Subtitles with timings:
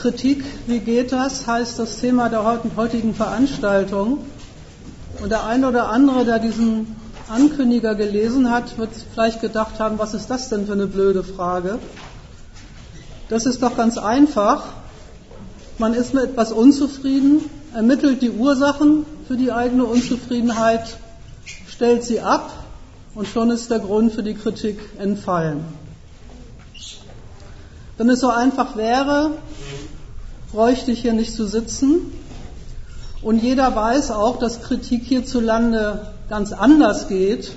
[0.00, 2.44] Kritik, wie geht das, heißt das Thema der
[2.76, 4.18] heutigen Veranstaltung.
[5.20, 6.94] Und der eine oder andere, der diesen
[7.28, 11.80] Ankündiger gelesen hat, wird vielleicht gedacht haben, was ist das denn für eine blöde Frage?
[13.28, 14.66] Das ist doch ganz einfach.
[15.78, 20.96] Man ist mit etwas unzufrieden, ermittelt die Ursachen für die eigene Unzufriedenheit,
[21.66, 22.52] stellt sie ab
[23.16, 25.64] und schon ist der Grund für die Kritik entfallen.
[27.98, 29.32] Wenn es so einfach wäre,
[30.52, 32.12] bräuchte ich hier nicht zu sitzen.
[33.22, 37.52] Und jeder weiß auch, dass Kritik hierzulande ganz anders geht,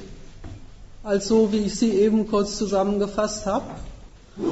[1.04, 3.66] als so, wie ich sie eben kurz zusammengefasst habe.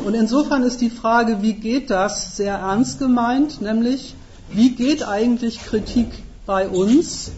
[0.06, 4.16] Und insofern ist die Frage, wie geht das, sehr ernst gemeint, nämlich,
[4.52, 6.08] wie geht eigentlich Kritik
[6.46, 7.32] bei uns?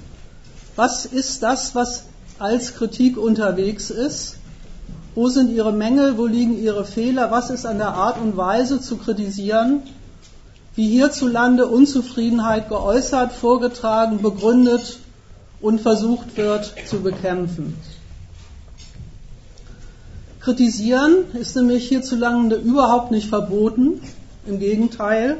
[0.75, 2.05] Was ist das, was
[2.39, 4.37] als Kritik unterwegs ist?
[5.13, 6.17] Wo sind ihre Mängel?
[6.17, 7.31] Wo liegen ihre Fehler?
[7.31, 9.83] Was ist an der Art und Weise zu kritisieren,
[10.75, 14.99] wie hierzulande Unzufriedenheit geäußert, vorgetragen, begründet
[15.59, 17.77] und versucht wird zu bekämpfen?
[20.39, 24.01] Kritisieren ist nämlich hierzulande überhaupt nicht verboten.
[24.47, 25.37] Im Gegenteil.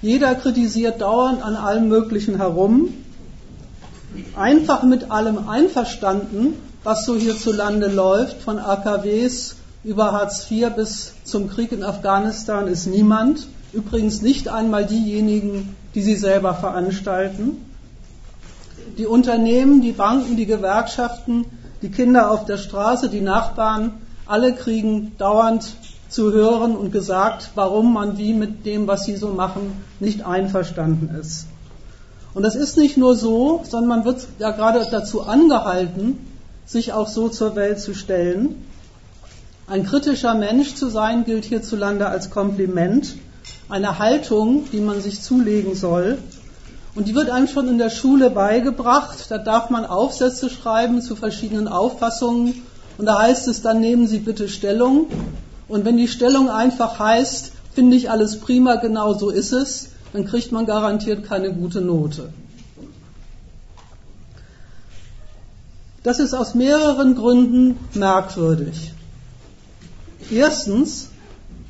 [0.00, 2.94] Jeder kritisiert dauernd an allem Möglichen herum.
[4.36, 11.48] Einfach mit allem einverstanden was so hierzulande läuft, von AKWs über Hartz IV bis zum
[11.48, 13.46] Krieg in Afghanistan, ist niemand.
[13.72, 17.56] Übrigens nicht einmal diejenigen, die sie selber veranstalten.
[18.98, 21.46] Die Unternehmen, die Banken, die Gewerkschaften,
[21.80, 23.94] die Kinder auf der Straße, die Nachbarn,
[24.26, 25.64] alle kriegen dauernd
[26.08, 31.14] zu hören und gesagt, warum man wie mit dem, was sie so machen, nicht einverstanden
[31.18, 31.46] ist.
[32.34, 36.18] Und das ist nicht nur so, sondern man wird ja gerade dazu angehalten,
[36.66, 38.66] sich auch so zur Welt zu stellen.
[39.66, 43.14] Ein kritischer Mensch zu sein gilt hierzulande als Kompliment,
[43.72, 46.18] eine Haltung, die man sich zulegen soll.
[46.94, 49.30] Und die wird einem schon in der Schule beigebracht.
[49.30, 52.62] Da darf man Aufsätze schreiben zu verschiedenen Auffassungen.
[52.98, 55.06] Und da heißt es, dann nehmen Sie bitte Stellung.
[55.68, 60.26] Und wenn die Stellung einfach heißt, finde ich alles prima, genau so ist es, dann
[60.26, 62.30] kriegt man garantiert keine gute Note.
[66.02, 68.92] Das ist aus mehreren Gründen merkwürdig.
[70.30, 71.08] Erstens,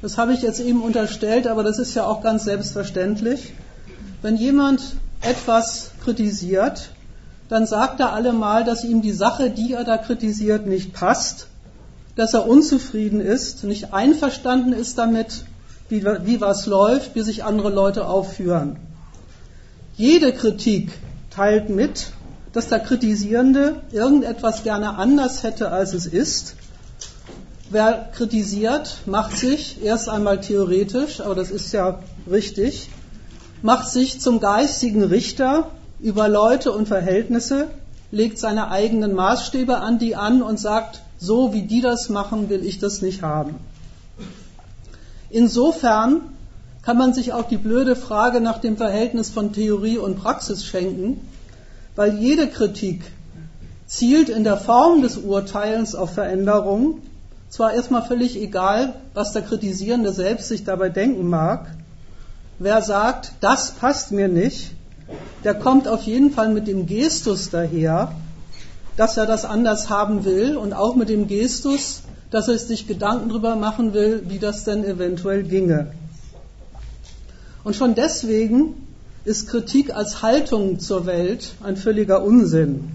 [0.02, 3.54] das habe ich jetzt eben unterstellt, aber das ist ja auch ganz selbstverständlich,
[4.20, 4.82] wenn jemand
[5.20, 6.90] etwas kritisiert,
[7.48, 11.46] dann sagt er allemal, dass ihm die Sache, die er da kritisiert, nicht passt,
[12.16, 15.44] dass er unzufrieden ist, nicht einverstanden ist damit,
[15.88, 18.76] wie, wie was läuft, wie sich andere Leute aufführen.
[19.96, 20.90] Jede Kritik
[21.30, 22.08] teilt mit,
[22.52, 26.56] dass der Kritisierende irgendetwas gerne anders hätte, als es ist.
[27.72, 32.00] Wer kritisiert, macht sich erst einmal theoretisch, aber das ist ja
[32.30, 32.90] richtig,
[33.62, 37.68] macht sich zum geistigen Richter über Leute und Verhältnisse,
[38.10, 42.62] legt seine eigenen Maßstäbe an die an und sagt, so wie die das machen, will
[42.62, 43.54] ich das nicht haben.
[45.30, 46.20] Insofern
[46.82, 51.26] kann man sich auch die blöde Frage nach dem Verhältnis von Theorie und Praxis schenken,
[51.96, 53.00] weil jede Kritik
[53.86, 57.00] zielt in der Form des Urteilens auf Veränderung,
[57.52, 61.66] zwar erstmal völlig egal, was der Kritisierende selbst sich dabei denken mag.
[62.58, 64.70] Wer sagt, das passt mir nicht,
[65.44, 68.14] der kommt auf jeden Fall mit dem Gestus daher,
[68.96, 73.28] dass er das anders haben will und auch mit dem Gestus, dass er sich Gedanken
[73.28, 75.88] darüber machen will, wie das denn eventuell ginge.
[77.64, 78.86] Und schon deswegen
[79.26, 82.88] ist Kritik als Haltung zur Welt ein völliger Unsinn.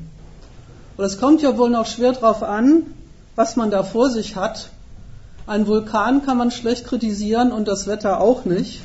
[0.97, 2.88] Und es kommt ja wohl noch schwer darauf an,
[3.38, 4.70] was man da vor sich hat.
[5.46, 8.81] Ein Vulkan kann man schlecht kritisieren und das Wetter auch nicht.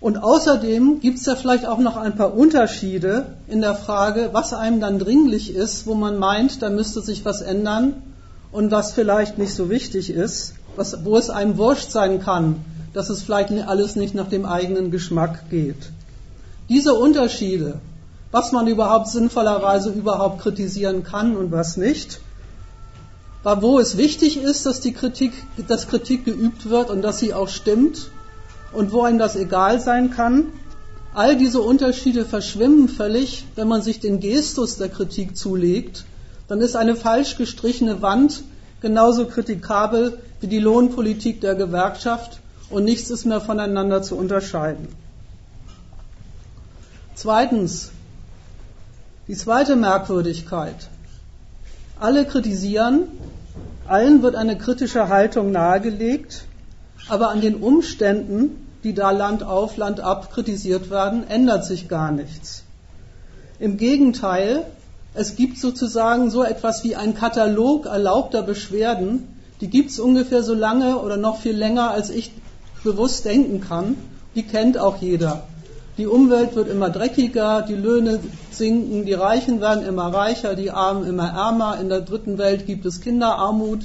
[0.00, 4.54] Und außerdem gibt es ja vielleicht auch noch ein paar Unterschiede in der Frage, was
[4.54, 8.02] einem dann dringlich ist, wo man meint, da müsste sich was ändern
[8.50, 12.64] und was vielleicht nicht so wichtig ist, was, wo es einem wurscht sein kann,
[12.94, 15.90] dass es vielleicht alles nicht nach dem eigenen Geschmack geht.
[16.70, 17.78] Diese Unterschiede,
[18.30, 22.20] was man überhaupt sinnvollerweise überhaupt kritisieren kann und was nicht,
[23.42, 25.32] wo es wichtig ist, dass die Kritik,
[25.66, 28.10] dass Kritik geübt wird und dass sie auch stimmt
[28.72, 30.46] und wo einem das egal sein kann,
[31.14, 36.04] all diese Unterschiede verschwimmen völlig, wenn man sich den Gestus der Kritik zulegt,
[36.48, 38.42] dann ist eine falsch gestrichene Wand
[38.80, 42.40] genauso kritikabel wie die Lohnpolitik der Gewerkschaft
[42.70, 44.88] und nichts ist mehr voneinander zu unterscheiden.
[47.14, 47.90] Zweitens,
[49.28, 50.88] die zweite Merkwürdigkeit.
[52.00, 53.02] Alle kritisieren,
[53.86, 56.44] allen wird eine kritische Haltung nahegelegt,
[57.08, 62.10] aber an den Umständen die da Land auf, Land ab kritisiert werden, ändert sich gar
[62.12, 62.64] nichts.
[63.58, 64.64] Im Gegenteil,
[65.12, 70.54] es gibt sozusagen so etwas wie einen Katalog erlaubter Beschwerden, die gibt es ungefähr so
[70.54, 72.32] lange oder noch viel länger, als ich
[72.82, 73.96] bewusst denken kann.
[74.34, 75.42] Die kennt auch jeder.
[76.00, 78.20] Die Umwelt wird immer dreckiger, die Löhne
[78.50, 81.78] sinken, die Reichen werden immer reicher, die Armen immer ärmer.
[81.78, 83.80] In der dritten Welt gibt es Kinderarmut.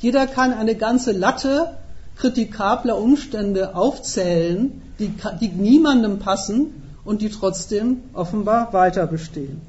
[0.00, 1.74] Jeder kann eine ganze Latte
[2.16, 5.12] kritikabler Umstände aufzählen, die,
[5.42, 6.72] die niemandem passen
[7.04, 9.60] und die trotzdem offenbar weiter bestehen.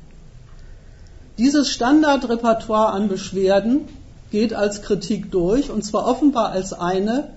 [1.37, 3.89] Dieses Standardrepertoire an Beschwerden
[4.31, 7.31] geht als Kritik durch, und zwar offenbar als eine,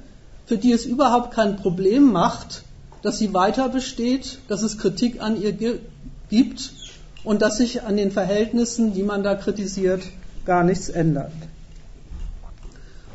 [0.46, 2.62] für die es überhaupt kein Problem macht,
[3.02, 5.52] dass sie weiter besteht, dass es Kritik an ihr
[6.28, 6.72] gibt
[7.24, 10.02] und dass sich an den Verhältnissen, die man da kritisiert,
[10.44, 11.32] gar nichts ändert.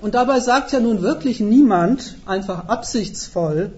[0.01, 3.71] Und dabei sagt ja nun wirklich niemand einfach absichtsvoll,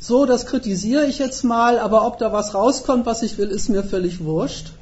[0.00, 3.70] so, das kritisiere ich jetzt mal, aber ob da was rauskommt, was ich will, ist
[3.70, 4.72] mir völlig wurscht.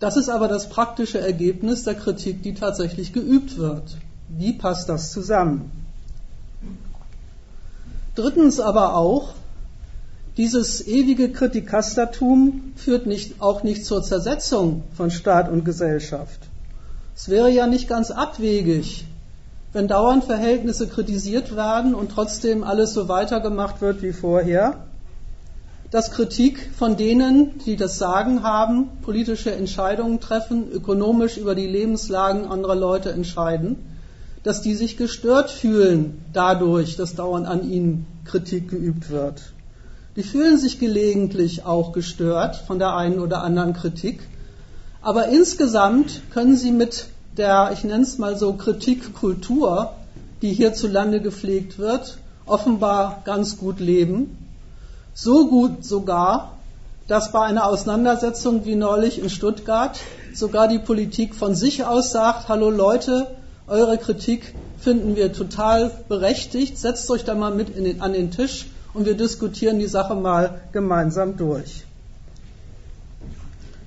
[0.00, 3.96] Das ist aber das praktische Ergebnis der Kritik, die tatsächlich geübt wird.
[4.28, 5.79] Wie passt das zusammen?
[8.20, 9.30] Drittens aber auch,
[10.36, 16.38] dieses ewige Kritikastertum führt nicht, auch nicht zur Zersetzung von Staat und Gesellschaft.
[17.16, 19.06] Es wäre ja nicht ganz abwegig,
[19.72, 24.84] wenn dauernd Verhältnisse kritisiert werden und trotzdem alles so weitergemacht wird wie vorher,
[25.90, 32.44] dass Kritik von denen, die das Sagen haben, politische Entscheidungen treffen, ökonomisch über die Lebenslagen
[32.44, 33.89] anderer Leute entscheiden,
[34.42, 39.42] dass die sich gestört fühlen dadurch, dass dauernd an ihnen Kritik geübt wird.
[40.16, 44.20] Die fühlen sich gelegentlich auch gestört von der einen oder anderen Kritik,
[45.02, 47.06] aber insgesamt können sie mit
[47.36, 49.92] der, ich nenne es mal so, Kritikkultur,
[50.42, 54.36] die hierzulande gepflegt wird, offenbar ganz gut leben.
[55.14, 56.52] So gut sogar,
[57.08, 59.98] dass bei einer Auseinandersetzung wie neulich in Stuttgart
[60.34, 63.26] sogar die Politik von sich aus sagt, hallo Leute,
[63.70, 68.66] eure Kritik finden wir total berechtigt, setzt euch da mal mit den, an den Tisch
[68.92, 71.84] und wir diskutieren die Sache mal gemeinsam durch.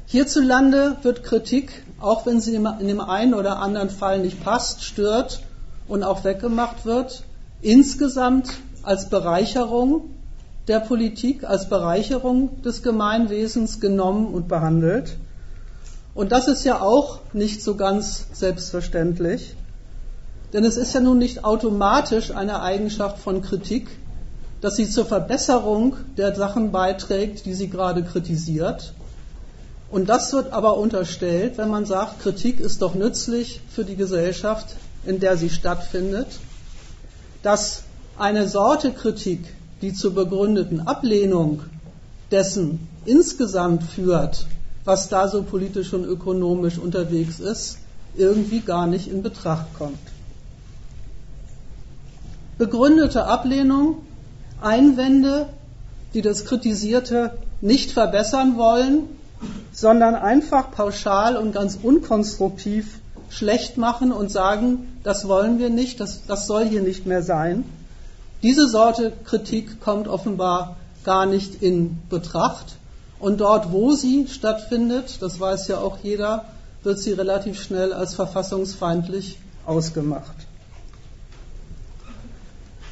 [0.08, 5.42] Hierzulande wird Kritik auch wenn sie in dem einen oder anderen Fall nicht passt, stört
[5.88, 7.24] und auch weggemacht wird,
[7.62, 8.50] insgesamt
[8.84, 10.10] als Bereicherung
[10.68, 15.16] der Politik, als Bereicherung des Gemeinwesens genommen und behandelt.
[16.14, 19.56] Und das ist ja auch nicht so ganz selbstverständlich,
[20.54, 23.90] denn es ist ja nun nicht automatisch eine Eigenschaft von Kritik,
[24.62, 28.94] dass sie zur Verbesserung der Sachen beiträgt, die sie gerade kritisiert,
[29.94, 34.76] und das wird aber unterstellt, wenn man sagt, Kritik ist doch nützlich für die Gesellschaft,
[35.06, 36.26] in der sie stattfindet,
[37.44, 37.84] dass
[38.18, 39.42] eine Sorte Kritik,
[39.84, 41.62] die zur begründeten Ablehnung
[42.32, 44.48] dessen insgesamt führt,
[44.84, 47.78] was da so politisch und ökonomisch unterwegs ist,
[48.16, 50.13] irgendwie gar nicht in Betracht kommt.
[52.58, 53.98] Begründete Ablehnung,
[54.62, 55.48] Einwände,
[56.14, 59.04] die das Kritisierte nicht verbessern wollen,
[59.72, 66.26] sondern einfach pauschal und ganz unkonstruktiv schlecht machen und sagen, das wollen wir nicht, das,
[66.28, 67.66] das soll hier nicht mehr sein.
[68.44, 72.76] Diese Sorte Kritik kommt offenbar gar nicht in Betracht.
[73.20, 76.46] Und dort, wo sie stattfindet, das weiß ja auch jeder,
[76.84, 80.36] wird sie relativ schnell als verfassungsfeindlich ausgemacht.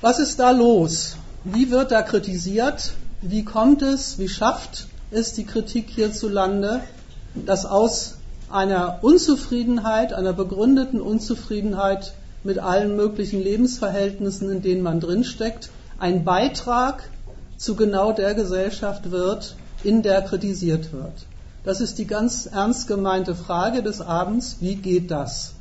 [0.01, 1.15] Was ist da los?
[1.43, 2.93] Wie wird da kritisiert?
[3.21, 4.17] Wie kommt es?
[4.17, 6.81] Wie schafft ist die Kritik hierzulande,
[7.35, 8.15] dass aus
[8.49, 17.03] einer Unzufriedenheit, einer begründeten Unzufriedenheit mit allen möglichen Lebensverhältnissen, in denen man drinsteckt, ein Beitrag
[17.57, 21.27] zu genau der Gesellschaft wird, in der kritisiert wird.
[21.63, 25.53] Das ist die ganz ernst gemeinte Frage des Abends, wie geht das?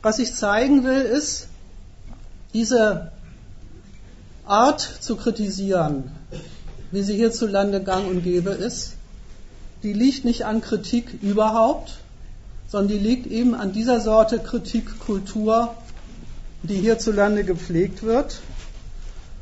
[0.00, 1.49] Was ich zeigen will, ist,
[2.52, 3.12] diese
[4.44, 6.10] Art zu kritisieren,
[6.90, 8.94] wie sie hierzulande gang und gäbe ist,
[9.82, 11.98] die liegt nicht an Kritik überhaupt,
[12.68, 15.74] sondern die liegt eben an dieser Sorte Kritikkultur,
[16.62, 18.40] die hierzulande gepflegt wird.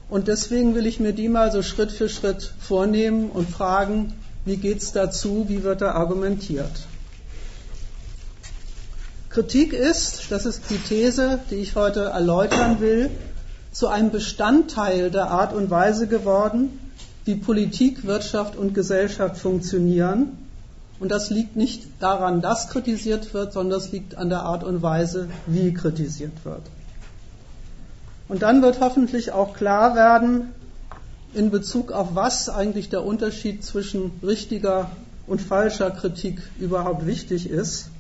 [0.09, 4.57] Und deswegen will ich mir die mal so Schritt für Schritt vornehmen und fragen, wie
[4.57, 6.71] geht es dazu, wie wird da argumentiert.
[9.31, 13.11] Kritik ist, das ist die These, die ich heute erläutern will,
[13.73, 16.79] zu einem Bestandteil der Art und Weise geworden,
[17.27, 20.39] wie Politik, Wirtschaft und Gesellschaft funktionieren.
[20.99, 24.83] Und das liegt nicht daran, dass kritisiert wird, sondern das liegt an der Art und
[24.83, 26.63] Weise, wie kritisiert wird.
[28.29, 30.53] Und dann wird hoffentlich auch klar werden,
[31.35, 34.91] in Bezug auf was eigentlich der Unterschied zwischen richtiger
[35.27, 37.91] und falscher Kritik überhaupt wichtig ist.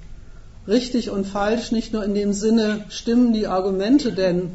[0.68, 4.50] Richtig und falsch nicht nur in dem Sinne, stimmen die Argumente denn,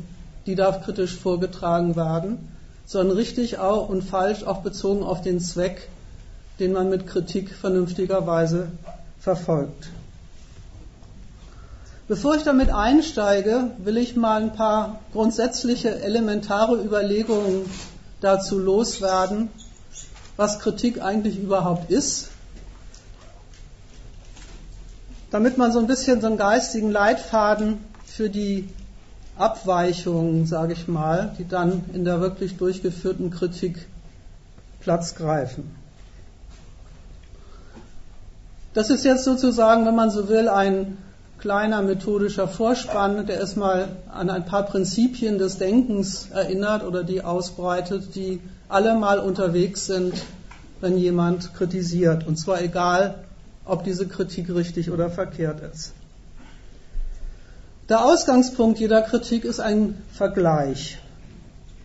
[0.46, 2.38] die da kritisch vorgetragen werden,
[2.86, 5.90] sondern richtig auch und falsch auch bezogen auf den Zweck,
[6.60, 8.68] den man mit Kritik vernünftigerweise
[9.20, 9.90] verfolgt.
[12.08, 17.66] Bevor ich damit einsteige, will ich mal ein paar grundsätzliche, elementare Überlegungen
[18.22, 19.50] dazu loswerden,
[20.38, 22.30] was Kritik eigentlich überhaupt ist,
[25.34, 28.70] damit man so ein bisschen so einen geistigen Leitfaden für die
[29.36, 33.88] Abweichungen, sage ich mal, die dann in der wirklich durchgeführten Kritik
[34.80, 35.76] Platz greifen.
[38.76, 41.00] Das ist jetzt sozusagen, wenn man so will, ein
[41.40, 48.14] kleiner methodischer Vorspann, der erstmal an ein paar Prinzipien des Denkens erinnert oder die ausbreitet,
[48.14, 50.14] die alle mal unterwegs sind,
[50.80, 52.28] wenn jemand kritisiert.
[52.28, 53.16] Und zwar egal,
[53.66, 55.94] ob diese Kritik richtig oder verkehrt ist.
[57.90, 61.00] Der Ausgangspunkt jeder Kritik ist ein Vergleich.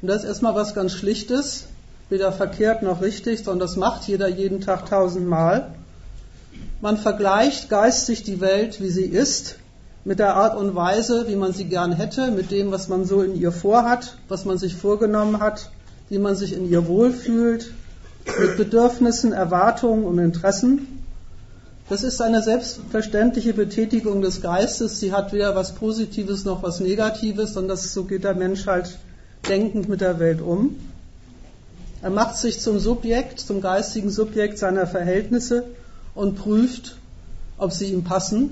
[0.00, 1.64] Und das ist erstmal was ganz Schlichtes,
[2.08, 5.72] weder verkehrt noch richtig, sondern das macht jeder jeden Tag tausendmal.
[6.80, 9.56] Man vergleicht geistig die Welt, wie sie ist,
[10.04, 13.20] mit der Art und Weise, wie man sie gern hätte, mit dem, was man so
[13.20, 15.70] in ihr vorhat, was man sich vorgenommen hat,
[16.08, 17.72] wie man sich in ihr wohlfühlt,
[18.40, 20.97] mit Bedürfnissen, Erwartungen und Interessen.
[21.88, 25.00] Das ist eine selbstverständliche Betätigung des Geistes.
[25.00, 28.98] Sie hat weder was Positives noch was Negatives, sondern so geht der Mensch halt
[29.48, 30.76] denkend mit der Welt um.
[32.02, 35.64] Er macht sich zum Subjekt, zum geistigen Subjekt seiner Verhältnisse
[36.14, 36.96] und prüft,
[37.56, 38.50] ob sie ihm passen.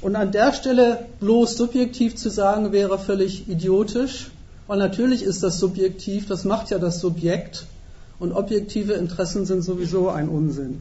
[0.00, 4.32] Und an der Stelle bloß subjektiv zu sagen, wäre völlig idiotisch,
[4.66, 7.64] weil natürlich ist das subjektiv, das macht ja das Subjekt
[8.18, 10.80] und objektive Interessen sind sowieso ein Unsinn.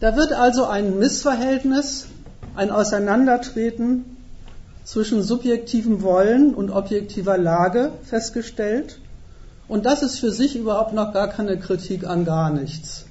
[0.00, 2.06] Da wird also ein Missverhältnis,
[2.54, 4.16] ein Auseinandertreten
[4.84, 9.00] zwischen subjektivem Wollen und objektiver Lage festgestellt.
[9.66, 13.06] Und das ist für sich überhaupt noch gar keine Kritik an gar nichts.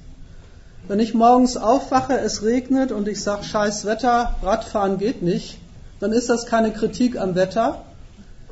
[0.88, 5.58] Wenn ich morgens aufwache, es regnet und ich sage, scheiß Wetter, Radfahren geht nicht,
[6.00, 7.82] dann ist das keine Kritik am Wetter,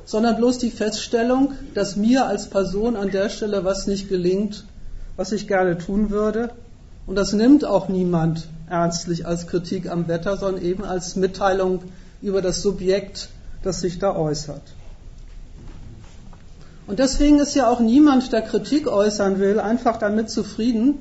[0.05, 4.65] sondern bloß die Feststellung, dass mir als Person an der Stelle was nicht gelingt,
[5.17, 6.51] was ich gerne tun würde.
[7.07, 11.83] Und das nimmt auch niemand ernstlich als Kritik am Wetter, sondern eben als Mitteilung
[12.21, 13.29] über das Subjekt,
[13.63, 14.63] das sich da äußert.
[16.87, 20.99] Und deswegen ist ja auch niemand, der Kritik äußern will, einfach damit zufrieden,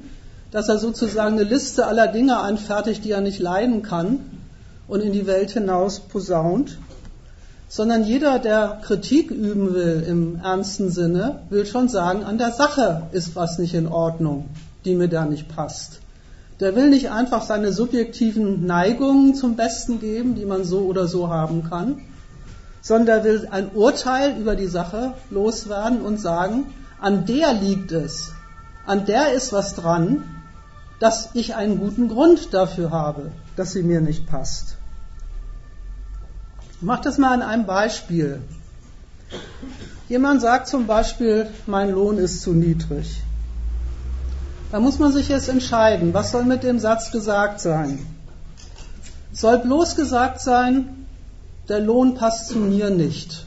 [0.51, 4.19] dass er sozusagen eine Liste aller Dinge anfertigt, die er nicht leiden kann
[4.87, 6.77] und in die Welt hinaus posaunt,
[7.67, 13.03] sondern jeder, der Kritik üben will im ernsten Sinne, will schon sagen, an der Sache
[13.11, 14.45] ist was nicht in Ordnung,
[14.85, 15.99] die mir da nicht passt.
[16.59, 21.29] Der will nicht einfach seine subjektiven Neigungen zum Besten geben, die man so oder so
[21.29, 22.01] haben kann,
[22.81, 26.67] sondern der will ein Urteil über die Sache loswerden und sagen,
[27.01, 28.31] an der liegt es,
[28.85, 30.23] an der ist was dran,
[30.99, 34.77] dass ich einen guten Grund dafür habe, dass sie mir nicht passt.
[36.77, 38.41] Ich mache das mal an einem Beispiel.
[40.07, 43.24] Jemand sagt zum Beispiel, mein Lohn ist zu niedrig.
[44.71, 47.99] Da muss man sich jetzt entscheiden, was soll mit dem Satz gesagt sein?
[49.31, 51.05] Soll bloß gesagt sein,
[51.69, 53.45] der Lohn passt zu mir nicht.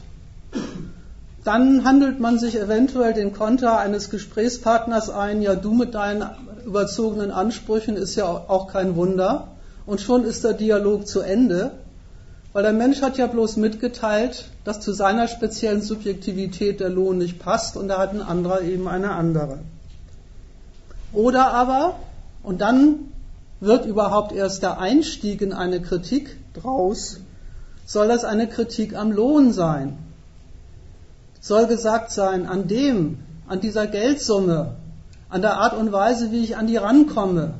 [1.43, 6.23] Dann handelt man sich eventuell den Konter eines Gesprächspartners ein, ja du mit deinen
[6.65, 9.47] überzogenen Ansprüchen ist ja auch kein Wunder.
[9.85, 11.71] Und schon ist der Dialog zu Ende,
[12.53, 17.39] weil der Mensch hat ja bloß mitgeteilt, dass zu seiner speziellen Subjektivität der Lohn nicht
[17.39, 19.59] passt und da hat ein anderer eben eine andere.
[21.13, 21.95] Oder aber,
[22.43, 23.11] und dann
[23.59, 27.19] wird überhaupt erst der Einstieg in eine Kritik draus,
[27.85, 29.97] soll das eine Kritik am Lohn sein.
[31.41, 34.75] Soll gesagt sein, an dem, an dieser Geldsumme,
[35.29, 37.55] an der Art und Weise, wie ich an die rankomme,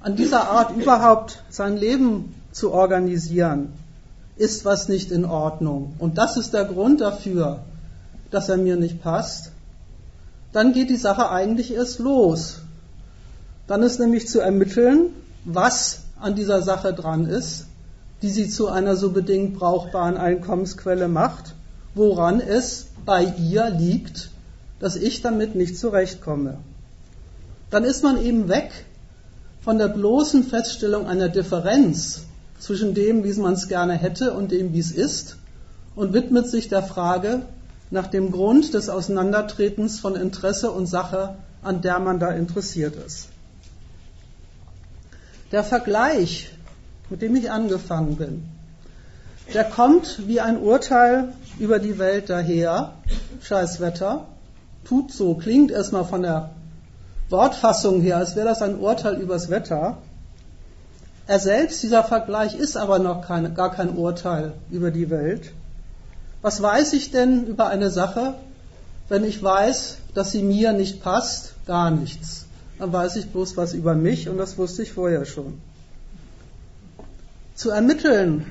[0.00, 3.72] an dieser Art überhaupt sein Leben zu organisieren,
[4.36, 5.94] ist was nicht in Ordnung.
[5.98, 7.60] Und das ist der Grund dafür,
[8.30, 9.50] dass er mir nicht passt.
[10.52, 12.60] Dann geht die Sache eigentlich erst los.
[13.66, 15.10] Dann ist nämlich zu ermitteln,
[15.44, 17.66] was an dieser Sache dran ist,
[18.22, 21.54] die sie zu einer so bedingt brauchbaren Einkommensquelle macht,
[21.94, 24.30] woran es bei ihr liegt,
[24.78, 26.58] dass ich damit nicht zurechtkomme
[27.70, 28.70] dann ist man eben weg
[29.60, 32.22] von der bloßen Feststellung einer Differenz
[32.58, 35.36] zwischen dem, wie man es gerne hätte und dem, wie es ist,
[35.94, 37.42] und widmet sich der Frage
[37.90, 43.28] nach dem Grund des Auseinandertretens von Interesse und Sache, an der man da interessiert ist.
[45.56, 46.50] Der Vergleich,
[47.08, 48.46] mit dem ich angefangen bin,
[49.54, 52.92] der kommt wie ein Urteil über die Welt daher,
[53.40, 54.26] scheiß Wetter,
[54.84, 56.50] tut so, klingt erstmal von der
[57.30, 59.96] Wortfassung her, als wäre das ein Urteil übers Wetter.
[61.26, 65.54] Er selbst, dieser Vergleich, ist aber noch keine, gar kein Urteil über die Welt.
[66.42, 68.34] Was weiß ich denn über eine Sache,
[69.08, 71.54] wenn ich weiß, dass sie mir nicht passt?
[71.66, 72.45] Gar nichts.
[72.78, 75.60] Dann weiß ich bloß was über mich und das wusste ich vorher schon.
[77.54, 78.46] Zu ermitteln,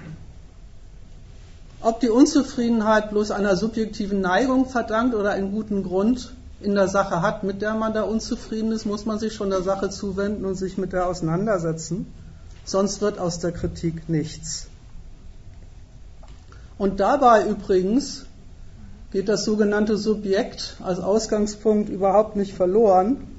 [1.82, 7.22] ob die Unzufriedenheit bloß einer subjektiven Neigung verdankt oder einen guten Grund in der Sache
[7.22, 10.56] hat, mit der man da unzufrieden ist, muss man sich schon der Sache zuwenden und
[10.56, 12.12] sich mit der auseinandersetzen.
[12.64, 14.68] Sonst wird aus der Kritik nichts.
[16.80, 18.26] Und dabei übrigens
[19.12, 23.35] geht das sogenannte Subjekt als Ausgangspunkt überhaupt nicht verloren.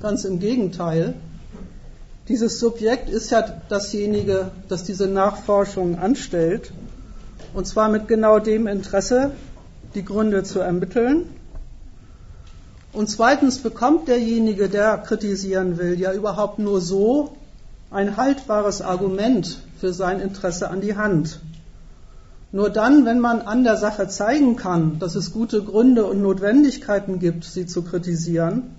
[0.00, 1.14] Ganz im Gegenteil.
[2.28, 6.72] Dieses Subjekt ist ja dasjenige, das diese Nachforschung anstellt.
[7.54, 9.30] Und zwar mit genau dem Interesse,
[9.94, 11.30] die Gründe zu ermitteln.
[12.92, 17.36] Und zweitens bekommt derjenige, der kritisieren will, ja überhaupt nur so
[17.90, 21.40] ein haltbares Argument für sein Interesse an die Hand.
[22.52, 27.18] Nur dann, wenn man an der Sache zeigen kann, dass es gute Gründe und Notwendigkeiten
[27.18, 28.75] gibt, sie zu kritisieren,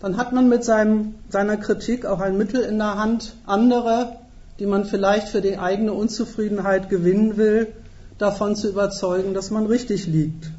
[0.00, 4.18] dann hat man mit seinem, seiner Kritik auch ein Mittel in der Hand, andere,
[4.58, 7.72] die man vielleicht für die eigene Unzufriedenheit gewinnen will,
[8.18, 10.50] davon zu überzeugen, dass man richtig liegt.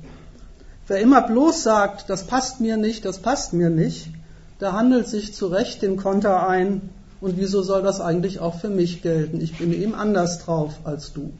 [0.87, 4.09] Wer immer bloß sagt, das passt mir nicht, das passt mir nicht,
[4.59, 6.89] der handelt sich zu Recht den Konter ein,
[7.21, 9.41] und wieso soll das eigentlich auch für mich gelten?
[9.41, 11.33] Ich bin eben anders drauf als du.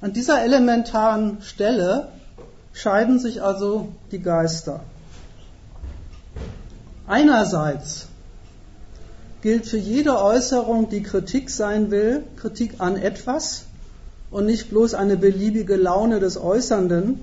[0.00, 2.08] An dieser elementaren Stelle
[2.72, 4.80] scheiden sich also die Geister.
[7.06, 8.06] Einerseits
[9.42, 13.64] gilt für jede Äußerung, die Kritik sein will, Kritik an etwas
[14.30, 17.20] und nicht bloß eine beliebige Laune des Äußernden,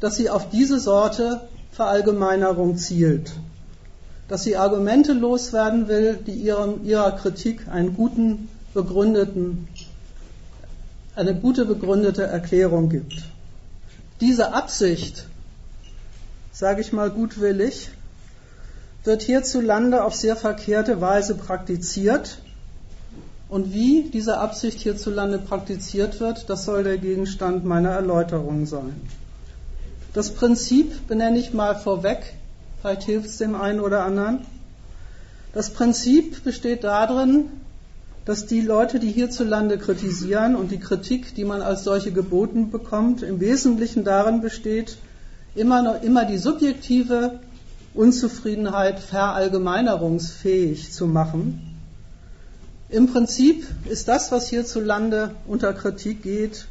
[0.00, 1.40] dass sie auf diese Sorte
[1.70, 3.32] Verallgemeinerung zielt,
[4.28, 9.66] dass sie Argumente loswerden will, die ihrem, ihrer Kritik einen guten, begründeten,
[11.16, 13.24] eine gute begründete Erklärung gibt.
[14.20, 15.26] Diese Absicht,
[16.52, 17.90] sage ich mal gutwillig,
[19.04, 22.38] wird hierzulande auf sehr verkehrte Weise praktiziert.
[23.48, 28.94] Und wie diese Absicht hierzulande praktiziert wird, das soll der Gegenstand meiner Erläuterung sein.
[30.14, 32.34] Das Prinzip benenne ich mal vorweg,
[32.80, 34.46] vielleicht hilft es dem einen oder anderen.
[35.52, 37.46] Das Prinzip besteht darin,
[38.24, 43.22] dass die Leute, die hierzulande kritisieren und die Kritik, die man als solche geboten bekommt,
[43.22, 44.96] im Wesentlichen darin besteht,
[45.54, 47.40] immer, noch, immer die subjektive
[47.94, 51.60] Unzufriedenheit verallgemeinerungsfähig zu machen.
[52.88, 56.66] Im Prinzip ist das, was hierzulande unter Kritik geht,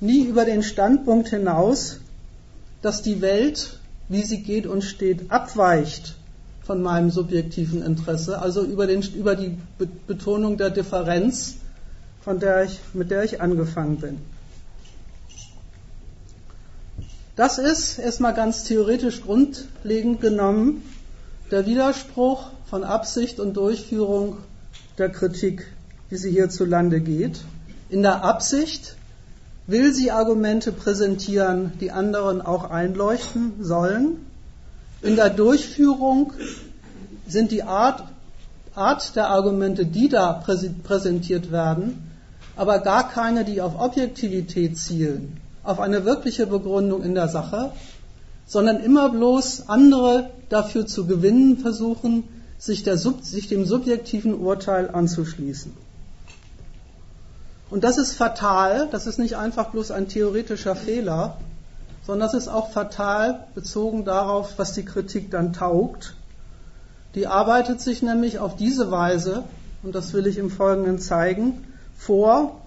[0.00, 1.98] nie über den Standpunkt hinaus,
[2.80, 6.16] dass die Welt, wie sie geht und steht, abweicht
[6.64, 9.56] von meinem subjektiven Interesse, also über, den, über die
[10.06, 11.56] Betonung der Differenz,
[12.22, 14.18] von der ich, mit der ich angefangen bin.
[17.34, 20.82] Das ist erstmal ganz theoretisch grundlegend genommen
[21.50, 24.36] der Widerspruch von Absicht und Durchführung
[24.98, 25.66] der Kritik,
[26.10, 27.40] wie sie hierzulande geht.
[27.88, 28.96] In der Absicht
[29.66, 34.26] will sie Argumente präsentieren, die anderen auch einleuchten sollen.
[35.00, 36.34] In der Durchführung
[37.26, 38.04] sind die Art,
[38.74, 42.10] Art der Argumente, die da präsentiert werden,
[42.56, 47.72] aber gar keine, die auf Objektivität zielen auf eine wirkliche Begründung in der Sache,
[48.46, 52.24] sondern immer bloß andere dafür zu gewinnen versuchen,
[52.58, 55.72] sich, der, sich dem subjektiven Urteil anzuschließen.
[57.70, 61.38] Und das ist fatal, das ist nicht einfach bloß ein theoretischer Fehler,
[62.04, 66.14] sondern das ist auch fatal bezogen darauf, was die Kritik dann taugt.
[67.14, 69.44] Die arbeitet sich nämlich auf diese Weise,
[69.82, 71.64] und das will ich im Folgenden zeigen,
[71.96, 72.61] vor,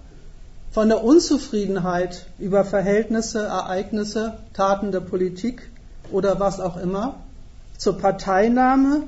[0.76, 5.70] von der Unzufriedenheit über Verhältnisse, Ereignisse, Taten der Politik
[6.12, 7.14] oder was auch immer
[7.78, 9.04] zur Parteinahme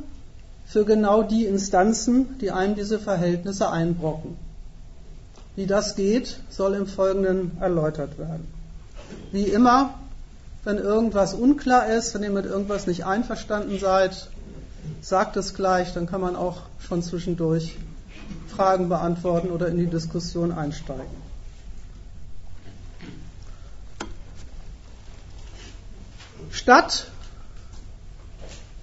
[0.65, 4.39] für genau die Instanzen, die einem diese Verhältnisse einbrocken.
[5.57, 8.49] Wie das geht, soll im Folgenden erläutert werden.
[9.31, 9.93] Wie immer,
[10.65, 14.31] wenn irgendwas unklar ist, wenn ihr mit irgendwas nicht einverstanden seid,
[15.03, 17.77] sagt es gleich, dann kann man auch schon zwischendurch
[18.57, 21.28] Fragen beantworten oder in die Diskussion einsteigen.
[26.51, 27.07] Statt,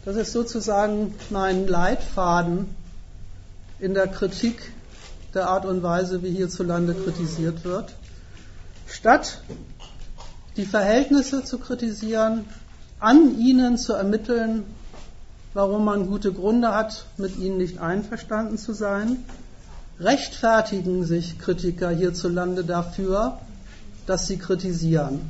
[0.05, 2.67] das ist sozusagen mein Leitfaden
[3.79, 4.71] in der Kritik
[5.33, 7.93] der Art und Weise, wie hierzulande kritisiert wird,
[8.87, 9.41] statt
[10.57, 12.45] die Verhältnisse zu kritisieren,
[12.99, 14.63] an ihnen zu ermitteln,
[15.53, 19.25] warum man gute Gründe hat, mit ihnen nicht einverstanden zu sein,
[19.99, 23.39] rechtfertigen sich Kritiker hierzulande dafür,
[24.05, 25.29] dass sie kritisieren.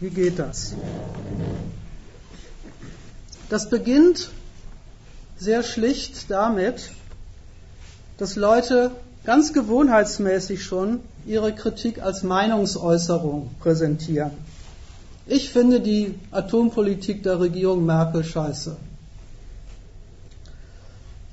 [0.00, 0.72] Wie geht das?
[3.50, 4.30] Das beginnt
[5.38, 6.90] sehr schlicht damit,
[8.16, 8.92] dass Leute
[9.24, 14.30] ganz gewohnheitsmäßig schon ihre Kritik als Meinungsäußerung präsentieren.
[15.26, 18.76] Ich finde die Atompolitik der Regierung Merkel scheiße.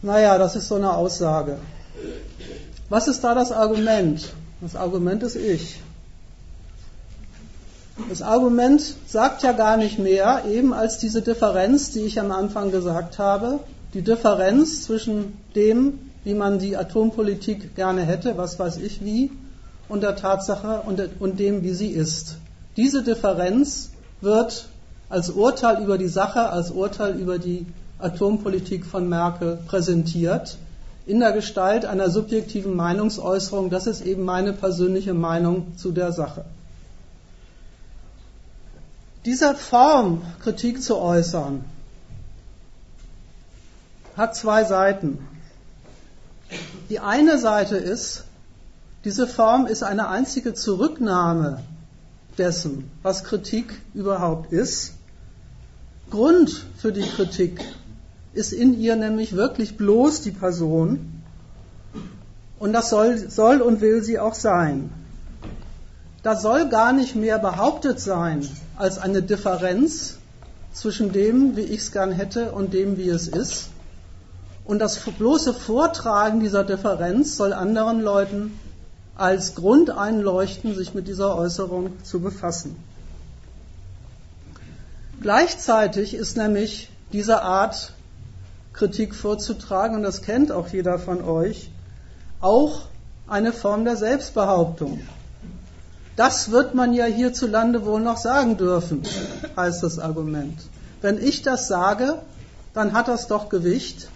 [0.02, 1.58] Naja, das ist so eine Aussage.
[2.90, 4.34] Was ist da das Argument?
[4.62, 5.80] Das Argument ist ich.
[8.10, 12.72] Das Argument sagt ja gar nicht mehr, eben als diese Differenz, die ich am Anfang
[12.72, 13.60] gesagt habe,
[13.94, 19.32] die Differenz zwischen dem, wie man die Atompolitik gerne hätte, was weiß ich wie,
[19.90, 22.38] und der Tatsache und, dem, wie sie ist.
[22.76, 24.68] Diese Differenz wird
[25.10, 27.66] als Urteil über die Sache, als Urteil über die
[27.98, 30.58] Atompolitik von Merkel präsentiert,
[31.06, 33.70] in der Gestalt einer subjektiven Meinungsäußerung.
[33.70, 36.46] Das ist eben meine persönliche Meinung zu der Sache.
[39.28, 41.66] Dieser Form, Kritik zu äußern,
[44.16, 45.20] hat zwei Seiten.
[46.90, 48.24] Die eine Seite ist,
[49.04, 51.62] diese Form ist eine einzige Zurücknahme
[52.38, 54.94] dessen, was Kritik überhaupt ist.
[56.10, 57.60] Grund für die Kritik
[58.32, 61.22] ist in ihr nämlich wirklich bloß die Person
[62.60, 64.90] und das soll, soll und will sie auch sein.
[66.24, 70.18] Da soll gar nicht mehr behauptet sein als eine Differenz
[70.74, 73.70] zwischen dem, wie ich es gern hätte, und dem, wie es ist.
[74.66, 78.60] Und das bloße Vortragen dieser Differenz soll anderen Leuten
[79.16, 82.76] als Grund einleuchten, sich mit dieser Äußerung zu befassen.
[85.22, 87.94] Gleichzeitig ist nämlich diese Art
[88.74, 91.72] Kritik vorzutragen, und das kennt auch jeder von euch,
[92.40, 92.82] auch
[93.28, 95.02] eine Form der Selbstbehauptung.
[96.18, 99.04] Das wird man ja hierzulande wohl noch sagen dürfen,
[99.56, 100.60] heißt das Argument.
[101.00, 102.16] Wenn ich das sage,
[102.74, 104.10] dann hat das doch Gewicht.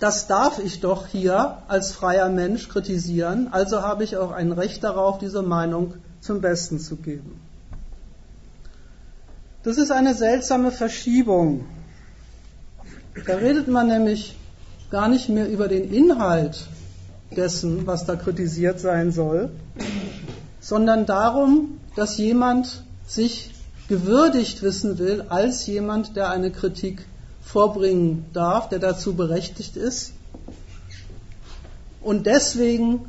[0.00, 4.82] Das darf ich doch hier als freier Mensch kritisieren, also habe ich auch ein Recht
[4.82, 7.40] darauf, diese Meinung zum Besten zu geben.
[9.62, 11.66] Das ist eine seltsame Verschiebung.
[13.26, 14.36] Da redet man nämlich
[14.90, 16.66] gar nicht mehr über den Inhalt
[17.30, 19.50] dessen, was da kritisiert sein soll,
[20.66, 23.52] sondern darum, dass jemand sich
[23.88, 27.06] gewürdigt wissen will als jemand, der eine Kritik
[27.40, 30.12] vorbringen darf, der dazu berechtigt ist
[32.00, 33.04] und deswegen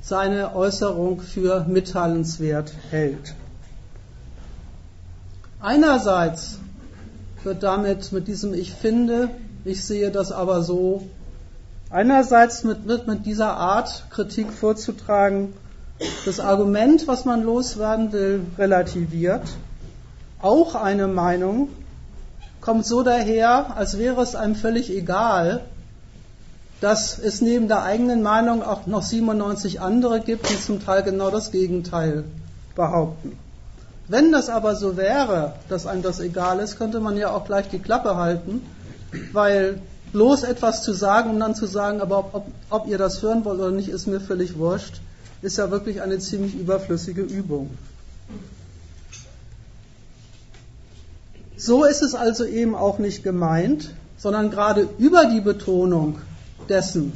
[0.00, 3.34] seine Äußerung für mitteilenswert hält.
[5.58, 6.60] Einerseits
[7.42, 9.30] wird damit mit diesem Ich finde,
[9.64, 11.08] ich sehe das aber so,
[11.90, 15.54] einerseits wird mit dieser Art Kritik vorzutragen
[16.24, 19.42] das Argument, was man loswerden will, relativiert.
[20.40, 21.68] Auch eine Meinung
[22.60, 25.60] kommt so daher, als wäre es einem völlig egal,
[26.80, 31.30] dass es neben der eigenen Meinung auch noch 97 andere gibt, die zum Teil genau
[31.30, 32.24] das Gegenteil
[32.74, 33.38] behaupten.
[34.08, 37.68] Wenn das aber so wäre, dass einem das egal ist, könnte man ja auch gleich
[37.68, 38.62] die Klappe halten,
[39.32, 39.80] weil
[40.12, 43.60] bloß etwas zu sagen, um dann zu sagen, aber ob, ob ihr das hören wollt
[43.60, 45.00] oder nicht, ist mir völlig wurscht
[45.42, 47.70] ist ja wirklich eine ziemlich überflüssige Übung.
[51.56, 56.18] So ist es also eben auch nicht gemeint, sondern gerade über die Betonung
[56.68, 57.12] dessen,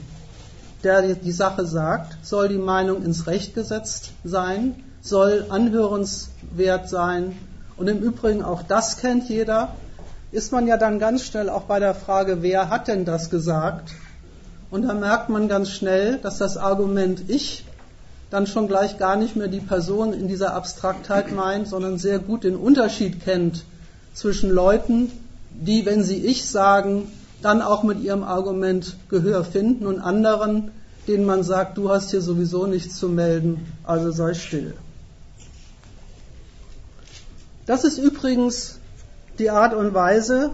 [0.82, 7.36] der die Sache sagt, soll die Meinung ins Recht gesetzt sein, soll anhörenswert sein.
[7.76, 9.74] Und im Übrigen auch das kennt jeder,
[10.30, 13.92] ist man ja dann ganz schnell auch bei der Frage, wer hat denn das gesagt?
[14.70, 17.64] Und da merkt man ganz schnell, dass das Argument Ich
[18.34, 22.42] dann schon gleich gar nicht mehr die Person in dieser Abstraktheit meint, sondern sehr gut
[22.42, 23.64] den Unterschied kennt
[24.12, 25.12] zwischen Leuten,
[25.52, 30.72] die, wenn sie ich sagen, dann auch mit ihrem Argument Gehör finden und anderen,
[31.06, 34.74] denen man sagt, du hast hier sowieso nichts zu melden, also sei still.
[37.66, 38.80] Das ist übrigens
[39.38, 40.50] die Art und Weise,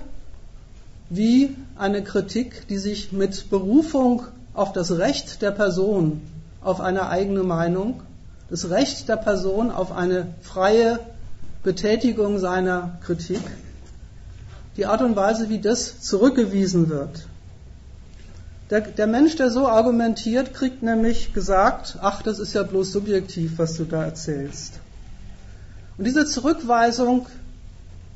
[1.09, 6.21] wie eine Kritik, die sich mit Berufung auf das Recht der Person
[6.63, 8.03] auf eine eigene Meinung,
[8.49, 10.99] das Recht der Person auf eine freie
[11.63, 13.43] Betätigung seiner Kritik,
[14.77, 17.27] die Art und Weise, wie das zurückgewiesen wird.
[18.71, 23.59] Der, der, Mensch, der so argumentiert, kriegt nämlich gesagt, ach, das ist ja bloß subjektiv,
[23.59, 24.75] was du da erzählst.
[25.99, 27.27] Und diese Zurückweisung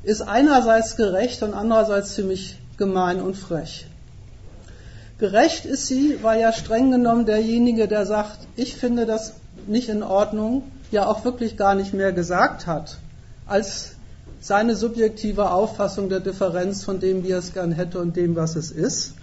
[0.03, 3.85] ist einerseits gerecht und andererseits ziemlich gemein und frech.
[5.17, 9.33] Gerecht ist sie, weil ja streng genommen derjenige, der sagt, ich finde das
[9.65, 12.97] nicht in Ordnung, ja auch wirklich gar nicht mehr gesagt hat,
[13.45, 13.91] als
[14.41, 18.55] seine subjektive Auffassung der Differenz von dem, wie er es gern hätte und dem, was
[18.55, 19.13] es ist.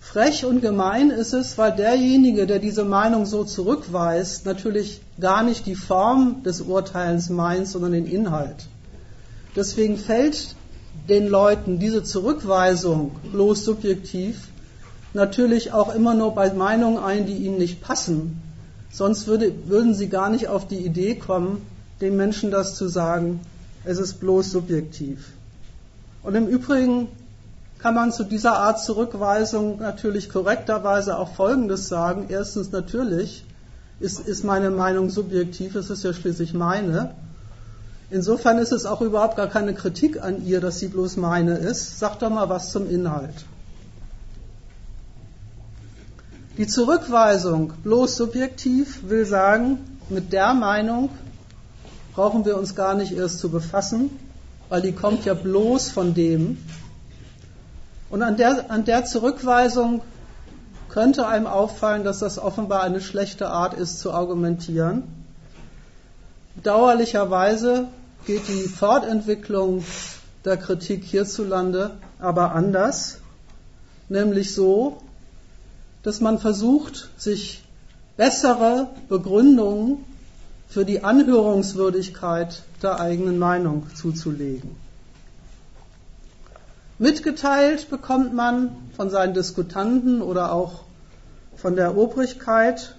[0.00, 5.66] Frech und gemein ist es, weil derjenige, der diese Meinung so zurückweist, natürlich gar nicht
[5.66, 8.66] die Form des Urteilens meint, sondern den Inhalt.
[9.54, 10.56] Deswegen fällt
[11.08, 14.47] den Leuten diese Zurückweisung bloß subjektiv
[15.18, 18.40] natürlich auch immer nur bei Meinungen ein, die ihnen nicht passen.
[18.90, 21.60] Sonst würde, würden sie gar nicht auf die Idee kommen,
[22.00, 23.40] den Menschen das zu sagen,
[23.84, 25.32] es ist bloß subjektiv.
[26.22, 27.08] Und im Übrigen
[27.78, 32.26] kann man zu dieser Art Zurückweisung natürlich korrekterweise auch Folgendes sagen.
[32.28, 33.44] Erstens natürlich
[34.00, 37.14] ist, ist meine Meinung subjektiv, es ist ja schließlich meine.
[38.10, 41.98] Insofern ist es auch überhaupt gar keine Kritik an ihr, dass sie bloß meine ist.
[41.98, 43.44] Sag doch mal was zum Inhalt.
[46.58, 51.08] Die Zurückweisung bloß subjektiv will sagen, mit der Meinung
[52.14, 54.10] brauchen wir uns gar nicht erst zu befassen,
[54.68, 56.58] weil die kommt ja bloß von dem.
[58.10, 60.02] Und an der, an der Zurückweisung
[60.88, 65.04] könnte einem auffallen, dass das offenbar eine schlechte Art ist zu argumentieren.
[66.64, 67.86] Dauerlicherweise
[68.26, 69.84] geht die Fortentwicklung
[70.44, 73.18] der Kritik hierzulande aber anders,
[74.08, 74.98] nämlich so,
[76.02, 77.62] dass man versucht, sich
[78.16, 80.04] bessere Begründungen
[80.68, 84.76] für die Anhörungswürdigkeit der eigenen Meinung zuzulegen.
[86.98, 90.82] Mitgeteilt bekommt man von seinen Diskutanten oder auch
[91.56, 92.94] von der Obrigkeit,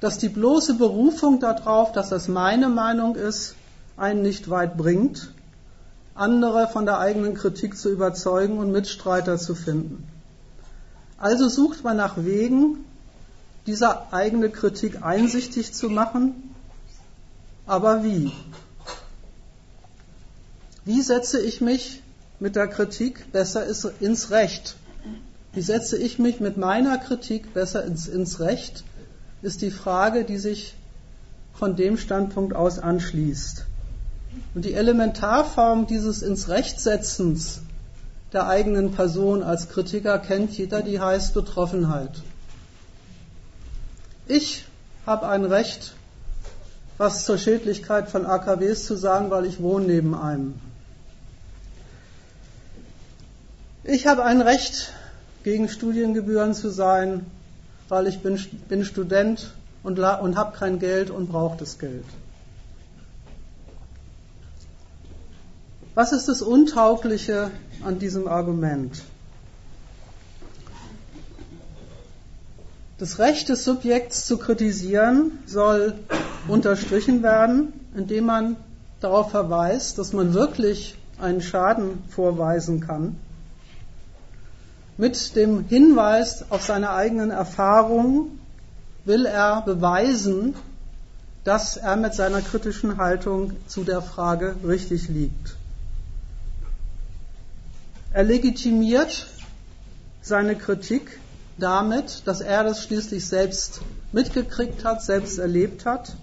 [0.00, 3.54] dass die bloße Berufung darauf, dass das meine Meinung ist,
[3.96, 5.32] einen nicht weit bringt,
[6.14, 10.06] andere von der eigenen Kritik zu überzeugen und Mitstreiter zu finden.
[11.18, 12.84] Also sucht man nach Wegen,
[13.66, 16.54] diese eigene Kritik einsichtig zu machen.
[17.66, 18.32] Aber wie?
[20.84, 22.02] Wie setze ich mich
[22.40, 23.66] mit der Kritik besser
[24.00, 24.76] ins Recht?
[25.52, 28.84] Wie setze ich mich mit meiner Kritik besser ins, ins Recht?
[29.40, 30.74] Ist die Frage, die sich
[31.54, 33.64] von dem Standpunkt aus anschließt.
[34.54, 37.60] Und die Elementarform dieses ins Recht setzens
[38.34, 42.10] der eigenen Person als Kritiker kennt jeder, die heißt Betroffenheit.
[44.26, 44.64] Ich
[45.06, 45.94] habe ein Recht,
[46.98, 50.54] was zur Schädlichkeit von AKWs zu sagen, weil ich wohne neben einem.
[53.84, 54.92] Ich habe ein Recht,
[55.44, 57.26] gegen Studiengebühren zu sein,
[57.88, 62.06] weil ich bin, bin Student und, und habe kein Geld und brauche das Geld.
[65.94, 67.50] Was ist das Untaugliche
[67.82, 69.02] an diesem Argument?
[72.98, 75.94] Das Recht des Subjekts zu kritisieren soll
[76.46, 78.56] unterstrichen werden, indem man
[79.00, 83.16] darauf verweist, dass man wirklich einen Schaden vorweisen kann.
[84.96, 88.38] Mit dem Hinweis auf seine eigenen Erfahrungen
[89.04, 90.54] will er beweisen,
[91.42, 95.56] dass er mit seiner kritischen Haltung zu der Frage richtig liegt.
[98.14, 99.26] Er legitimiert
[100.22, 101.18] seine Kritik
[101.58, 103.80] damit, dass er das schließlich selbst
[104.12, 106.14] mitgekriegt hat, selbst erlebt hat.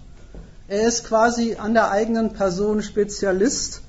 [0.68, 3.82] Er ist quasi an der eigenen Person Spezialist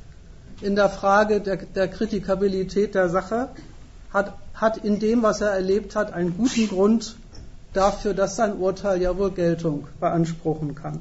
[0.62, 3.48] in der Frage der, der Kritikabilität der Sache,
[4.12, 7.16] hat, hat in dem, was er erlebt hat, einen guten Grund
[7.72, 11.00] dafür, dass sein Urteil ja wohl Geltung beanspruchen kann.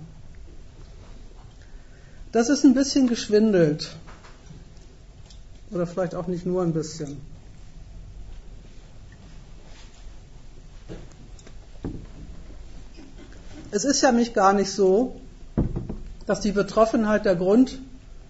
[2.30, 3.96] Das ist ein bisschen geschwindelt.
[5.72, 7.16] Oder vielleicht auch nicht nur ein bisschen.
[13.70, 15.16] Es ist ja nicht gar nicht so,
[16.26, 17.78] dass die Betroffenheit der Grund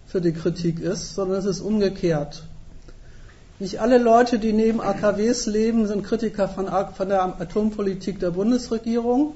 [0.06, 2.44] für die Kritik ist, sondern es ist umgekehrt.
[3.58, 9.34] Nicht alle Leute, die neben AKWs leben, sind Kritiker von, von der Atompolitik der Bundesregierung.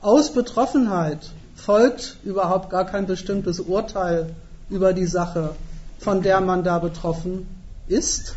[0.00, 4.30] Aus Betroffenheit folgt überhaupt gar kein bestimmtes Urteil
[4.70, 5.56] über die Sache,
[6.02, 7.46] von der man da betroffen
[7.86, 8.36] ist.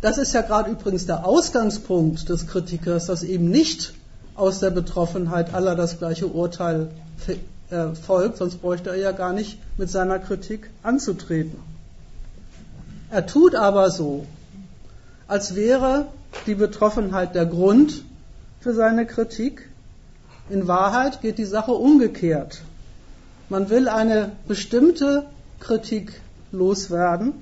[0.00, 3.92] Das ist ja gerade übrigens der Ausgangspunkt des Kritikers, dass eben nicht
[4.34, 6.90] aus der Betroffenheit aller das gleiche Urteil
[7.70, 11.58] äh, folgt, sonst bräuchte er ja gar nicht mit seiner Kritik anzutreten.
[13.10, 14.24] Er tut aber so,
[15.28, 16.06] als wäre
[16.46, 18.02] die Betroffenheit der Grund
[18.60, 19.68] für seine Kritik.
[20.48, 22.62] In Wahrheit geht die Sache umgekehrt.
[23.48, 25.24] Man will eine bestimmte
[25.58, 26.20] Kritik
[26.52, 27.32] loswerden,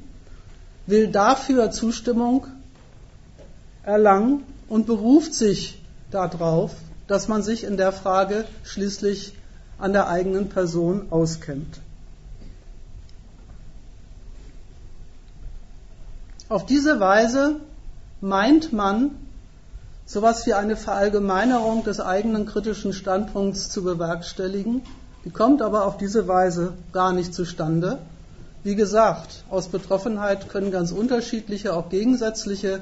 [0.87, 2.47] will dafür Zustimmung
[3.83, 6.75] erlangen und beruft sich darauf,
[7.07, 9.35] dass man sich in der Frage schließlich
[9.79, 11.81] an der eigenen Person auskennt.
[16.49, 17.57] Auf diese Weise
[18.21, 19.11] meint man,
[20.07, 24.81] so etwas wie eine Verallgemeinerung des eigenen kritischen Standpunkts zu bewerkstelligen.
[25.27, 27.99] Die kommt aber auf diese Weise gar nicht zustande.
[28.65, 32.81] Wie gesagt, aus Betroffenheit können ganz unterschiedliche, auch gegensätzliche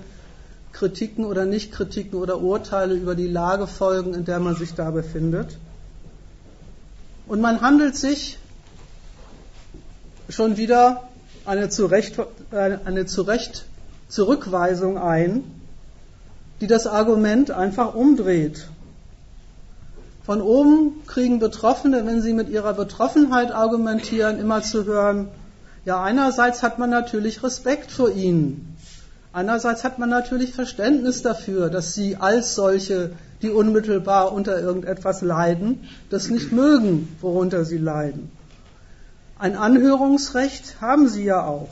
[0.73, 5.57] Kritiken oder Nichtkritiken oder Urteile über die Lage folgen, in der man sich da befindet.
[7.27, 8.39] Und man handelt sich
[10.29, 11.09] schon wieder
[11.45, 12.19] eine, Zurecht,
[12.51, 13.67] eine Zurecht
[14.09, 15.45] Zurückweisung ein,
[16.61, 18.69] die das Argument einfach umdreht.
[20.25, 25.29] Von oben kriegen Betroffene, wenn sie mit ihrer Betroffenheit argumentieren, immer zu hören,
[25.87, 28.77] ja, einerseits hat man natürlich Respekt vor ihnen.
[29.33, 35.89] Einerseits hat man natürlich Verständnis dafür, dass sie als solche, die unmittelbar unter irgendetwas leiden,
[36.11, 38.33] das nicht mögen, worunter sie leiden.
[39.39, 41.69] Ein Anhörungsrecht haben sie ja auch.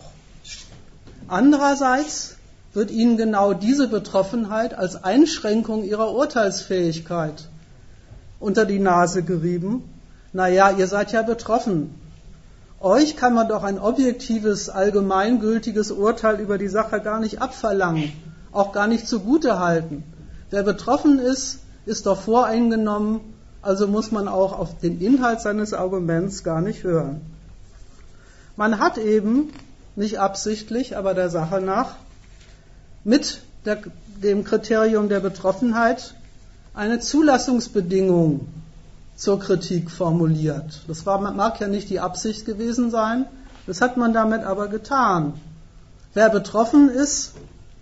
[1.27, 2.37] Andererseits
[2.73, 7.49] wird ihnen genau diese Betroffenheit als Einschränkung ihrer Urteilsfähigkeit
[8.39, 9.83] unter die Nase gerieben.
[10.33, 12.04] Naja, ihr seid ja betroffen.
[12.85, 18.13] Euch kann man doch ein objektives, allgemeingültiges Urteil über die Sache gar nicht abverlangen,
[18.53, 20.05] auch gar nicht zugute halten.
[20.51, 23.21] Wer betroffen ist, ist doch voreingenommen,
[23.63, 27.23] also muss man auch auf den Inhalt seines Arguments gar nicht hören.
[28.55, 29.51] Man hat eben,
[29.97, 31.97] nicht absichtlich, aber der Sache nach,
[33.03, 33.79] mit der,
[34.23, 36.13] dem Kriterium der Betroffenheit
[36.75, 38.47] eine Zulassungsbedingung
[39.17, 40.83] zur Kritik formuliert.
[40.89, 43.27] Das war, mag ja nicht die Absicht gewesen sein,
[43.67, 45.35] das hat man damit aber getan.
[46.13, 47.33] Wer betroffen ist,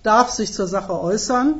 [0.02, 1.54] darf sich zur Sache äußern,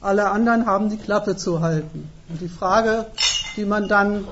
[0.00, 2.10] alle anderen haben die Klappe zu halten.
[2.28, 3.06] Und die Frage,
[3.56, 4.24] die man dann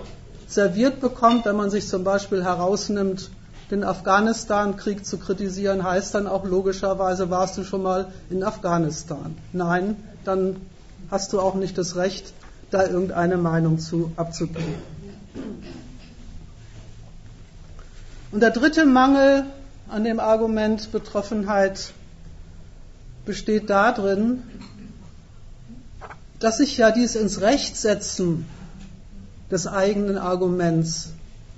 [0.49, 3.31] serviert bekommt, wenn man sich zum Beispiel herausnimmt,
[3.71, 9.37] den Afghanistan-Krieg zu kritisieren, heißt dann auch logischerweise, warst du schon mal in Afghanistan?
[9.53, 10.57] Nein, dann
[11.09, 12.33] hast du auch nicht das Recht,
[12.71, 14.75] da irgendeine Meinung zu abzugeben.
[18.33, 19.45] Und der dritte Mangel
[19.89, 21.93] an dem Argument Betroffenheit
[23.25, 24.43] besteht darin,
[26.39, 28.47] dass sich ja dies ins Rechtsetzen
[29.51, 31.11] des eigenen Arguments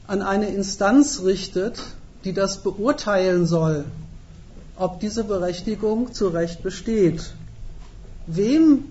[0.07, 1.83] an eine Instanz richtet,
[2.25, 3.85] die das beurteilen soll,
[4.77, 7.33] ob diese Berechtigung zu Recht besteht.
[8.27, 8.85] Wem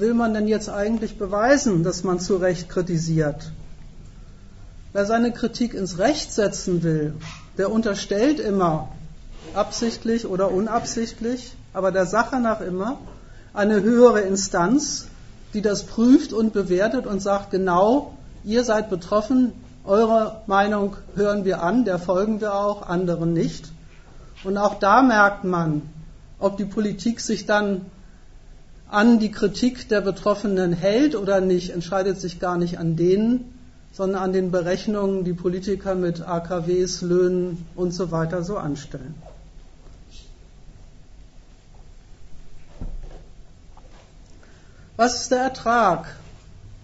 [0.00, 3.50] will man denn jetzt eigentlich beweisen, dass man zu Recht kritisiert?
[4.92, 7.14] Wer seine Kritik ins Recht setzen will,
[7.58, 8.88] der unterstellt immer,
[9.54, 12.98] absichtlich oder unabsichtlich, aber der Sache nach immer,
[13.54, 15.06] eine höhere Instanz,
[15.54, 19.52] die das prüft und bewertet und sagt, genau, ihr seid betroffen,
[19.84, 23.66] eure Meinung hören wir an, der folgen wir auch, anderen nicht.
[24.44, 25.82] Und auch da merkt man,
[26.38, 27.82] ob die Politik sich dann
[28.90, 33.54] an die Kritik der Betroffenen hält oder nicht, entscheidet sich gar nicht an denen,
[33.92, 39.14] sondern an den Berechnungen, die Politiker mit AKWs, Löhnen und so weiter so anstellen.
[44.96, 46.14] Was ist der Ertrag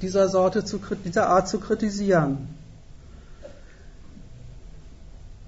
[0.00, 2.48] dieser Sorte zu, dieser Art zu kritisieren?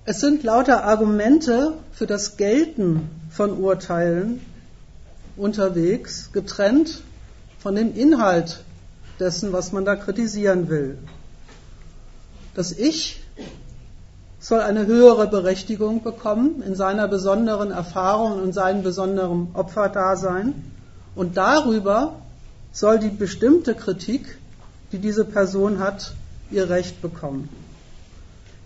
[0.04, 4.40] Es sind lauter Argumente für das Gelten von Urteilen
[5.38, 7.02] unterwegs, getrennt
[7.58, 8.62] von dem Inhalt
[9.18, 10.98] dessen, was man da kritisieren will.
[12.54, 13.20] Das Ich
[14.40, 20.54] soll eine höhere Berechtigung bekommen in seiner besonderen Erfahrung und seinem besonderen Opferdasein.
[21.14, 22.16] Und darüber
[22.72, 24.38] soll die bestimmte Kritik,
[24.92, 26.12] die diese Person hat,
[26.50, 27.48] ihr Recht bekommen.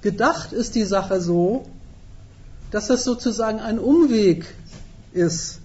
[0.02, 1.66] Gedacht ist die Sache so,
[2.70, 4.46] dass es sozusagen ein Umweg
[5.12, 5.61] ist.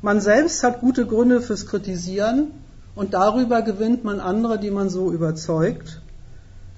[0.00, 2.52] Man selbst hat gute Gründe fürs Kritisieren
[2.94, 6.00] und darüber gewinnt man andere, die man so überzeugt.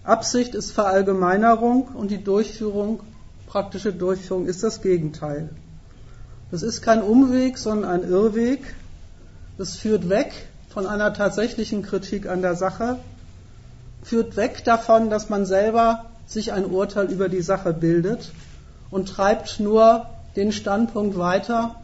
[0.04, 3.00] Absicht ist Verallgemeinerung und die Durchführung,
[3.46, 5.50] praktische Durchführung ist das Gegenteil.
[6.50, 8.74] Das ist kein Umweg, sondern ein Irrweg.
[9.58, 10.32] Das führt weg
[10.70, 12.98] von einer tatsächlichen Kritik an der Sache,
[14.02, 18.32] führt weg davon, dass man selber sich ein Urteil über die Sache bildet
[18.90, 20.06] und treibt nur
[20.36, 21.76] den Standpunkt weiter,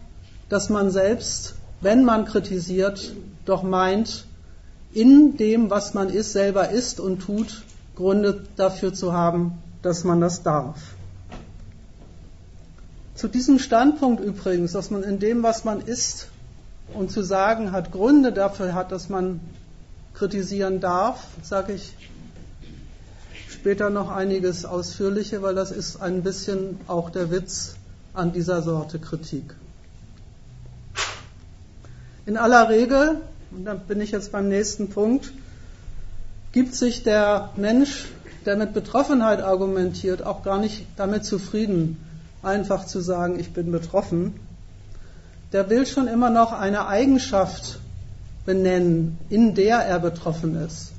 [0.48, 3.12] dass man selbst, wenn man kritisiert,
[3.44, 4.26] doch meint,
[4.92, 7.62] in dem, was man ist, selber ist und tut,
[7.96, 10.80] Gründe dafür zu haben, dass man das darf.
[13.14, 16.28] Zu diesem Standpunkt übrigens, dass man in dem, was man ist
[16.92, 19.40] und zu sagen hat, Gründe dafür hat, dass man
[20.14, 21.94] kritisieren darf, sage ich
[23.48, 27.76] später noch einiges ausführlicher, weil das ist ein bisschen auch der Witz
[28.14, 29.56] an dieser Sorte Kritik.
[32.26, 33.20] In aller Regel,
[33.52, 35.32] und dann bin ich jetzt beim nächsten Punkt,
[36.50, 38.06] gibt sich der Mensch,
[38.44, 42.04] der mit Betroffenheit argumentiert, auch gar nicht damit zufrieden,
[42.42, 44.34] einfach zu sagen, ich bin betroffen.
[45.52, 47.78] Der will schon immer noch eine Eigenschaft
[48.44, 50.92] benennen, in der er betroffen ist.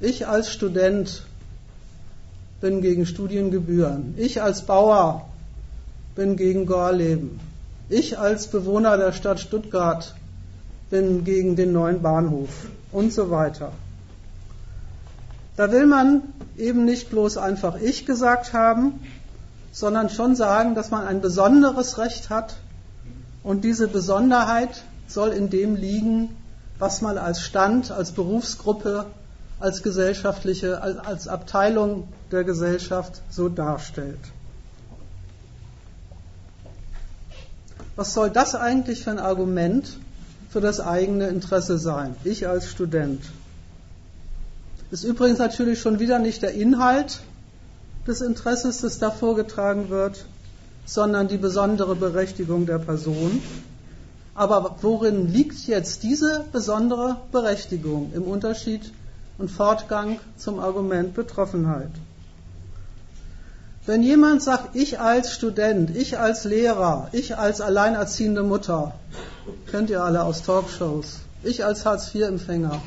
[0.00, 1.22] Ich als Student
[2.60, 4.14] bin gegen Studiengebühren.
[4.16, 5.28] Ich als Bauer
[6.16, 7.38] bin gegen Gorleben.
[7.88, 10.14] Ich als Bewohner der Stadt Stuttgart
[10.90, 13.72] bin gegen den neuen Bahnhof und so weiter.
[15.56, 16.22] Da will man
[16.56, 19.00] eben nicht bloß einfach ich gesagt haben,
[19.72, 22.56] sondern schon sagen, dass man ein besonderes Recht hat
[23.42, 26.36] und diese Besonderheit soll in dem liegen,
[26.78, 29.06] was man als Stand, als Berufsgruppe,
[29.60, 34.18] als gesellschaftliche, als Abteilung der Gesellschaft so darstellt.
[37.96, 39.98] Was soll das eigentlich für ein Argument
[40.50, 42.16] für das eigene Interesse sein?
[42.24, 43.22] Ich als Student.
[44.90, 47.20] Ist übrigens natürlich schon wieder nicht der Inhalt
[48.06, 50.24] des Interesses, das da vorgetragen wird,
[50.84, 53.40] sondern die besondere Berechtigung der Person.
[54.34, 58.92] Aber worin liegt jetzt diese besondere Berechtigung im Unterschied
[59.38, 61.90] und Fortgang zum Argument Betroffenheit?
[63.86, 68.94] Wenn jemand sagt, ich als Student, ich als Lehrer, ich als alleinerziehende Mutter,
[69.70, 72.82] kennt ihr alle aus Talkshows, ich als Hartz-IV-Empfänger,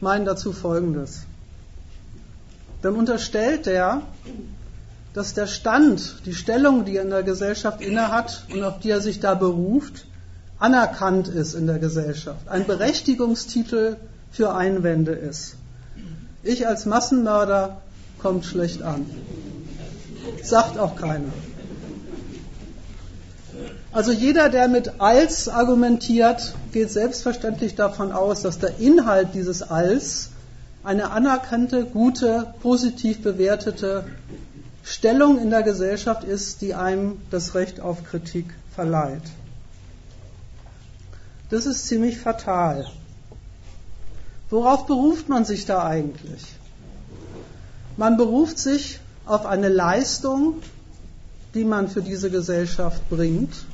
[0.00, 1.22] meinen dazu Folgendes.
[2.82, 4.02] Dann unterstellt er,
[5.14, 9.00] dass der Stand, die Stellung, die er in der Gesellschaft innehat und auf die er
[9.00, 10.06] sich da beruft,
[10.58, 13.96] anerkannt ist in der Gesellschaft, ein Berechtigungstitel
[14.30, 15.56] für Einwände ist.
[16.42, 17.80] Ich als Massenmörder
[18.18, 19.06] kommt schlecht an.
[20.42, 21.32] Sagt auch keiner.
[23.92, 30.30] Also jeder, der mit als argumentiert, geht selbstverständlich davon aus, dass der Inhalt dieses als
[30.84, 34.04] eine anerkannte, gute, positiv bewertete
[34.84, 39.22] Stellung in der Gesellschaft ist, die einem das Recht auf Kritik verleiht.
[41.50, 42.86] Das ist ziemlich fatal.
[44.50, 46.44] Worauf beruft man sich da eigentlich?
[47.96, 48.99] Man beruft sich
[49.30, 50.54] auf eine Leistung,
[51.54, 53.64] die man für diese Gesellschaft bringt,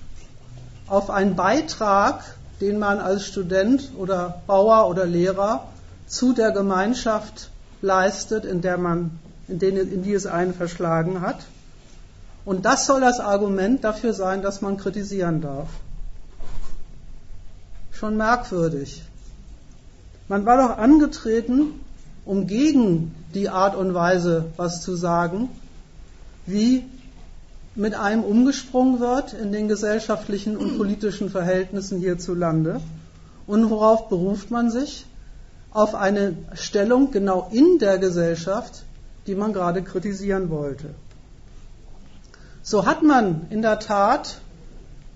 [0.86, 2.22] auf einen Beitrag,
[2.60, 5.66] den man als Student oder Bauer oder Lehrer
[6.06, 7.50] zu der Gemeinschaft
[7.80, 11.38] leistet, in, der man, in, den, in die es einen verschlagen hat.
[12.44, 15.68] Und das soll das Argument dafür sein, dass man kritisieren darf.
[17.92, 19.02] Schon merkwürdig.
[20.28, 21.80] Man war doch angetreten,
[22.26, 25.48] um gegen die Art und Weise was zu sagen,
[26.46, 26.84] wie
[27.74, 32.80] mit einem umgesprungen wird in den gesellschaftlichen und politischen Verhältnissen hierzulande.
[33.46, 35.04] Und worauf beruft man sich?
[35.72, 38.84] Auf eine Stellung genau in der Gesellschaft,
[39.26, 40.94] die man gerade kritisieren wollte.
[42.62, 44.38] So hat man in der Tat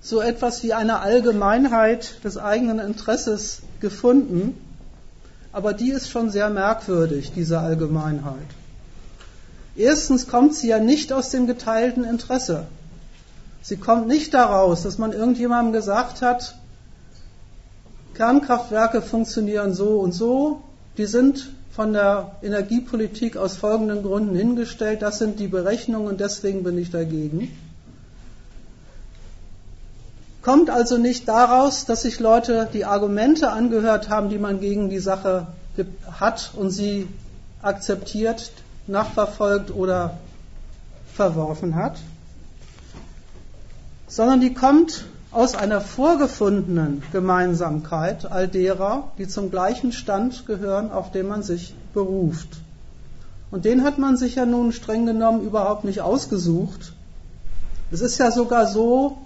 [0.03, 4.55] so etwas wie eine Allgemeinheit des eigenen Interesses gefunden,
[5.53, 8.47] aber die ist schon sehr merkwürdig, diese Allgemeinheit.
[9.77, 12.67] Erstens kommt sie ja nicht aus dem geteilten Interesse.
[13.63, 16.55] Sie kommt nicht daraus, dass man irgendjemandem gesagt hat,
[18.15, 20.63] Kernkraftwerke funktionieren so und so,
[20.99, 26.63] die sind von der Energiepolitik aus folgenden Gründen hingestellt, das sind die Berechnungen und deswegen
[26.63, 27.57] bin ich dagegen.
[30.43, 34.99] Kommt also nicht daraus, dass sich Leute die Argumente angehört haben, die man gegen die
[34.99, 35.47] Sache
[36.19, 37.09] hat und sie
[37.63, 38.51] akzeptiert,
[38.87, 40.19] nachverfolgt oder
[41.15, 41.99] verworfen hat,
[44.09, 51.13] sondern die kommt aus einer vorgefundenen Gemeinsamkeit all derer, die zum gleichen Stand gehören, auf
[51.13, 52.49] den man sich beruft.
[53.51, 56.93] Und den hat man sich ja nun streng genommen überhaupt nicht ausgesucht.
[57.93, 59.19] Es ist ja sogar so,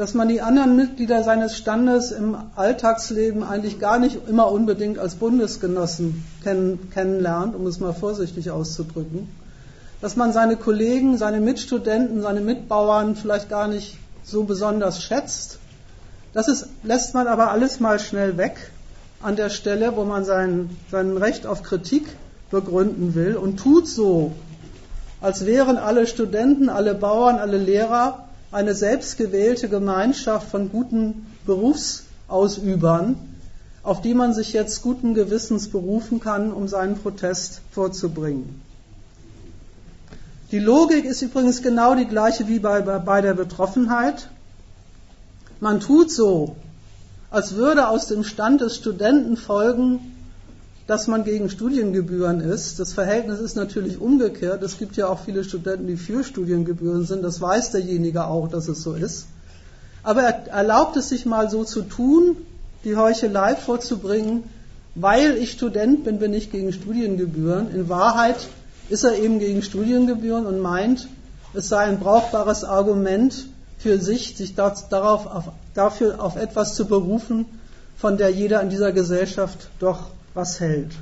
[0.00, 5.16] dass man die anderen Mitglieder seines Standes im Alltagsleben eigentlich gar nicht immer unbedingt als
[5.16, 9.28] Bundesgenossen kenn kennenlernt, um es mal vorsichtig auszudrücken.
[10.00, 15.58] dass man seine Kollegen, seine Mitstudenten, seine Mitbauern vielleicht gar nicht so besonders schätzt.
[16.32, 18.56] Das ist, lässt man aber alles mal schnell weg
[19.22, 22.06] an der Stelle, wo man sein, sein Recht auf Kritik
[22.50, 24.32] begründen will und tut so,
[25.20, 33.16] als wären alle Studenten, alle Bauern, alle Lehrer eine selbstgewählte Gemeinschaft von guten Berufsausübern,
[33.82, 38.60] auf die man sich jetzt guten Gewissens berufen kann, um seinen Protest vorzubringen.
[40.50, 44.28] Die Logik ist übrigens genau die gleiche wie bei, bei der Betroffenheit.
[45.60, 46.56] Man tut so,
[47.30, 50.09] als würde aus dem Stand des Studenten folgen,
[50.86, 52.80] dass man gegen Studiengebühren ist.
[52.80, 54.62] Das Verhältnis ist natürlich umgekehrt.
[54.62, 57.22] Es gibt ja auch viele Studenten, die für Studiengebühren sind.
[57.22, 59.26] Das weiß derjenige auch, dass es so ist.
[60.02, 62.36] Aber er erlaubt es sich mal so zu tun,
[62.84, 64.44] die Heuchelei vorzubringen,
[64.94, 67.72] weil ich Student bin, bin ich gegen Studiengebühren.
[67.74, 68.48] In Wahrheit
[68.88, 71.08] ist er eben gegen Studiengebühren und meint,
[71.54, 73.46] es sei ein brauchbares Argument
[73.78, 77.46] für sich, sich darauf, auf, dafür auf etwas zu berufen,
[77.96, 80.92] von der jeder in dieser Gesellschaft doch was hält.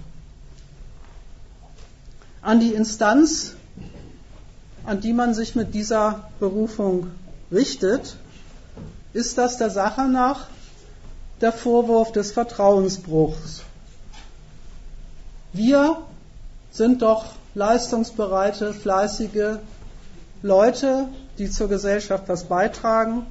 [2.42, 3.54] An die Instanz,
[4.84, 7.10] an die man sich mit dieser Berufung
[7.50, 8.16] richtet,
[9.12, 10.46] ist das der Sache nach
[11.40, 13.62] der Vorwurf des Vertrauensbruchs.
[15.52, 15.98] Wir
[16.70, 19.58] sind doch leistungsbereite, fleißige
[20.42, 21.08] Leute,
[21.38, 23.26] die zur Gesellschaft was beitragen,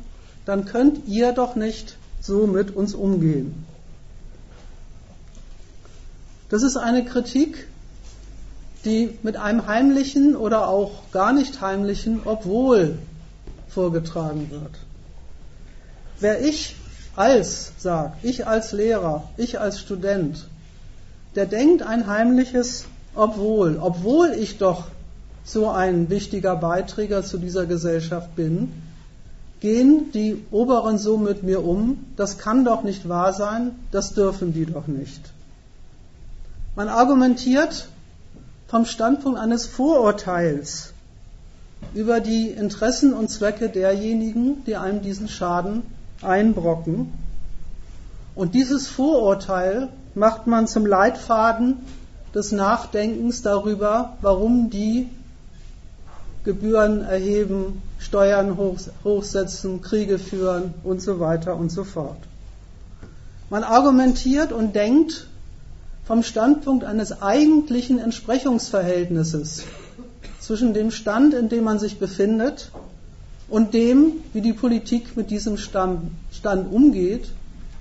[0.45, 3.66] dann könnt ihr doch nicht so mit uns umgehen.
[6.50, 7.68] Das ist eine Kritik,
[8.86, 12.98] die mit einem heimlichen oder auch gar nicht heimlichen Obwohl
[13.68, 14.72] vorgetragen wird.
[16.20, 16.76] Wer ich
[17.16, 20.48] als sagt, ich als Lehrer, ich als Student,
[21.36, 22.86] der denkt ein heimliches
[23.18, 24.86] obwohl, obwohl ich doch
[25.43, 28.72] so ein wichtiger Beiträger zu dieser Gesellschaft bin,
[29.60, 34.54] gehen die Oberen so mit mir um, das kann doch nicht wahr sein, das dürfen
[34.54, 35.22] die doch nicht.
[36.78, 37.88] Man argumentiert
[38.67, 40.93] vom Standpunkt eines Vorurteils
[41.95, 45.82] über die Interessen und Zwecke derjenigen, die einem diesen Schaden
[46.21, 47.11] einbrocken.
[48.36, 51.78] Und dieses Vorurteil macht man zum Leitfaden
[52.36, 55.09] des Nachdenkens darüber, warum die
[56.43, 58.55] Gebühren erheben, Steuern
[59.03, 62.19] hochsetzen, Kriege führen und so weiter und so fort.
[63.49, 65.25] Man argumentiert und denkt
[66.08, 69.64] vom Standpunkt eines eigentlichen Entsprechungsverhältnisses
[70.39, 72.72] zwischen dem Stand, in dem man sich befindet,
[73.49, 76.12] und dem, wie die Politik mit diesem Stand,
[76.72, 77.30] umgeht.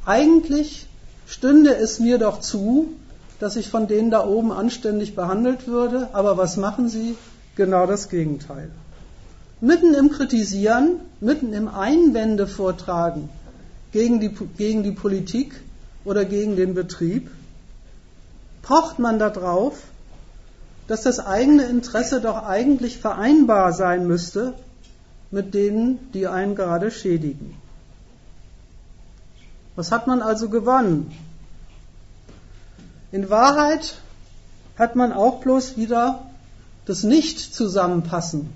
[0.05, 0.87] Eigentlich
[1.27, 2.89] stünde es mir doch zu,
[3.39, 7.15] dass ich von denen da oben anständig behandelt würde, aber was machen sie?
[7.55, 8.71] Genau das Gegenteil.
[9.61, 13.29] Mitten im Kritisieren, mitten im Einwände vortragen
[13.93, 15.55] gegen die, gegen die Politik
[16.05, 17.31] oder gegen den Betrieb,
[18.67, 19.79] pocht man darauf,
[20.89, 24.55] dass das eigene Interesse doch eigentlich vereinbar sein müsste
[25.31, 27.55] mit denen, die einen gerade schädigen.
[29.77, 31.13] Was hat man also gewonnen?
[33.13, 33.95] In Wahrheit
[34.77, 36.27] hat man auch bloß wieder
[36.87, 38.51] das Nicht-Zusammenpassen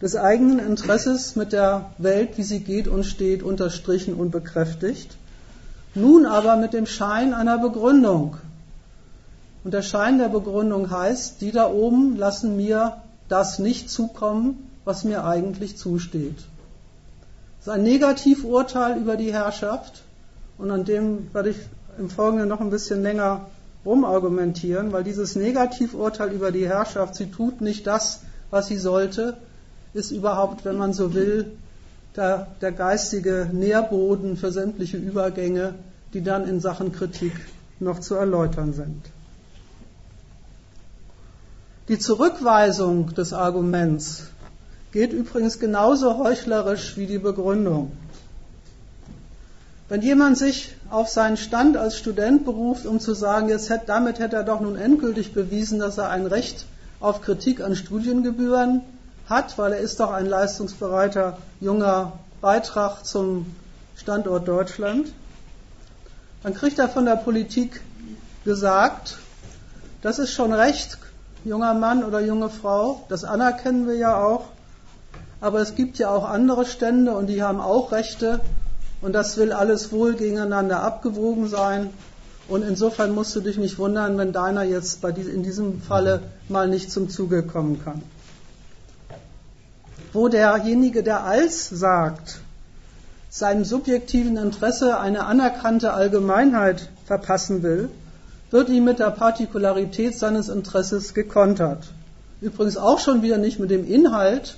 [0.00, 5.16] des eigenen Interesses mit der Welt, wie sie geht und steht, unterstrichen und bekräftigt.
[5.94, 8.36] Nun aber mit dem Schein einer Begründung.
[9.64, 12.98] Und der Schein der Begründung heißt, die da oben lassen mir
[13.28, 16.38] das nicht zukommen, was mir eigentlich zusteht.
[17.58, 20.02] Das ist ein Negativurteil über die Herrschaft
[20.56, 21.56] und an dem werde ich
[21.98, 23.46] im Folgenden noch ein bisschen länger
[23.84, 29.36] rumargumentieren, weil dieses Negativurteil über die Herrschaft, sie tut nicht das, was sie sollte,
[29.94, 31.52] ist überhaupt, wenn man so will,
[32.16, 35.74] der, der geistige Nährboden für sämtliche Übergänge,
[36.14, 37.32] die dann in Sachen Kritik
[37.80, 39.02] noch zu erläutern sind.
[41.88, 44.24] Die Zurückweisung des Arguments
[44.92, 47.92] geht übrigens genauso heuchlerisch wie die Begründung.
[49.88, 54.18] Wenn jemand sich auf seinen Stand als Student beruft, um zu sagen, jetzt hätte, damit
[54.18, 56.66] hätte er doch nun endgültig bewiesen, dass er ein Recht
[57.00, 58.82] auf Kritik an Studiengebühren
[59.26, 63.46] hat, weil er ist doch ein leistungsbereiter junger Beitrag zum
[63.96, 65.10] Standort Deutschland,
[66.42, 67.80] dann kriegt er von der Politik
[68.44, 69.16] gesagt,
[70.02, 70.98] das ist schon recht,
[71.44, 74.46] junger Mann oder junge Frau, das anerkennen wir ja auch,
[75.40, 78.40] aber es gibt ja auch andere Stände und die haben auch Rechte
[79.00, 81.90] und das will alles wohl gegeneinander abgewogen sein.
[82.48, 86.90] Und insofern musst du dich nicht wundern, wenn deiner jetzt in diesem Falle mal nicht
[86.90, 88.02] zum Zuge kommen kann.
[90.12, 92.40] wo derjenige, der als sagt,
[93.30, 97.90] seinem subjektiven Interesse eine anerkannte Allgemeinheit verpassen will,
[98.50, 101.84] wird ihm mit der Partikularität seines Interesses gekontert.
[102.40, 104.56] Übrigens auch schon wieder nicht mit dem Inhalt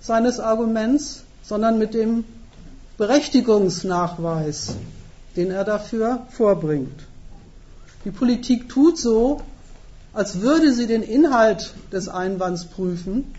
[0.00, 2.24] seines Arguments, sondern mit dem
[2.96, 4.74] Berechtigungsnachweis,
[5.36, 7.04] den er dafür vorbringt.
[8.04, 9.42] Die Politik tut so,
[10.12, 13.34] als würde sie den Inhalt des Einwands prüfen.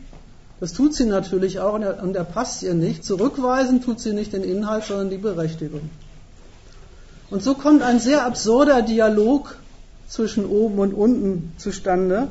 [0.60, 3.04] Das tut sie natürlich auch und er, passt ihr nicht.
[3.04, 5.90] Zurückweisen tut sie nicht den Inhalt, sondern die Berechtigung.
[7.32, 9.58] Und so kommt ein sehr absurder Dialog
[10.12, 12.28] zwischen oben und unten zustande.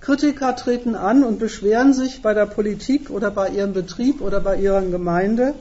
[0.00, 4.56] Kritiker treten an und beschweren sich bei der Politik oder bei ihrem Betrieb oder bei
[4.56, 5.54] ihrer Gemeinde,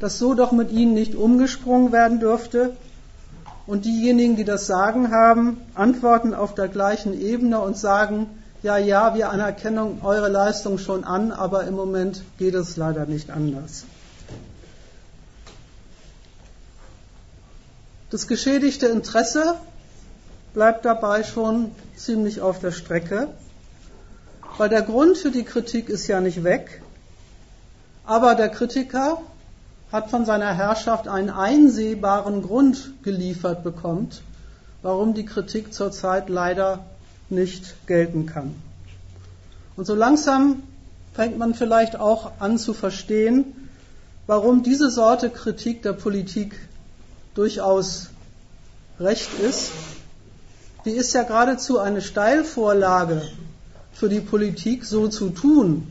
[0.00, 2.76] dass so doch mit ihnen nicht umgesprungen werden dürfte.
[3.66, 8.26] Und diejenigen, die das Sagen haben, antworten auf der gleichen Ebene und sagen,
[8.62, 13.30] ja, ja, wir anerkennen eure Leistung schon an, aber im Moment geht es leider nicht
[13.30, 13.84] anders.
[18.10, 19.56] Das geschädigte Interesse
[20.54, 23.28] bleibt dabei schon ziemlich auf der Strecke,
[24.56, 26.80] weil der Grund für die Kritik ist ja nicht weg,
[28.04, 29.18] aber der Kritiker
[29.90, 34.22] hat von seiner Herrschaft einen einsehbaren Grund geliefert bekommt,
[34.82, 36.84] warum die Kritik zurzeit leider
[37.30, 38.54] nicht gelten kann.
[39.76, 40.62] Und so langsam
[41.14, 43.68] fängt man vielleicht auch an zu verstehen,
[44.28, 46.54] warum diese Sorte Kritik der Politik
[47.34, 48.10] durchaus
[49.00, 49.72] recht ist
[50.84, 53.22] die ist ja geradezu eine Steilvorlage
[53.92, 55.90] für die Politik, so zu tun,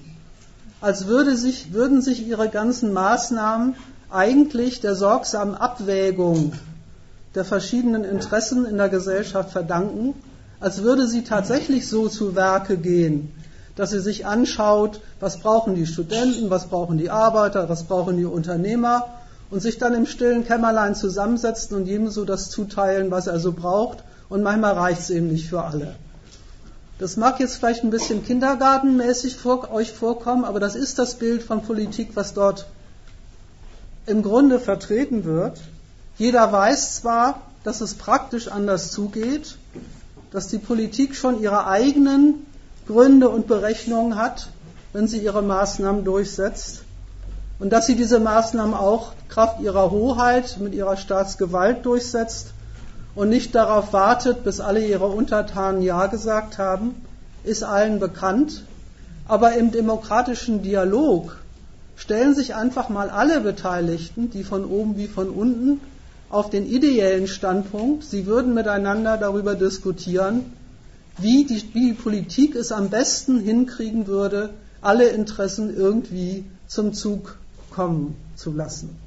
[0.81, 3.75] als würde sich, würden sich ihre ganzen Maßnahmen
[4.11, 6.53] eigentlich der sorgsamen Abwägung
[7.33, 10.13] der verschiedenen Interessen in der Gesellschaft verdanken,
[10.59, 13.33] als würde sie tatsächlich so zu Werke gehen,
[13.75, 18.25] dass sie sich anschaut, was brauchen die Studenten, was brauchen die Arbeiter, was brauchen die
[18.25, 19.07] Unternehmer
[19.49, 23.53] und sich dann im stillen Kämmerlein zusammensetzen und jedem so das zuteilen, was er so
[23.53, 25.95] braucht und manchmal reicht es eben nicht für alle.
[26.99, 31.43] Das mag jetzt vielleicht ein bisschen kindergartenmäßig vor, euch vorkommen, aber das ist das Bild
[31.43, 32.67] von Politik, was dort
[34.05, 35.59] im Grunde vertreten wird.
[36.17, 39.57] Jeder weiß zwar, dass es praktisch anders zugeht,
[40.31, 42.45] dass die Politik schon ihre eigenen
[42.87, 44.49] Gründe und Berechnungen hat,
[44.91, 46.83] wenn sie ihre Maßnahmen durchsetzt
[47.59, 52.47] und dass sie diese Maßnahmen auch Kraft ihrer Hoheit mit ihrer Staatsgewalt durchsetzt
[53.15, 56.95] und nicht darauf wartet, bis alle ihre Untertanen Ja gesagt haben,
[57.43, 58.63] ist allen bekannt.
[59.27, 61.37] Aber im demokratischen Dialog
[61.95, 65.79] stellen sich einfach mal alle Beteiligten, die von oben wie von unten,
[66.29, 70.51] auf den ideellen Standpunkt, sie würden miteinander darüber diskutieren,
[71.19, 74.49] wie die, wie die Politik es am besten hinkriegen würde,
[74.81, 77.37] alle Interessen irgendwie zum Zug
[77.69, 79.02] kommen zu lassen.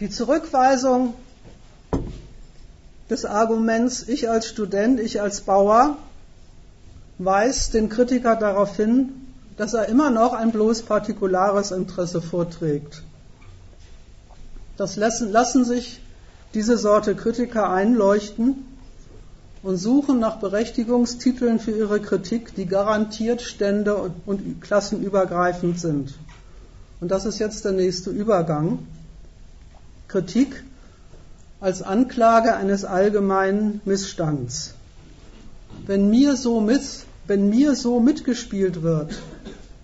[0.00, 1.14] Die Zurückweisung
[3.08, 5.96] des Arguments ich als Student, ich als Bauer
[7.18, 9.08] weist den Kritiker darauf hin,
[9.56, 13.02] dass er immer noch ein bloß partikulares Interesse vorträgt.
[14.76, 16.00] Das lassen, lassen sich
[16.52, 18.66] diese Sorte Kritiker einleuchten
[19.62, 26.14] und suchen nach Berechtigungstiteln für ihre Kritik, die garantiert stände- und, und klassenübergreifend sind.
[27.00, 28.80] Und das ist jetzt der nächste Übergang.
[30.08, 30.62] Kritik
[31.60, 34.74] als Anklage eines allgemeinen Missstands.
[35.86, 39.20] Wenn mir so, miss, wenn mir so mitgespielt wird,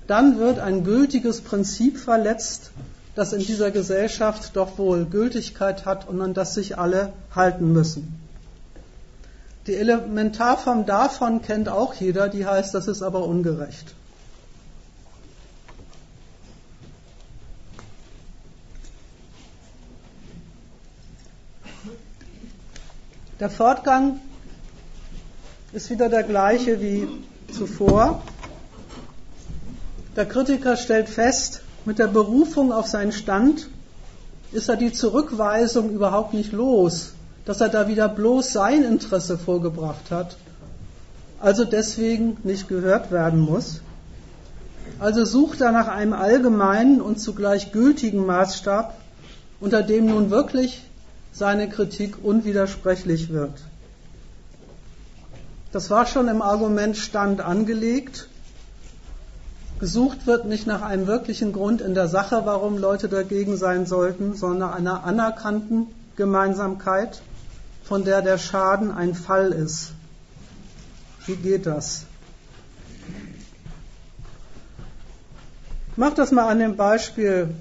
[0.06, 2.70] dann wird ein gültiges Prinzip verletzt,
[3.14, 8.18] das in dieser Gesellschaft doch wohl Gültigkeit hat und an das sich alle halten müssen.
[9.66, 13.94] Die Elementarform davon kennt auch jeder, die heißt, das ist aber ungerecht.
[23.42, 24.20] Der Fortgang
[25.72, 27.08] ist wieder der gleiche wie
[27.52, 28.22] zuvor.
[30.14, 33.68] Der Kritiker stellt fest, mit der Berufung auf seinen Stand
[34.52, 37.14] ist er die Zurückweisung überhaupt nicht los,
[37.44, 40.36] dass er da wieder bloß sein Interesse vorgebracht hat,
[41.40, 43.80] also deswegen nicht gehört werden muss.
[45.00, 48.96] Also sucht er nach einem allgemeinen und zugleich gültigen Maßstab,
[49.58, 50.84] unter dem nun wirklich
[51.32, 53.54] seine Kritik unwidersprechlich wird.
[55.72, 58.28] Das war schon im Argument Stand angelegt.
[59.80, 64.34] gesucht wird nicht nach einem wirklichen Grund in der Sache, warum Leute dagegen sein sollten,
[64.34, 67.20] sondern nach einer anerkannten Gemeinsamkeit,
[67.82, 69.90] von der der Schaden ein Fall ist.
[71.26, 72.04] Wie geht das?
[75.90, 77.52] Ich mache das mal an dem Beispiel,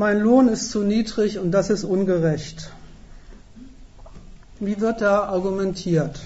[0.00, 2.72] mein Lohn ist zu niedrig und das ist ungerecht.
[4.58, 6.18] Wie wird da argumentiert?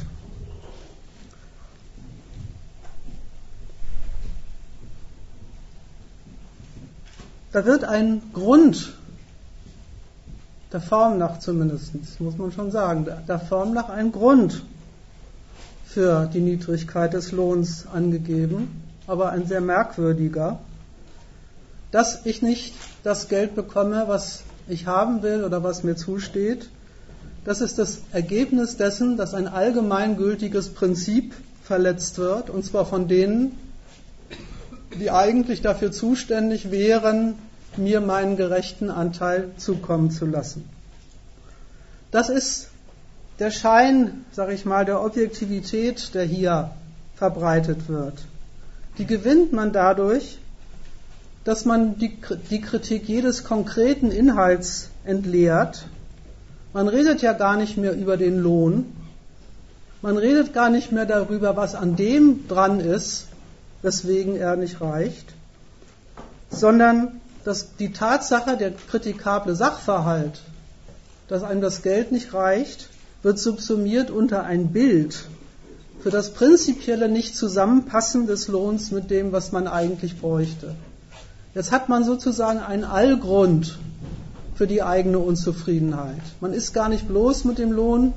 [7.51, 8.93] Da wird ein Grund,
[10.73, 14.63] der Form nach zumindest, muss man schon sagen, der Form nach ein Grund
[15.85, 20.61] für die Niedrigkeit des Lohns angegeben, aber ein sehr merkwürdiger,
[21.95, 22.75] dass ich nicht
[23.05, 26.69] das Geld bekomme, was ich haben will oder was mir zusteht.
[27.45, 31.33] Das ist das Ergebnis dessen, dass ein allgemeingültiges Prinzip
[31.63, 33.57] verletzt wird, und zwar von denen,
[34.99, 37.37] die eigentlich dafür zuständig wären,
[37.77, 40.69] mir meinen gerechten Anteil zukommen zu lassen.
[42.11, 42.71] Das ist
[43.39, 46.73] der Schein, sage ich mal, der Objektivität, der hier
[47.15, 48.15] verbreitet wird.
[48.99, 50.39] Die gewinnt man dadurch,
[51.45, 52.17] dass man die,
[52.51, 55.87] die Kritik jedes konkreten Inhalts entleert.
[56.73, 58.87] Man redet ja gar nicht mehr über den Lohn.
[60.01, 63.27] Man redet gar nicht mehr darüber, was an dem dran ist,
[63.83, 65.35] weswegen er nicht reicht,
[66.51, 70.41] sondern dass die Tatsache, der kritikable Sachverhalt,
[71.29, 72.89] dass einem das Geld nicht reicht,
[73.23, 75.25] wird subsumiert unter ein Bild
[76.03, 80.75] für das prinzipielle Nicht-Zusammenpassen des Lohns mit dem, was man eigentlich bräuchte.
[81.55, 83.79] Jetzt hat man sozusagen einen Allgrund
[84.57, 86.23] für die eigene Unzufriedenheit.
[86.41, 88.13] Man ist gar nicht bloß mit dem Lohn,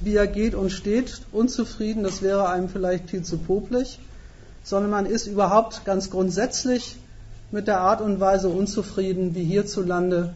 [0.00, 3.98] wie er geht und steht, unzufrieden, das wäre einem vielleicht viel zu popelig,
[4.62, 6.96] sondern man ist überhaupt ganz grundsätzlich
[7.50, 10.34] mit der Art und Weise unzufrieden, wie hierzulande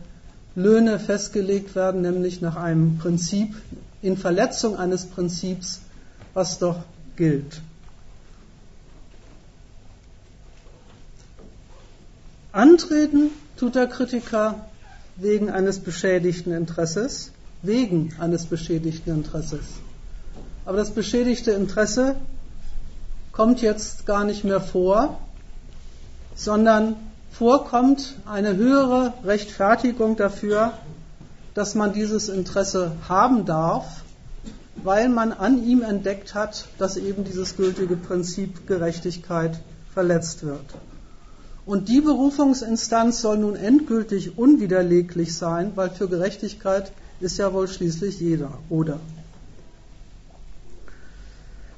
[0.55, 3.55] Löhne festgelegt werden, nämlich nach einem Prinzip,
[4.03, 5.80] in Verletzung eines Prinzips,
[6.34, 6.80] was doch
[7.16, 7.61] gilt.
[12.53, 14.66] Antreten tut der Kritiker
[15.16, 17.30] wegen eines beschädigten Interesses,
[17.62, 19.64] wegen eines beschädigten Interesses.
[20.66, 22.16] Aber das beschädigte Interesse
[23.32, 25.18] kommt jetzt gar nicht mehr vor,
[26.34, 26.96] sondern
[27.30, 30.72] vorkommt eine höhere Rechtfertigung dafür,
[31.55, 34.03] dass man dieses Interesse haben darf,
[34.76, 39.59] weil man an ihm entdeckt hat, dass eben dieses gültige Prinzip Gerechtigkeit
[39.94, 40.64] verletzt wird.
[41.64, 48.18] Und die Berufungsinstanz soll nun endgültig unwiderleglich sein, weil für Gerechtigkeit ist ja wohl schließlich
[48.18, 48.98] jeder, oder?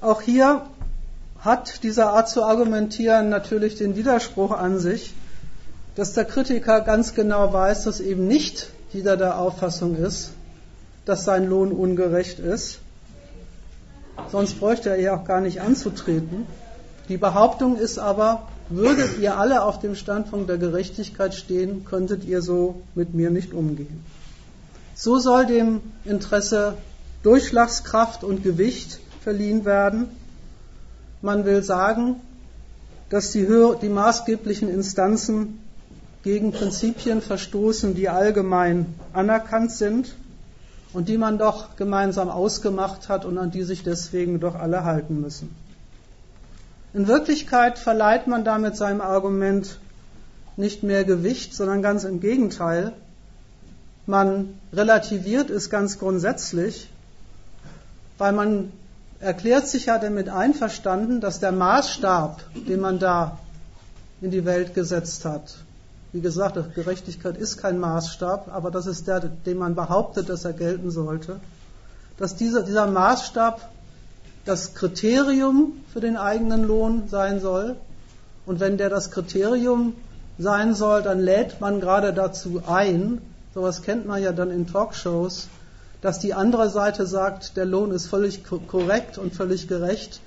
[0.00, 0.62] Auch hier
[1.38, 5.12] hat diese Art zu argumentieren natürlich den Widerspruch an sich,
[5.94, 10.32] dass der Kritiker ganz genau weiß, dass eben nicht jeder der Auffassung ist,
[11.04, 12.78] dass sein Lohn ungerecht ist.
[14.30, 16.46] Sonst bräuchte er ja auch gar nicht anzutreten.
[17.08, 22.42] Die Behauptung ist aber, würdet ihr alle auf dem Standpunkt der Gerechtigkeit stehen, könntet ihr
[22.42, 24.04] so mit mir nicht umgehen.
[24.94, 26.74] So soll dem Interesse
[27.22, 30.08] Durchschlagskraft und Gewicht verliehen werden
[31.24, 32.20] man will sagen,
[33.08, 33.48] dass die,
[33.80, 35.58] die maßgeblichen Instanzen
[36.22, 40.14] gegen Prinzipien verstoßen, die allgemein anerkannt sind
[40.92, 45.20] und die man doch gemeinsam ausgemacht hat und an die sich deswegen doch alle halten
[45.20, 45.54] müssen.
[46.94, 49.80] In Wirklichkeit verleiht man damit seinem Argument
[50.56, 52.92] nicht mehr Gewicht, sondern ganz im Gegenteil.
[54.06, 56.88] Man relativiert es ganz grundsätzlich,
[58.16, 58.72] weil man
[59.18, 63.40] erklärt sich ja damit einverstanden, dass der Maßstab, den man da
[64.20, 65.56] in die Welt gesetzt hat,
[66.12, 70.52] wie gesagt, Gerechtigkeit ist kein Maßstab, aber das ist der, den man behauptet, dass er
[70.52, 71.40] gelten sollte,
[72.18, 73.68] dass dieser, dieser Maßstab
[74.44, 77.76] das Kriterium für den eigenen Lohn sein soll.
[78.46, 79.94] Und wenn der das Kriterium
[80.38, 83.20] sein soll, dann lädt man gerade dazu ein,
[83.54, 85.48] sowas kennt man ja dann in Talkshows,
[86.02, 90.20] dass die andere Seite sagt, der Lohn ist völlig korrekt und völlig gerecht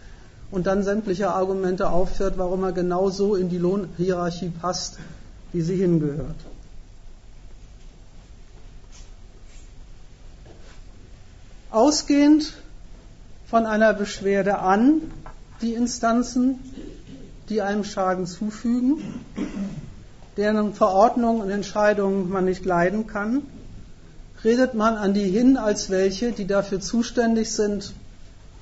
[0.50, 4.98] und dann sämtliche Argumente aufführt, warum er genau so in die Lohnhierarchie passt,
[5.52, 6.36] wie sie hingehört.
[11.70, 12.54] Ausgehend
[13.50, 15.02] von einer Beschwerde an
[15.62, 16.60] die Instanzen,
[17.50, 18.98] die einem Schaden zufügen,
[20.36, 23.44] deren Verordnungen und Entscheidungen man nicht leiden kann,
[24.44, 27.94] redet man an die hin als welche, die dafür zuständig sind,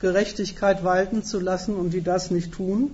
[0.01, 2.91] Gerechtigkeit walten zu lassen und die das nicht tun.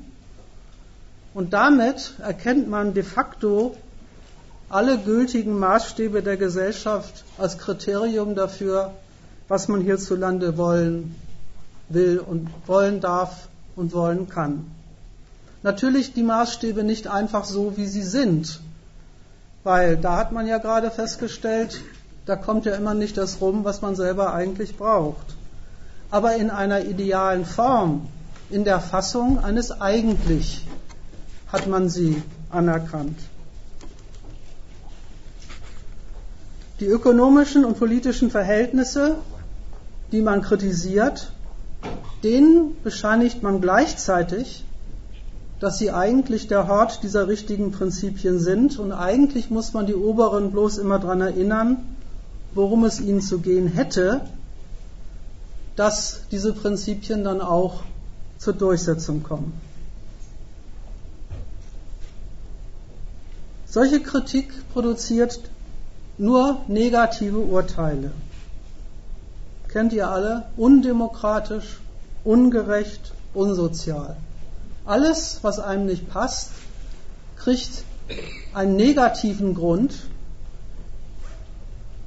[1.34, 3.76] Und damit erkennt man de facto
[4.70, 8.94] alle gültigen Maßstäbe der Gesellschaft als Kriterium dafür,
[9.50, 11.16] was man hierzulande wollen
[11.94, 14.70] will und wollen darf und wollen kann.
[15.64, 18.60] Natürlich die Maßstäbe nicht einfach so, wie sie sind,
[19.64, 21.82] weil da hat man ja gerade festgestellt,
[22.26, 25.36] da kommt ja immer nicht das rum, was man selber eigentlich braucht.
[26.10, 28.08] Aber in einer idealen Form,
[28.50, 30.68] in der Fassung eines eigentlich,
[31.52, 33.18] hat man sie anerkannt.
[36.80, 39.18] Die ökonomischen und politischen Verhältnisse,
[40.12, 41.32] die man kritisiert,
[42.24, 44.64] denen bescheinigt man gleichzeitig,
[45.60, 50.52] dass sie eigentlich der Hort dieser richtigen Prinzipien sind und eigentlich muss man die Oberen
[50.52, 51.78] bloß immer daran erinnern,
[52.54, 54.22] worum es ihnen zu gehen hätte,
[55.76, 57.84] dass diese Prinzipien dann auch
[58.38, 59.54] zur Durchsetzung kommen.
[63.68, 65.40] Solche Kritik produziert
[66.18, 68.12] nur negative Urteile.
[69.72, 70.44] Kennt ihr alle?
[70.58, 71.80] Undemokratisch,
[72.24, 74.18] ungerecht, unsozial.
[74.86, 76.50] Alles, was einem nicht passt,
[77.38, 77.84] kriegt
[78.54, 79.94] einen negativen Grund,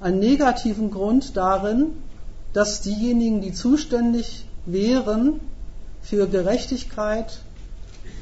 [0.00, 1.86] einen negativen Grund darin,
[2.52, 5.40] dass diejenigen, die zuständig wären
[6.02, 7.40] für Gerechtigkeit,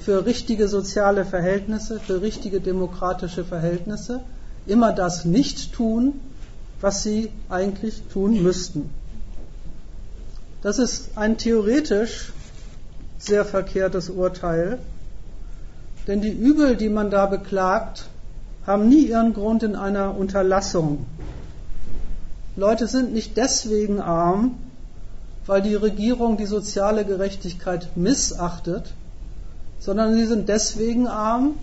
[0.02, 4.20] für richtige soziale Verhältnisse, für richtige demokratische Verhältnisse,
[4.66, 6.20] immer das nicht tun,
[6.80, 9.01] was sie eigentlich tun müssten.
[10.62, 12.32] Das ist ein theoretisch
[13.18, 14.78] sehr verkehrtes Urteil,
[16.06, 18.06] denn die Übel, die man da beklagt,
[18.64, 21.06] haben nie ihren Grund in einer Unterlassung.
[22.54, 24.54] Leute sind nicht deswegen arm,
[25.46, 28.92] weil die Regierung die soziale Gerechtigkeit missachtet,
[29.80, 31.54] sondern sie sind deswegen arm,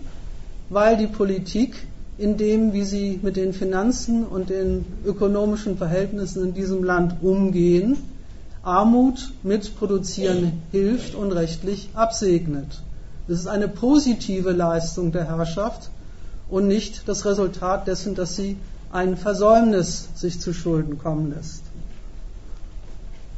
[0.68, 1.86] weil die Politik
[2.18, 7.96] in dem, wie sie mit den Finanzen und den ökonomischen Verhältnissen in diesem Land umgehen,
[8.62, 12.82] Armut mitproduzieren hilft und rechtlich absegnet.
[13.26, 15.90] Das ist eine positive Leistung der Herrschaft
[16.48, 18.56] und nicht das Resultat dessen, dass sie
[18.92, 21.62] ein Versäumnis sich zu Schulden kommen lässt.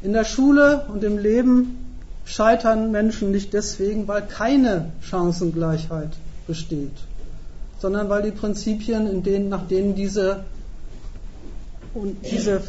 [0.02, 1.78] In der Schule und im Leben
[2.24, 6.10] scheitern Menschen nicht deswegen, weil keine Chancengleichheit
[6.46, 6.96] besteht
[7.82, 10.44] sondern weil die Prinzipien, in denen, nach denen diese,
[12.30, 12.60] diese äh,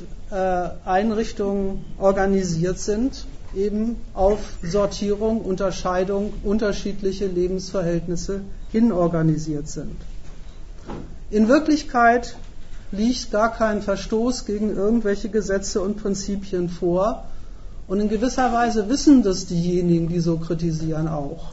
[0.86, 3.26] Einrichtungen organisiert sind,
[3.56, 9.96] eben auf Sortierung, Unterscheidung, unterschiedliche Lebensverhältnisse hin organisiert sind.
[11.30, 12.36] In Wirklichkeit
[12.92, 17.26] liegt gar kein Verstoß gegen irgendwelche Gesetze und Prinzipien vor.
[17.88, 21.52] Und in gewisser Weise wissen das diejenigen, die so kritisieren, auch.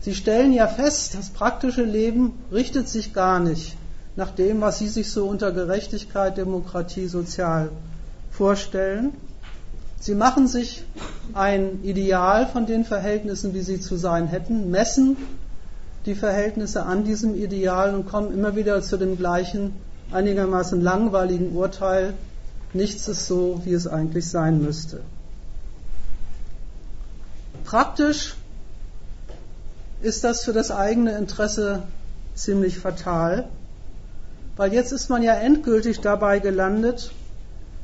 [0.00, 3.76] Sie stellen ja fest, das praktische Leben richtet sich gar nicht
[4.16, 7.70] nach dem, was Sie sich so unter Gerechtigkeit, Demokratie, Sozial
[8.30, 9.12] vorstellen.
[9.98, 10.84] Sie machen sich
[11.34, 15.16] ein Ideal von den Verhältnissen, wie sie zu sein hätten, messen
[16.06, 19.74] die Verhältnisse an diesem Ideal und kommen immer wieder zu dem gleichen,
[20.10, 22.14] einigermaßen langweiligen Urteil,
[22.72, 25.02] nichts ist so, wie es eigentlich sein müsste.
[27.64, 28.34] Praktisch
[30.02, 31.82] ist das für das eigene Interesse
[32.34, 33.48] ziemlich fatal,
[34.56, 37.12] weil jetzt ist man ja endgültig dabei gelandet,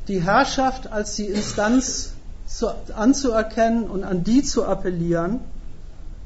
[0.09, 2.13] die Herrschaft als die Instanz
[2.47, 5.41] zu, anzuerkennen und an die zu appellieren,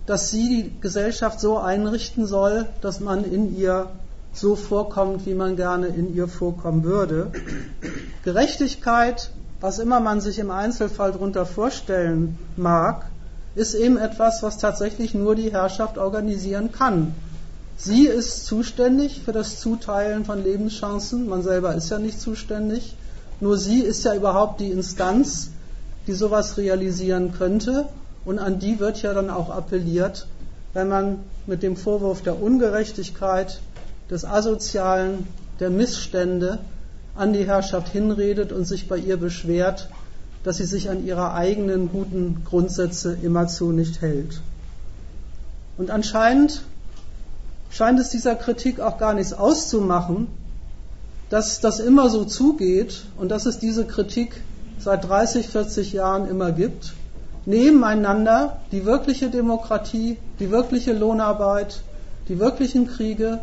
[0.07, 3.87] dass sie die Gesellschaft so einrichten soll, dass man in ihr
[4.33, 7.31] so vorkommt, wie man gerne in ihr vorkommen würde.
[8.25, 13.07] Gerechtigkeit, was immer man sich im Einzelfall darunter vorstellen mag,
[13.55, 17.15] ist eben etwas, was tatsächlich nur die Herrschaft organisieren kann.
[17.77, 22.95] Sie ist zuständig für das Zuteilen von Lebenschancen, man selber ist ja nicht zuständig,
[23.41, 25.51] nur sie ist ja überhaupt die Instanz,
[26.07, 27.89] die sowas realisieren könnte
[28.25, 30.27] und an die wird ja dann auch appelliert,
[30.73, 33.61] wenn man mit dem Vorwurf der Ungerechtigkeit,
[34.11, 35.27] des Asozialen,
[35.61, 36.59] der Missstände
[37.15, 39.89] an die Herrschaft hinredet und sich bei ihr beschwert,
[40.43, 44.41] dass sie sich an ihre eigenen guten Grundsätze immerzu nicht hält.
[45.77, 46.63] Und anscheinend
[47.71, 50.29] scheint es dieser Kritik auch gar nichts auszumachen,
[51.31, 54.43] dass das immer so zugeht und dass es diese Kritik
[54.79, 56.93] seit 30, 40 Jahren immer gibt.
[57.47, 61.81] Nebeneinander die wirkliche Demokratie, die wirkliche Lohnarbeit,
[62.29, 63.41] die wirklichen Kriege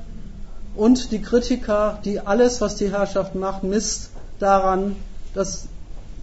[0.76, 4.96] und die Kritiker, die alles, was die Herrschaft macht, misst daran,
[5.34, 5.68] dass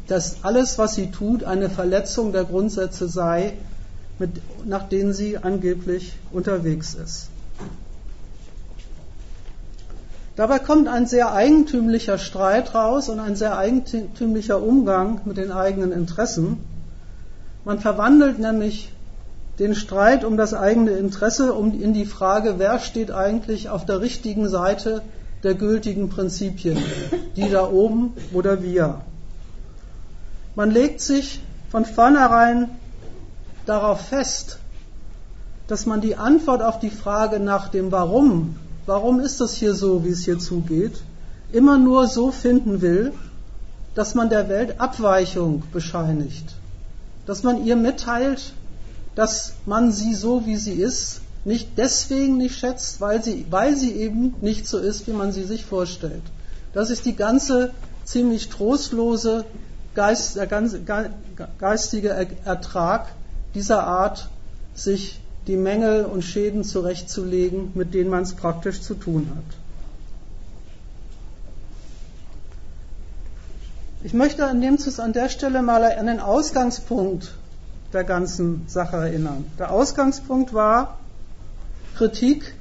[0.06, 3.54] dass alles, was sie tut, eine Verletzung der Grundsätze sei,
[4.18, 4.30] mit,
[4.64, 7.28] nach denen sie angeblich unterwegs ist.
[10.36, 15.92] Dabei kommt ein sehr eigentümlicher Streit raus und ein sehr eigentümlicher Umgang mit den eigenen
[15.92, 16.58] Interessen.
[17.64, 18.92] Man verwandelt nämlich
[19.60, 24.00] den Streit um das eigene Interesse um in die Frage, wer steht eigentlich auf der
[24.00, 25.02] richtigen Seite
[25.44, 26.78] der gültigen Prinzipien,
[27.36, 29.02] die da oben oder wir.
[30.56, 32.70] Man legt sich von vornherein
[33.66, 34.58] darauf fest,
[35.68, 38.56] dass man die Antwort auf die Frage nach dem Warum,
[38.86, 41.02] warum ist das hier so, wie es hier zugeht,
[41.52, 43.12] immer nur so finden will,
[43.94, 46.54] dass man der Welt Abweichung bescheinigt,
[47.26, 48.52] dass man ihr mitteilt,
[49.14, 53.92] dass man sie so, wie sie ist, nicht deswegen nicht schätzt, weil sie, weil sie
[53.92, 56.22] eben nicht so ist, wie man sie sich vorstellt.
[56.72, 57.70] Das ist die ganze
[58.04, 59.44] ziemlich trostlose
[59.94, 60.80] Geist, der ganze
[61.58, 62.08] geistige
[62.44, 63.12] Ertrag
[63.54, 64.28] dieser Art,
[64.74, 69.44] sich die Mängel und Schäden zurechtzulegen, mit denen man es praktisch zu tun hat.
[74.02, 77.34] Ich möchte an, dem, an der Stelle mal an den Ausgangspunkt
[77.92, 79.46] der ganzen Sache erinnern.
[79.58, 80.98] Der Ausgangspunkt war,
[81.96, 82.54] Kritik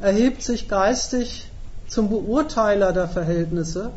[0.00, 1.50] erhebt sich geistig
[1.88, 3.90] zum Beurteiler der Verhältnisse,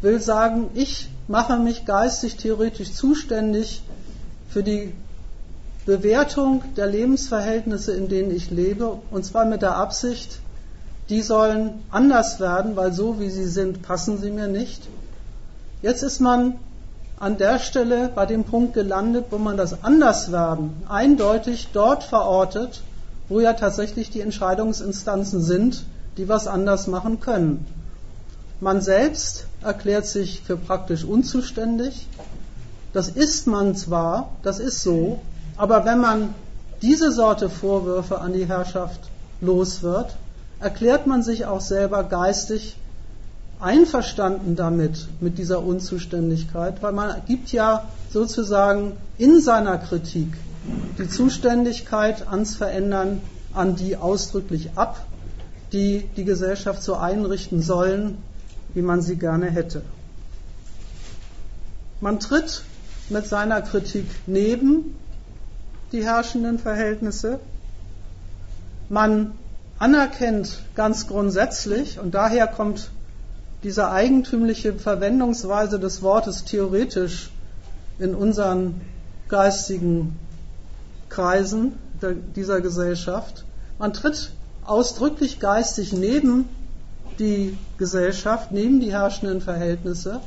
[0.00, 3.82] will sagen, ich mache mich geistig theoretisch zuständig
[4.48, 4.92] für die
[5.86, 10.40] Bewertung der Lebensverhältnisse, in denen ich lebe, und zwar mit der Absicht,
[11.08, 14.82] die sollen anders werden, weil so wie sie sind, passen sie mir nicht.
[15.82, 16.56] Jetzt ist man
[17.20, 22.82] an der Stelle bei dem Punkt gelandet, wo man das Anderswerden eindeutig dort verortet,
[23.28, 25.84] wo ja tatsächlich die Entscheidungsinstanzen sind,
[26.16, 27.64] die was anders machen können.
[28.60, 32.08] Man selbst erklärt sich für praktisch unzuständig.
[32.92, 35.20] Das ist man zwar, das ist so,
[35.56, 36.34] aber wenn man
[36.82, 39.00] diese Sorte Vorwürfe an die Herrschaft
[39.40, 40.16] los wird,
[40.60, 42.76] erklärt man sich auch selber geistig
[43.60, 50.28] einverstanden damit, mit dieser Unzuständigkeit, weil man gibt ja sozusagen in seiner Kritik
[50.98, 53.22] die Zuständigkeit ans Verändern
[53.54, 55.06] an die ausdrücklich ab,
[55.72, 58.18] die die Gesellschaft so einrichten sollen,
[58.74, 59.82] wie man sie gerne hätte.
[62.00, 62.62] Man tritt
[63.08, 64.94] mit seiner Kritik neben
[65.92, 67.38] die herrschenden Verhältnisse.
[68.88, 69.32] Man
[69.78, 72.90] anerkennt ganz grundsätzlich, und daher kommt
[73.62, 77.30] diese eigentümliche Verwendungsweise des Wortes theoretisch
[77.98, 78.80] in unseren
[79.28, 80.18] geistigen
[81.08, 81.72] Kreisen
[82.34, 83.44] dieser Gesellschaft.
[83.78, 84.30] Man tritt
[84.64, 86.48] ausdrücklich geistig neben
[87.18, 90.20] die Gesellschaft, neben die herrschenden Verhältnisse,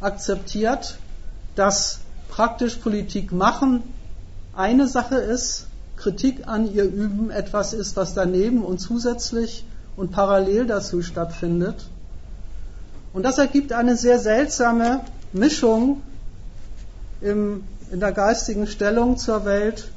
[0.00, 0.98] akzeptiert,
[1.54, 3.82] dass praktisch Politik machen
[4.56, 9.64] eine Sache ist, Kritik an ihr üben etwas ist, was daneben und zusätzlich
[9.96, 11.86] und parallel dazu stattfindet.
[13.12, 15.00] Und das ergibt eine sehr seltsame
[15.32, 16.02] Mischung
[17.20, 19.88] im, in der geistigen Stellung zur Welt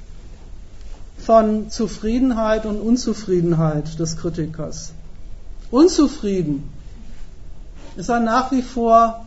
[1.18, 4.92] von Zufriedenheit und Unzufriedenheit des Kritikers.
[5.72, 6.70] Unzufrieden
[7.96, 9.26] ist er nach wie vor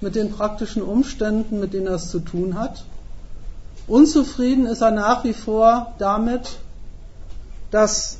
[0.00, 2.84] mit den praktischen Umständen, mit denen er es zu tun hat.
[3.92, 6.56] Unzufrieden ist er nach wie vor damit,
[7.70, 8.16] dass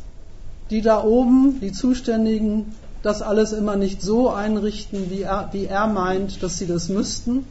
[0.68, 5.86] die da oben, die Zuständigen, das alles immer nicht so einrichten, wie er, wie er
[5.86, 7.46] meint, dass sie das müssten,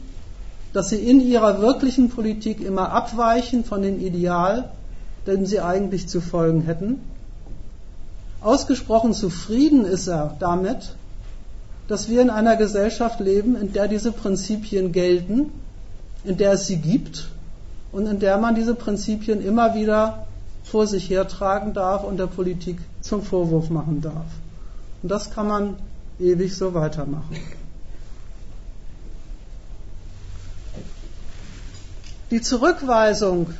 [0.72, 4.70] dass sie in ihrer wirklichen Politik immer abweichen von dem Ideal,
[5.26, 7.00] dem sie eigentlich zu folgen hätten.
[8.40, 10.94] Ausgesprochen zufrieden ist er damit,
[11.88, 15.50] dass wir in einer Gesellschaft leben, in der diese Prinzipien gelten,
[16.22, 17.31] in der es sie gibt
[17.92, 20.26] und in der man diese Prinzipien immer wieder
[20.64, 24.26] vor sich hertragen darf und der Politik zum Vorwurf machen darf.
[25.02, 25.76] Und das kann man
[26.18, 27.36] ewig so weitermachen.
[32.30, 33.52] Die Zurückweisung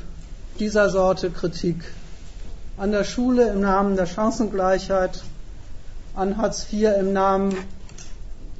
[0.59, 1.83] dieser Sorte Kritik
[2.77, 5.23] an der Schule im Namen der Chancengleichheit,
[6.15, 7.55] an Hartz IV im Namen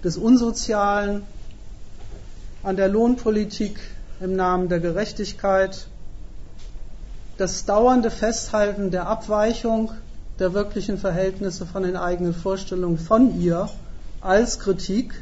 [0.03, 1.24] des Unsozialen,
[2.61, 3.80] an der Lohnpolitik
[4.24, 5.88] im Namen der Gerechtigkeit,
[7.38, 9.91] das dauernde Festhalten der Abweichung
[10.39, 13.69] der wirklichen Verhältnisse von den eigenen Vorstellungen von ihr
[14.21, 15.13] als Kritik.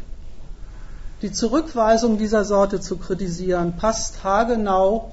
[1.24, 5.12] Die Zurückweisung dieser Sorte zu kritisieren passt haargenau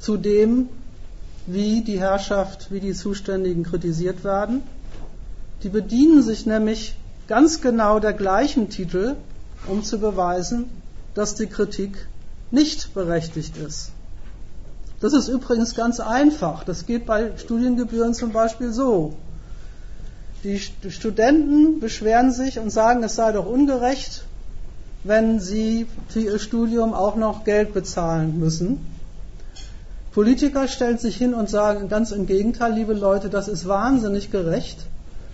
[0.00, 0.68] zu dem,
[1.46, 4.64] wie die Herrschaft, wie die Zuständigen kritisiert werden.
[5.62, 6.96] Die bedienen sich nämlich
[7.28, 9.14] ganz genau der gleichen Titel,
[9.68, 10.68] um zu beweisen,
[11.14, 12.08] dass die Kritik
[12.52, 13.90] nicht berechtigt ist.
[15.00, 16.62] Das ist übrigens ganz einfach.
[16.62, 19.14] Das geht bei Studiengebühren zum Beispiel so.
[20.44, 24.24] Die Studenten beschweren sich und sagen, es sei doch ungerecht,
[25.04, 28.78] wenn sie für ihr Studium auch noch Geld bezahlen müssen.
[30.12, 34.78] Politiker stellen sich hin und sagen ganz im Gegenteil, liebe Leute, das ist wahnsinnig gerecht,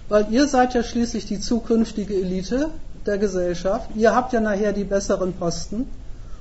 [0.08, 2.70] weil ihr seid ja schließlich die zukünftige Elite
[3.04, 3.90] der Gesellschaft.
[3.96, 5.86] Ihr habt ja nachher die besseren Posten.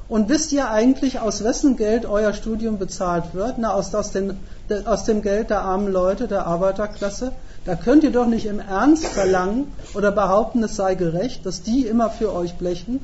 [0.09, 3.57] Und wisst ihr eigentlich, aus wessen Geld euer Studium bezahlt wird?
[3.57, 4.37] Na, aus, aus, den,
[4.85, 7.33] aus dem Geld der armen Leute, der Arbeiterklasse.
[7.65, 11.85] Da könnt ihr doch nicht im Ernst verlangen oder behaupten, es sei gerecht, dass die
[11.85, 13.01] immer für euch blechen,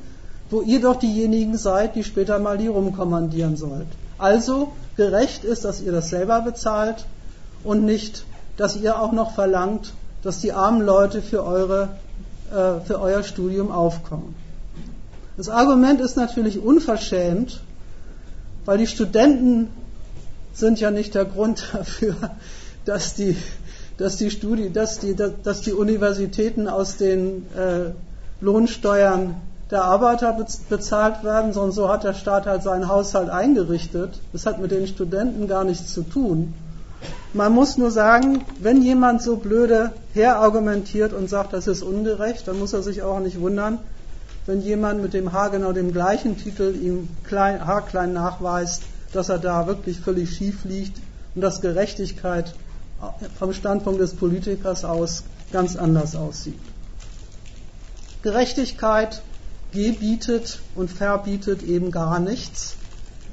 [0.49, 3.88] wo ihr doch diejenigen seid, die später mal die rumkommandieren sollt.
[4.18, 7.06] Also gerecht ist, dass ihr das selber bezahlt
[7.66, 8.24] und nicht,
[8.56, 11.89] dass ihr auch noch verlangt, dass die armen Leute für, eure,
[12.51, 14.36] äh, für euer Studium aufkommen.
[15.36, 17.62] Das Argument ist natürlich unverschämt,
[18.66, 19.70] weil die Studenten
[20.54, 22.16] sind ja nicht der Grund dafür,
[22.86, 23.36] dass die,
[23.98, 27.92] dass die, Studi dass die, dass die Universitäten aus den äh,
[28.42, 29.36] Lohnsteuern
[29.72, 30.38] der Arbeiter
[30.70, 34.20] bezahlt werden, sondern so hat der Staat halt seinen Haushalt eingerichtet.
[34.32, 36.54] Das hat mit den Studenten gar nichts zu tun.
[37.34, 42.60] Man muss nur sagen, wenn jemand so blöde herargumentiert und sagt, das ist ungerecht, dann
[42.60, 43.80] muss er sich auch nicht wundern,
[44.46, 48.84] wenn jemand mit dem Haar genau dem gleichen Titel ihm klein, haarklein nachweist,
[49.14, 51.00] dass er da wirklich völlig schief liegt
[51.36, 52.54] und dass Gerechtigkeit
[53.38, 56.60] vom Standpunkt des Politikers aus ganz anders aussieht.
[58.22, 59.22] Gerechtigkeit
[59.72, 62.76] gebietet und verbietet eben gar nichts.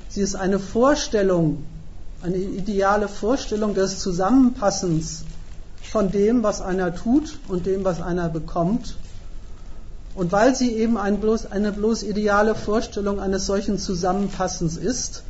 [0.09, 1.65] Sie ist eine Vorstellung,
[2.23, 5.25] eine ideale Vorstellung des Zusammenpassens
[5.83, 8.97] von dem, was einer tut und dem, was einer bekommt.
[10.15, 15.23] Und weil sie eben ein bloß, eine bloß ideale Vorstellung eines solchen Zusammenpassens ist,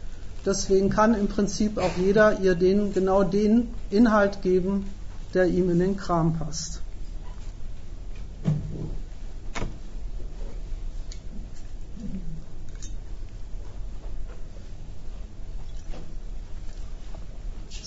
[0.46, 4.86] deswegen kann im Prinzip auch jeder ihr den, genau den Inhalt geben,
[5.34, 6.80] der ihm in den Kram passt.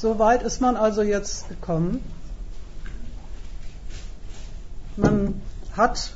[0.03, 2.03] So weit ist man also jetzt gekommen.
[4.97, 5.41] Man
[5.77, 6.13] hat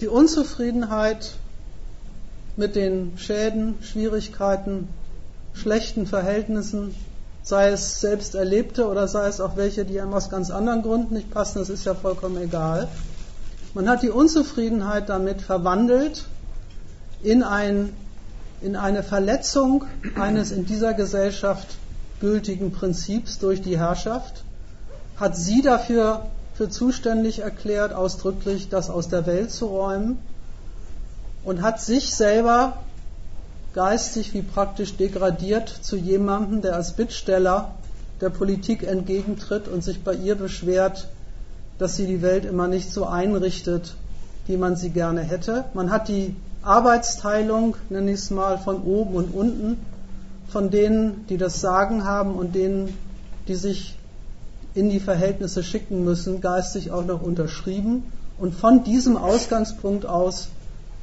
[0.00, 1.32] die Unzufriedenheit
[2.56, 4.88] mit den Schäden, Schwierigkeiten,
[5.54, 6.94] schlechten Verhältnissen,
[7.42, 11.14] sei es selbst erlebte oder sei es auch welche, die einem aus ganz anderen Gründen
[11.14, 12.88] nicht passen, das ist ja vollkommen egal.
[13.74, 16.24] Man hat die Unzufriedenheit damit verwandelt
[17.22, 17.92] in ein
[18.64, 19.84] in eine Verletzung
[20.18, 21.66] eines in dieser Gesellschaft
[22.18, 24.42] gültigen Prinzips durch die Herrschaft,
[25.16, 26.22] hat sie dafür
[26.54, 30.18] für zuständig erklärt, ausdrücklich das aus der Welt zu räumen
[31.44, 32.78] und hat sich selber
[33.74, 37.74] geistig wie praktisch degradiert zu jemandem, der als Bittsteller
[38.20, 41.08] der Politik entgegentritt und sich bei ihr beschwert,
[41.78, 43.94] dass sie die Welt immer nicht so einrichtet,
[44.46, 45.64] wie man sie gerne hätte.
[45.74, 49.76] Man hat die Arbeitsteilung, nenne ich es mal, von oben und unten,
[50.48, 52.96] von denen, die das Sagen haben und denen,
[53.48, 53.96] die sich
[54.74, 58.04] in die Verhältnisse schicken müssen, geistig auch noch unterschrieben.
[58.38, 60.48] Und von diesem Ausgangspunkt aus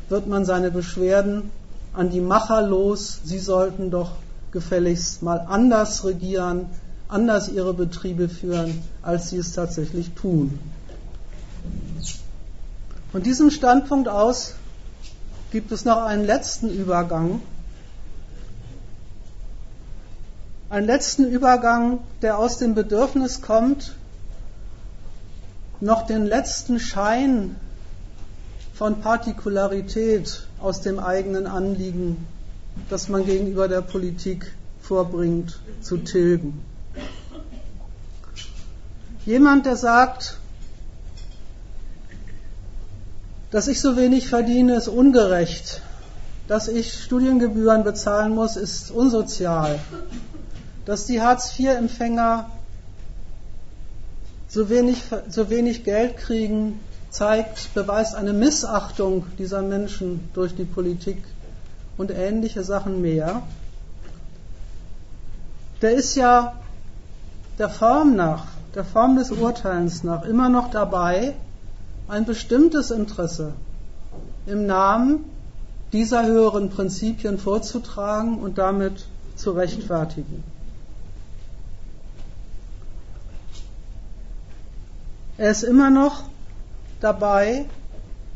[0.09, 1.49] wird man seine Beschwerden
[1.93, 3.21] an die Macher los.
[3.23, 4.11] Sie sollten doch
[4.51, 6.65] gefälligst mal anders regieren,
[7.07, 10.59] anders ihre Betriebe führen, als sie es tatsächlich tun.
[13.11, 14.55] Von diesem Standpunkt aus
[15.51, 17.41] gibt es noch einen letzten Übergang.
[20.71, 23.91] Einen letzten Übergang, der aus dem Bedürfnis kommt,
[25.81, 27.57] noch den letzten Schein
[28.73, 32.25] von Partikularität aus dem eigenen Anliegen,
[32.89, 36.63] das man gegenüber der Politik vorbringt, zu tilgen.
[39.25, 40.37] Jemand, der sagt,
[43.49, 45.81] dass ich so wenig verdiene, ist ungerecht.
[46.47, 49.77] Dass ich Studiengebühren bezahlen muss, ist unsozial.
[50.85, 52.49] Dass die Hartz-IV-Empfänger
[54.47, 56.79] so wenig, so wenig Geld kriegen,
[57.09, 61.23] zeigt, beweist eine Missachtung dieser Menschen durch die Politik
[61.97, 63.43] und ähnliche Sachen mehr.
[65.81, 66.53] Der ist ja
[67.59, 68.45] der Form nach,
[68.75, 71.33] der Form des Urteilens nach immer noch dabei,
[72.07, 73.53] ein bestimmtes Interesse
[74.45, 75.25] im Namen
[75.93, 79.05] dieser höheren Prinzipien vorzutragen und damit
[79.35, 80.43] zu rechtfertigen.
[85.41, 86.21] Er ist immer noch
[86.99, 87.65] dabei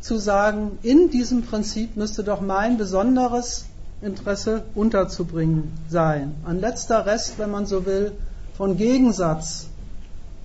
[0.02, 3.65] zu sagen, in diesem Prinzip müsste doch mein besonderes
[4.02, 6.34] Interesse unterzubringen sein.
[6.48, 8.14] Ein letzter Rest, wenn man so will,
[8.57, 9.68] von Gegensatz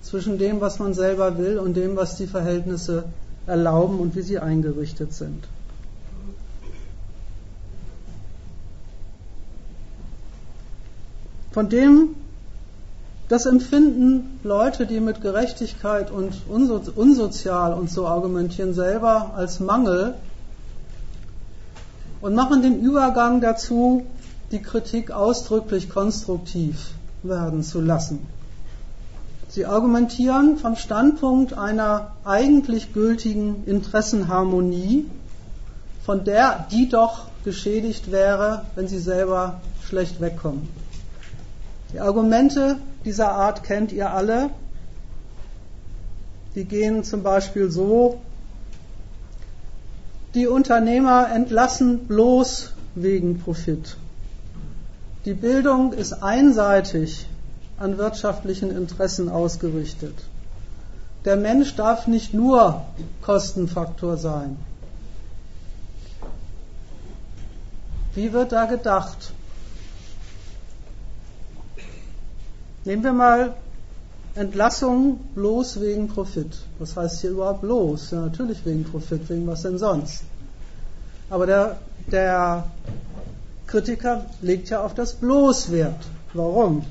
[0.02, 3.04] zwischen dem, was man selber will und dem, was die Verhältnisse
[3.46, 5.48] erlauben und wie sie eingerichtet sind.
[11.52, 12.16] Von dem
[13.30, 20.14] das empfinden Leute, die mit Gerechtigkeit und unsozial und so argumentieren, selber als Mangel
[22.20, 24.04] und machen den Übergang dazu,
[24.50, 26.88] die Kritik ausdrücklich konstruktiv
[27.22, 28.26] werden zu lassen.
[29.48, 35.06] Sie argumentieren vom Standpunkt einer eigentlich gültigen Interessenharmonie,
[36.04, 40.79] von der die doch geschädigt wäre, wenn sie selber schlecht wegkommen.
[41.92, 44.50] Die Argumente dieser Art kennt ihr alle.
[46.54, 48.20] Die gehen zum Beispiel so,
[50.34, 53.96] die Unternehmer entlassen bloß wegen Profit.
[55.24, 57.26] Die Bildung ist einseitig
[57.78, 60.14] an wirtschaftlichen Interessen ausgerichtet.
[61.24, 62.82] Der Mensch darf nicht nur
[63.20, 64.56] Kostenfaktor sein.
[68.14, 69.32] Wie wird da gedacht?
[72.84, 73.54] Nehmen wir mal
[74.34, 76.56] Entlassung bloß wegen Profit.
[76.78, 78.12] Was heißt hier überhaupt bloß?
[78.12, 80.22] Ja, natürlich wegen Profit, wegen was denn sonst?
[81.28, 81.78] Aber der,
[82.10, 82.64] der
[83.66, 86.04] Kritiker legt ja auf das bloß Wert.
[86.32, 86.84] Warum?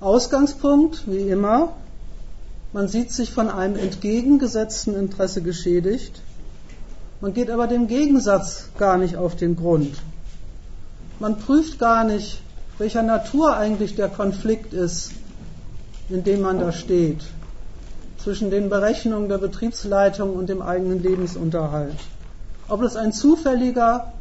[0.00, 1.72] Ausgangspunkt, wie immer,
[2.72, 6.20] man sieht sich von einem entgegengesetzten Interesse geschädigt.
[7.20, 9.96] Man geht aber dem Gegensatz gar nicht auf den Grund.
[11.18, 12.40] Man prüft gar nicht,
[12.78, 15.12] welcher Natur eigentlich der Konflikt ist,
[16.08, 17.20] in dem man da steht,
[18.18, 21.98] zwischen den Berechnungen der Betriebsleitung und dem eigenen Lebensunterhalt.
[22.68, 24.12] Ob es ein zufälliger,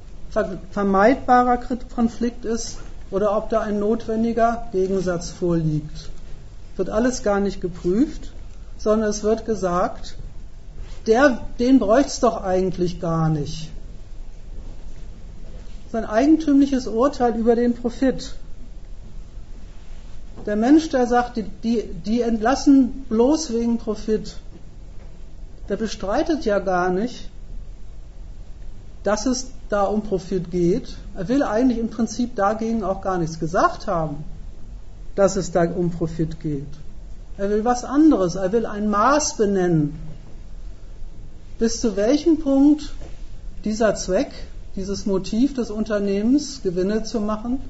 [0.71, 1.59] vermeidbarer
[1.95, 2.77] Konflikt ist
[3.11, 6.09] oder ob da ein notwendiger Gegensatz vorliegt.
[6.75, 8.31] Wird alles gar nicht geprüft,
[8.77, 10.15] sondern es wird gesagt,
[11.07, 13.69] der, den bräuchte es doch eigentlich gar nicht.
[15.91, 18.35] Sein eigentümliches Urteil über den Profit.
[20.45, 24.37] Der Mensch, der sagt, die, die, die entlassen bloß wegen Profit,
[25.69, 27.29] der bestreitet ja gar nicht,
[29.03, 30.95] dass es da um Profit geht.
[31.15, 34.23] Er will eigentlich im Prinzip dagegen auch gar nichts gesagt haben,
[35.15, 36.67] dass es da um Profit geht.
[37.37, 38.35] Er will was anderes.
[38.35, 39.99] Er will ein Maß benennen.
[41.59, 42.93] Bis zu welchem Punkt
[43.63, 44.31] dieser Zweck,
[44.75, 47.61] dieses Motiv des Unternehmens, Gewinne zu machen,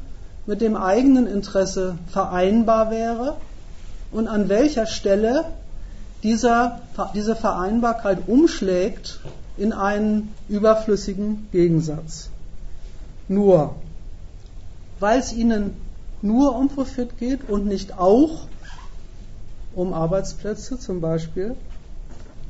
[0.48, 3.36] mit dem eigenen Interesse vereinbar wäre
[4.12, 5.46] und an welcher Stelle
[6.24, 6.82] dieser,
[7.14, 9.20] diese Vereinbarkeit umschlägt
[9.58, 12.30] in einen überflüssigen Gegensatz.
[13.28, 13.76] Nur,
[15.00, 15.76] weil es ihnen
[16.22, 18.48] nur um Profit geht und nicht auch
[19.76, 21.56] um Arbeitsplätze zum Beispiel,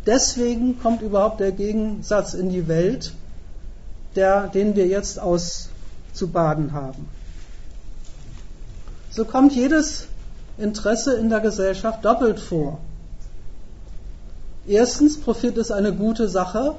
[0.05, 3.13] deswegen kommt überhaupt der Gegensatz in die Welt,
[4.15, 7.16] der, den wir jetzt auszubaden haben.
[9.17, 10.05] So kommt jedes
[10.59, 12.77] Interesse in der Gesellschaft doppelt vor.
[14.67, 16.75] Erstens, Profit ist eine gute Sache,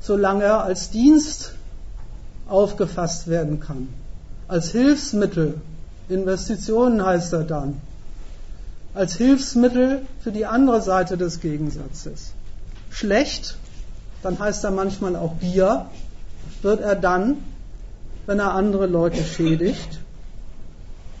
[0.00, 1.52] solange er als Dienst
[2.48, 3.86] aufgefasst werden kann.
[4.48, 5.60] Als Hilfsmittel,
[6.08, 7.80] Investitionen heißt er dann,
[8.94, 12.32] als Hilfsmittel für die andere Seite des Gegensatzes.
[12.90, 13.56] Schlecht,
[14.24, 15.86] dann heißt er manchmal auch Gier,
[16.62, 17.36] wird er dann,
[18.26, 19.99] wenn er andere Leute schädigt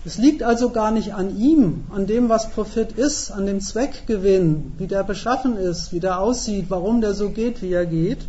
[0.04, 4.72] es liegt also gar nicht an ihm, an dem, was Profit ist, an dem Zweckgewinn,
[4.78, 8.20] wie der beschaffen ist, wie der aussieht, warum der so geht, wie er geht,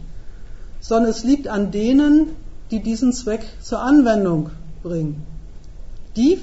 [0.82, 2.28] sondern es liegt an denen,
[2.72, 4.50] die diesen Zweck zur Anwendung
[4.84, 5.26] bringen.
[6.18, 6.40] Die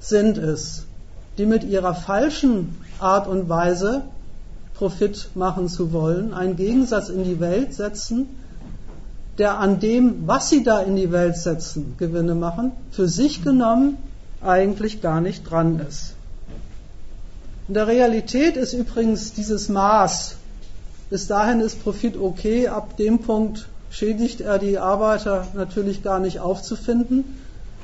[0.00, 0.84] sind es,
[1.38, 4.02] die mit ihrer falschen Art und Weise
[4.74, 8.26] Profit machen zu wollen, einen Gegensatz in die Welt setzen,
[9.38, 13.98] der an dem, was sie da in die Welt setzen, Gewinne machen, für sich genommen
[14.42, 16.14] eigentlich gar nicht dran ist.
[17.68, 20.36] In der Realität ist übrigens dieses Maß,
[21.08, 26.40] bis dahin ist Profit okay, ab dem Punkt schädigt er die Arbeiter natürlich gar nicht
[26.40, 27.24] aufzufinden.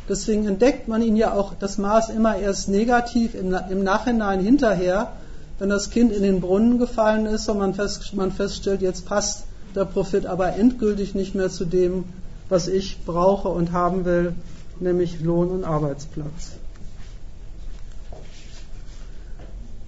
[0.09, 5.13] Deswegen entdeckt man ihn ja auch das Maß immer erst negativ im, im Nachhinein hinterher,
[5.59, 9.45] wenn das Kind in den Brunnen gefallen ist und man, fest, man feststellt, jetzt passt
[9.75, 12.05] der Profit aber endgültig nicht mehr zu dem,
[12.49, 14.35] was ich brauche und haben will,
[14.81, 16.53] nämlich Lohn und Arbeitsplatz.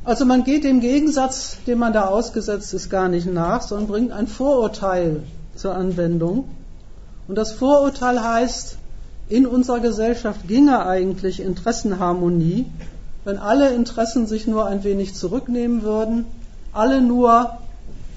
[0.05, 4.13] Also man geht dem Gegensatz, dem man da ausgesetzt ist, gar nicht nach, sondern bringt
[4.13, 5.23] ein Vorurteil
[5.55, 6.45] zur Anwendung
[7.27, 8.79] Und das Vorurteil heißt,
[9.29, 12.65] in unserer Gesellschaft ginge eigentlich Interessenharmonie,
[13.25, 16.25] wenn alle Interessen sich nur ein wenig zurücknehmen würden,
[16.73, 17.59] alle nur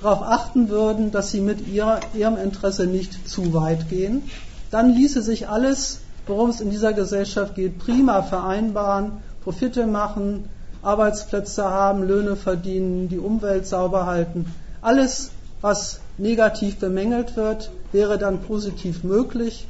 [0.01, 4.23] darauf achten würden, dass sie mit ihrer, ihrem Interesse nicht zu weit gehen,
[4.69, 10.45] dann ließe sich alles, worum es in dieser Gesellschaft geht, prima vereinbaren, Profite machen,
[10.81, 14.45] Arbeitsplätze haben, Löhne verdienen, die Umwelt sauber halten.
[14.81, 15.31] Alles,
[15.61, 19.67] was negativ bemängelt wird, wäre dann positiv möglich.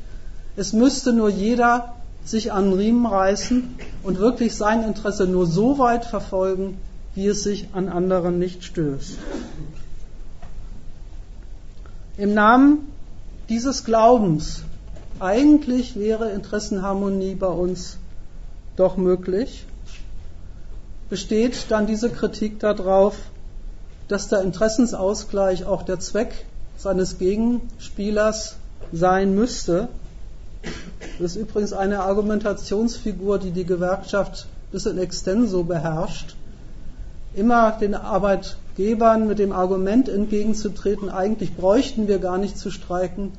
[0.55, 6.05] Es müsste nur jeder sich an Riemen reißen und wirklich sein Interesse nur so weit
[6.05, 6.77] verfolgen,
[7.15, 9.17] wie es sich an anderen nicht stößt.
[12.17, 12.87] Im Namen
[13.49, 14.63] dieses Glaubens,
[15.21, 17.97] eigentlich wäre Interessenharmonie bei uns
[18.75, 19.65] doch möglich,
[21.09, 23.15] besteht dann diese Kritik darauf,
[24.07, 26.45] dass der Interessensausgleich auch der Zweck
[26.77, 28.55] seines Gegenspielers
[28.91, 29.89] sein müsste.
[31.19, 36.35] Das ist übrigens eine Argumentationsfigur, die die Gewerkschaft bis in extenso beherrscht.
[37.35, 43.31] Immer den Arbeitgebern mit dem Argument entgegenzutreten, eigentlich bräuchten wir gar nicht zu streiken,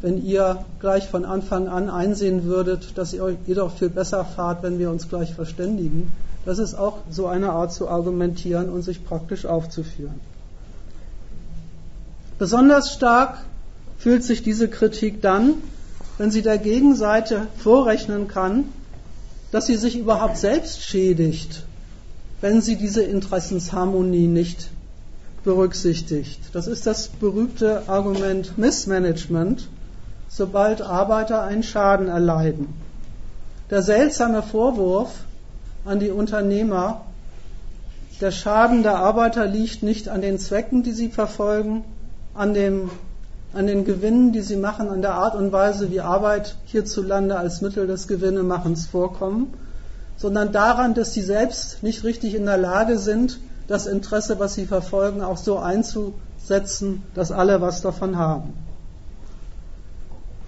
[0.00, 4.62] wenn ihr gleich von Anfang an einsehen würdet, dass ihr, ihr doch viel besser fahrt,
[4.62, 6.12] wenn wir uns gleich verständigen.
[6.46, 10.20] Das ist auch so eine Art zu argumentieren und sich praktisch aufzuführen.
[12.38, 13.44] Besonders stark
[13.98, 15.54] fühlt sich diese Kritik dann,
[16.16, 18.64] wenn sie der Gegenseite vorrechnen kann,
[19.52, 21.64] dass sie sich überhaupt selbst schädigt,
[22.40, 24.70] wenn sie diese Interessensharmonie nicht
[25.44, 26.40] berücksichtigt.
[26.54, 29.68] Das ist das berühmte Argument Missmanagement,
[30.30, 32.68] sobald Arbeiter einen Schaden erleiden.
[33.68, 35.10] Der seltsame Vorwurf,
[35.84, 37.02] an die Unternehmer.
[38.20, 41.84] Der Schaden der Arbeiter liegt nicht an den Zwecken, die sie verfolgen,
[42.34, 42.90] an, dem,
[43.54, 47.62] an den Gewinnen, die sie machen, an der Art und Weise, wie Arbeit hierzulande als
[47.62, 49.54] Mittel des Gewinnemachens vorkommen,
[50.16, 54.66] sondern daran, dass sie selbst nicht richtig in der Lage sind, das Interesse, was sie
[54.66, 58.52] verfolgen, auch so einzusetzen, dass alle was davon haben.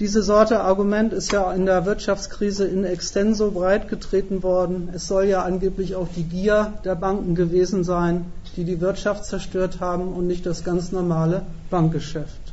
[0.02, 4.88] Diese Sorte Argument ist ja in der Wirtschaftskrise in extenso breitgetreten worden.
[4.92, 8.24] Es soll ja angeblich auch die Gier der Banken gewesen sein,
[8.56, 12.52] die die Wirtschaft zerstört haben und nicht das ganz normale Bankgeschäft.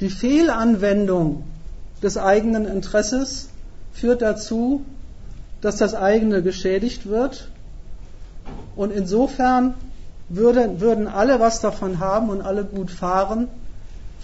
[0.00, 1.44] Die Fehlanwendung
[2.02, 3.50] des eigenen Interesses
[3.92, 4.86] führt dazu,
[5.60, 7.50] dass das eigene geschädigt wird.
[8.74, 9.74] Und insofern
[10.30, 13.48] würde, würden alle was davon haben und alle gut fahren,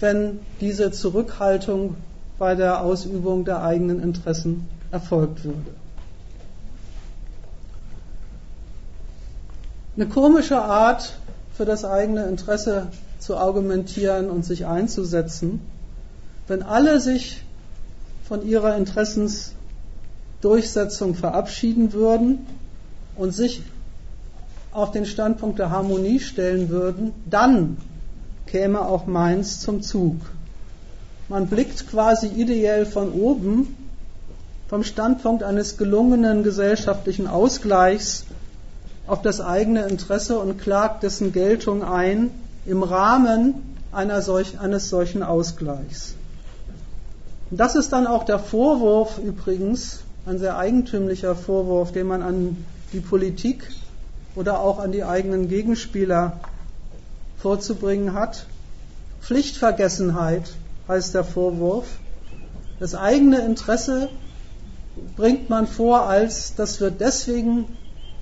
[0.03, 1.95] wenn diese Zurückhaltung
[2.37, 5.71] bei der Ausübung der eigenen Interessen erfolgt würde.
[9.95, 11.13] Eine komische Art,
[11.53, 12.87] für das eigene Interesse
[13.19, 15.61] zu argumentieren und sich einzusetzen,
[16.47, 17.41] wenn alle sich
[18.27, 22.39] von ihrer Interessensdurchsetzung verabschieden würden
[23.15, 23.63] und sich
[24.73, 27.77] auf den Standpunkt der Harmonie stellen würden, dann
[28.47, 30.17] käme auch Mainz zum Zug.
[31.29, 33.75] Man blickt quasi ideell von oben
[34.67, 38.25] vom Standpunkt eines gelungenen gesellschaftlichen Ausgleichs
[39.07, 42.31] auf das eigene Interesse und klagt dessen Geltung ein
[42.65, 43.75] im Rahmen
[44.21, 46.15] solch, eines solchen Ausgleichs.
[47.51, 53.01] Das ist dann auch der Vorwurf übrigens, ein sehr eigentümlicher Vorwurf, den man an die
[53.01, 53.69] Politik
[54.35, 56.39] oder auch an die eigenen Gegenspieler
[57.43, 58.45] vorzubringen hat.
[59.21, 60.53] Pflichtvergessenheit
[60.87, 61.87] heißt der Vorwurf.
[62.79, 64.07] Das eigene Interesse
[65.17, 67.65] bringt man vor als, das wird deswegen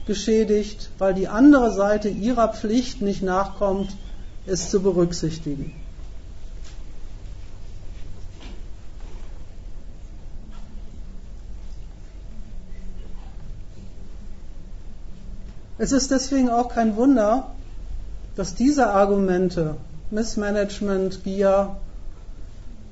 [0.07, 3.95] geschädigt, weil die andere Seite ihrer Pflicht nicht nachkommt,
[4.48, 5.72] es zu berücksichtigen.
[15.77, 17.52] Es ist deswegen auch kein Wunder,
[18.41, 19.76] dass diese Argumente,
[20.09, 21.76] Missmanagement, Gier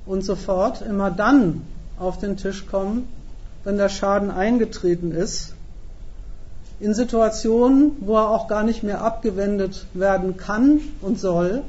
[0.05, 1.63] und so fort, immer dann
[1.97, 3.07] auf den Tisch kommen,
[3.63, 5.55] wenn der Schaden eingetreten ist,
[6.79, 11.63] in Situationen, wo er auch gar nicht mehr abgewendet werden kann und soll,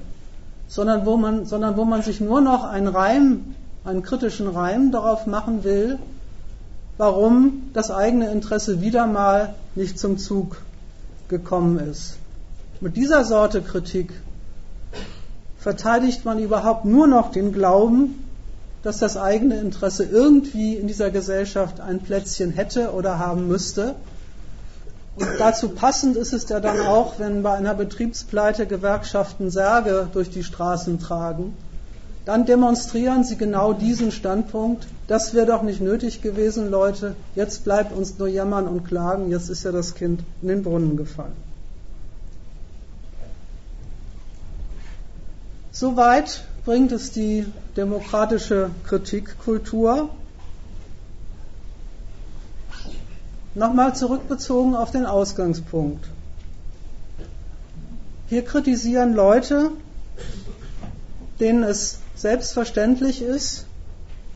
[0.69, 3.55] sondern wo man, sondern wo man sich nur noch einen Reim,
[3.87, 5.99] einen kritischen Reim darauf machen will,
[6.99, 10.61] warum das eigene Interesse wieder mal nicht zum Zug
[11.29, 12.19] gekommen ist.
[12.83, 14.11] Mit dieser Sorte Kritik
[15.59, 18.25] verteidigt man überhaupt nur noch den Glauben,
[18.83, 23.97] dass das eigene Interesse irgendwie in dieser Gesellschaft ein Plätzchen hätte oder haben müsste.
[25.15, 30.31] Und dazu passend ist es ja dann auch, wenn bei einer Betriebspleite Gewerkschaften Särge durch
[30.31, 31.55] die Straßen tragen,
[32.25, 34.87] dann demonstrieren sie genau diesen Standpunkt.
[35.07, 37.15] Das wäre doch nicht nötig gewesen, Leute.
[37.35, 39.31] Jetzt bleibt uns nur jammern und klagen.
[39.31, 41.50] Jetzt ist ja das Kind in den Brunnen gefallen.
[45.73, 50.11] Soweit bringt es die demokratische Kritikkultur.
[53.55, 56.07] Nochmal zurückbezogen auf den Ausgangspunkt.
[58.29, 59.73] Hier kritisieren Leute,
[61.41, 63.65] denen es selbstverständlich ist,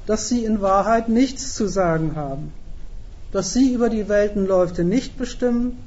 [0.07, 2.53] dass sie in Wahrheit nichts zu sagen haben,
[3.31, 5.79] dass sie über die Weltenläufe nicht bestimmen,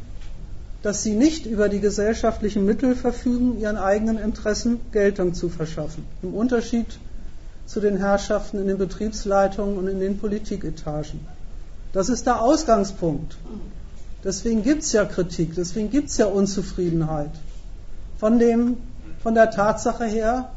[0.87, 6.05] dass sie nicht über die gesellschaftlichen Mittel verfügen, ihren eigenen Interessen Geltung zu verschaffen.
[6.23, 6.85] Im Unterschied
[7.65, 11.19] zu den Herrschaften in den Betriebsleitungen und in den Politiketagen.
[11.91, 13.35] Das ist der Ausgangspunkt.
[14.23, 17.31] Deswegen gibt es ja Kritik, deswegen gibt es ja Unzufriedenheit.
[18.17, 18.77] Von, dem,
[19.21, 20.51] von der Tatsache her,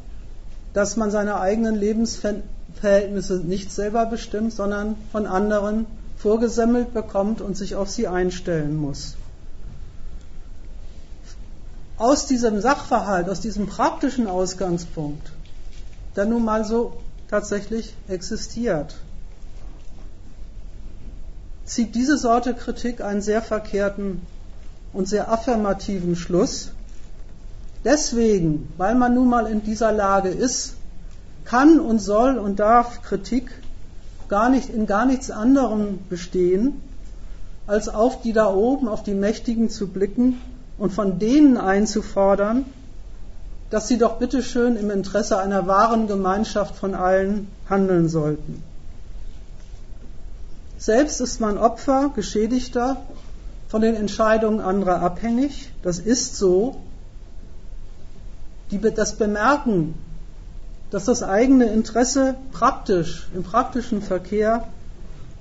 [0.71, 7.75] dass man seine eigenen Lebensverhältnisse nicht selber bestimmt, sondern von anderen vorgesemmelt bekommt und sich
[7.75, 9.17] auf sie einstellen muss.
[12.01, 15.31] Aus diesem Sachverhalt, aus diesem praktischen Ausgangspunkt,
[16.15, 16.93] der nun mal so
[17.29, 18.95] tatsächlich existiert,
[21.63, 24.21] zieht diese Sorte Kritik einen sehr verkehrten
[24.93, 26.71] und sehr affirmativen Schluss,
[27.83, 30.73] Deswegen, weil man nun mal in dieser Lage ist,
[31.45, 33.51] kann und soll und darf Kritik
[34.27, 36.81] gar nicht in gar nichts anderem bestehen,
[37.67, 40.39] als auf die da oben, auf die Mächtigen zu blicken
[40.81, 42.65] und von denen einzufordern,
[43.69, 48.63] dass sie doch bitteschön im Interesse einer wahren Gemeinschaft von allen handeln sollten.
[50.79, 52.97] Selbst ist man Opfer, Geschädigter,
[53.67, 55.71] von den Entscheidungen anderer abhängig.
[55.83, 56.77] Das ist so,
[58.71, 59.93] die das bemerken,
[60.89, 64.67] dass das eigene Interesse praktisch, im praktischen Verkehr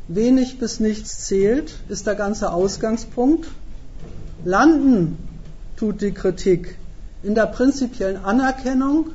[0.07, 3.49] wenig bis nichts zählt, ist der ganze Ausgangspunkt.
[4.45, 5.30] Landen
[5.81, 6.77] tut die Kritik.
[7.23, 9.13] In der prinzipiellen Anerkennung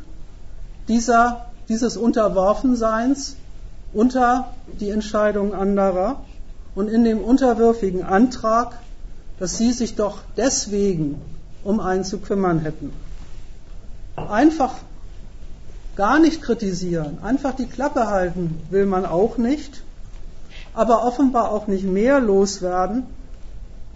[0.87, 3.35] dieser, dieses Unterworfenseins
[3.93, 6.23] unter die Entscheidung anderer
[6.73, 8.79] und in dem unterwürfigen Antrag,
[9.37, 11.21] dass sie sich doch deswegen
[11.63, 12.91] um einen zu kümmern hätten.
[14.15, 14.73] Einfach
[15.95, 19.83] gar nicht kritisieren, einfach die Klappe halten will man auch nicht,
[20.73, 23.03] aber offenbar auch nicht mehr loswerden,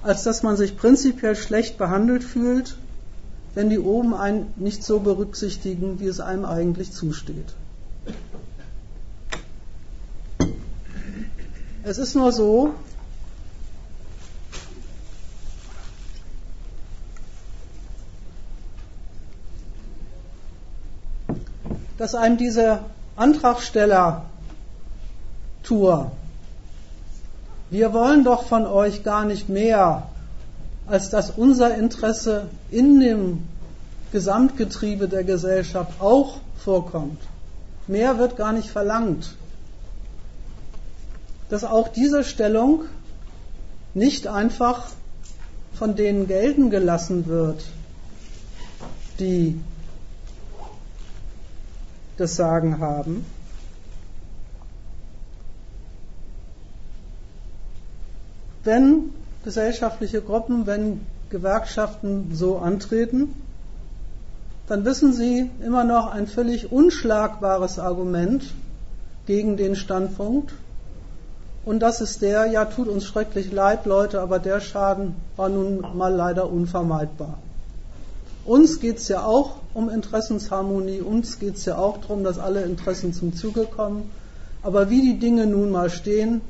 [0.01, 2.77] als dass man sich prinzipiell schlecht behandelt fühlt,
[3.55, 7.55] wenn die oben einen nicht so berücksichtigen, wie es einem eigentlich zusteht.
[11.83, 12.75] Es ist nur so,
[21.97, 22.79] dass einem diese
[23.17, 26.11] Antragsteller-Tour,
[27.69, 30.09] wir wollen doch von euch gar nicht mehr,
[30.87, 33.47] als dass unser Interesse in dem
[34.11, 37.21] Gesamtgetriebe der Gesellschaft auch vorkommt.
[37.87, 39.35] Mehr wird gar nicht verlangt.
[41.49, 42.85] Dass auch diese Stellung
[43.93, 44.87] nicht einfach
[45.73, 47.63] von denen gelten gelassen wird,
[49.19, 49.59] die
[52.17, 53.25] das Sagen haben.
[58.71, 61.01] Wenn gesellschaftliche Gruppen, wenn
[61.31, 63.33] Gewerkschaften so antreten,
[64.67, 68.43] dann wissen Sie immer noch ein völlig unschlagbares Argument
[69.25, 70.53] gegen den Standpunkt.
[71.65, 75.83] Und das ist der, ja, tut uns schrecklich leid, Leute, aber der Schaden war nun
[75.97, 77.39] mal leider unvermeidbar.
[78.45, 82.61] Uns geht es ja auch um Interessensharmonie, uns geht es ja auch darum, dass alle
[82.61, 84.11] Interessen zum Zuge kommen.
[84.61, 86.41] Aber wie die Dinge nun mal stehen,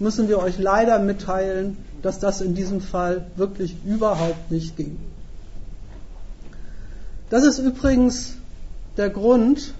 [0.00, 4.98] müssen wir euch leider mitteilen, dass das in diesem Fall wirklich überhaupt nicht ging.
[7.28, 8.34] Das ist übrigens
[8.96, 9.74] der Grund,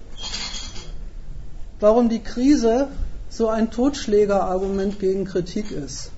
[1.79, 2.87] warum die Krise
[3.29, 6.11] so ein Totschlägerargument gegen Kritik ist.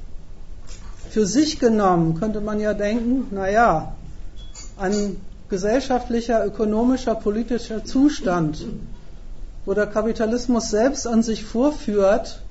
[1.09, 3.95] Für sich genommen könnte man ja denken, naja,
[4.77, 5.17] ein
[5.49, 8.65] gesellschaftlicher, ökonomischer, politischer Zustand,
[9.65, 12.42] wo der Kapitalismus selbst an sich vorführt,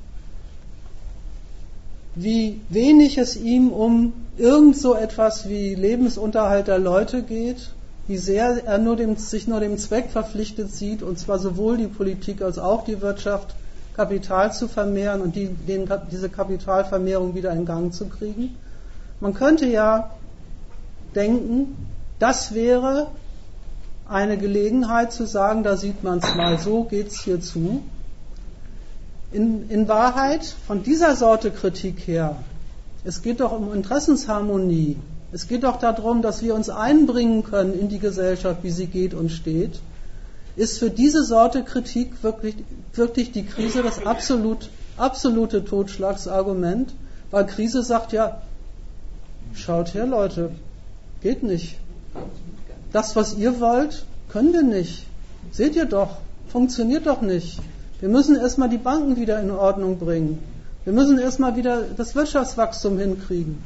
[2.15, 7.71] wie wenig es ihm um irgend so etwas wie Lebensunterhalt der Leute geht,
[8.07, 11.87] wie sehr er nur dem, sich nur dem Zweck verpflichtet sieht, und zwar sowohl die
[11.87, 13.55] Politik als auch die Wirtschaft,
[13.97, 18.57] Kapital zu vermehren und die, den, diese Kapitalvermehrung wieder in Gang zu kriegen.
[19.21, 20.11] Man könnte ja
[21.15, 21.77] denken,
[22.19, 23.09] das wäre
[24.09, 27.83] eine Gelegenheit zu sagen, da sieht man es mal, so geht's hier zu.
[29.33, 32.37] In, in Wahrheit, von dieser Sorte Kritik her,
[33.05, 34.97] es geht doch um Interessensharmonie.
[35.33, 39.15] Es geht doch darum, dass wir uns einbringen können in die Gesellschaft, wie sie geht
[39.15, 39.81] und steht.
[40.55, 42.57] Ist für diese Sorte Kritik wirklich,
[42.93, 44.69] wirklich die Krise das absolut,
[44.99, 46.93] absolute Totschlagsargument?
[47.31, 48.43] Weil Krise sagt ja,
[49.55, 50.51] schaut her Leute,
[51.23, 51.79] geht nicht.
[52.93, 55.07] Das, was ihr wollt, können wir nicht.
[55.51, 56.19] Seht ihr doch,
[56.49, 57.59] funktioniert doch nicht.
[58.03, 60.41] Wir müssen erstmal die Banken wieder in Ordnung bringen.
[60.83, 63.63] Wir müssen erstmal wieder das Wirtschaftswachstum hinkriegen.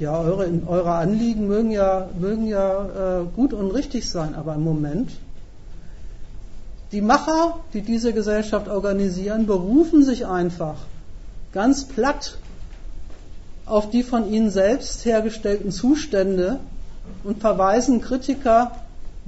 [0.00, 4.64] Ja, eure, eure Anliegen mögen ja, mögen ja äh, gut und richtig sein, aber im
[4.64, 5.12] Moment,
[6.90, 10.78] die Macher, die diese Gesellschaft organisieren, berufen sich einfach
[11.52, 12.36] ganz platt
[13.64, 16.58] auf die von ihnen selbst hergestellten Zustände
[17.22, 18.72] und verweisen Kritiker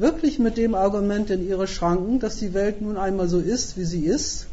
[0.00, 3.84] wirklich mit dem Argument in ihre Schranken, dass die Welt nun einmal so ist, wie
[3.84, 4.46] sie ist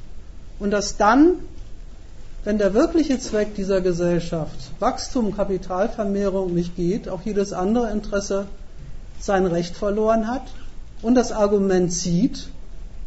[0.60, 1.36] und dass dann,
[2.44, 8.48] wenn der wirkliche Zweck dieser Gesellschaft, Wachstum, Kapitalvermehrung nicht geht, auch jedes andere Interesse
[9.20, 10.44] sein Recht verloren hat
[11.02, 12.50] und das Argument zieht,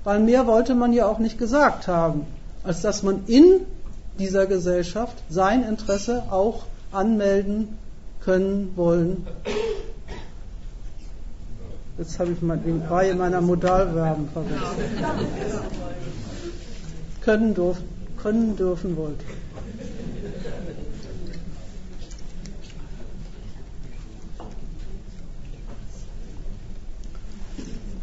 [0.05, 2.27] weil mehr wollte man ja auch nicht gesagt haben,
[2.65, 3.61] als dass man in
[4.19, 7.77] dieser Gesellschaft sein Interesse auch anmelden
[8.21, 9.27] können wollen
[12.01, 14.89] Jetzt habe ich mal die Reihe meiner Modalverben verwechselt.
[17.21, 17.85] können, dürfen,
[18.17, 19.23] können dürfen wollte.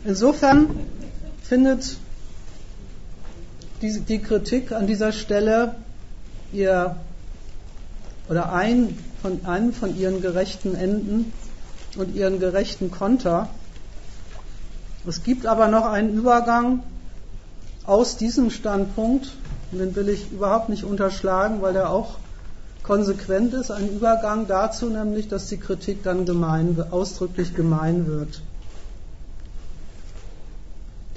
[0.05, 0.69] Insofern
[1.41, 1.97] findet
[3.81, 5.73] die, die, Kritik an dieser Stelle
[6.53, 6.95] ihr
[8.29, 11.33] oder ein von einem von ihren gerechten Enden
[11.95, 13.49] und ihren gerechten Konter
[15.07, 16.83] es gibt aber noch einen Übergang
[17.85, 19.31] aus diesem Standpunkt,
[19.71, 22.15] den will ich überhaupt nicht unterschlagen, weil der auch
[22.83, 28.41] konsequent ist, ein Übergang dazu nämlich, dass die Kritik dann gemein, ausdrücklich gemein wird.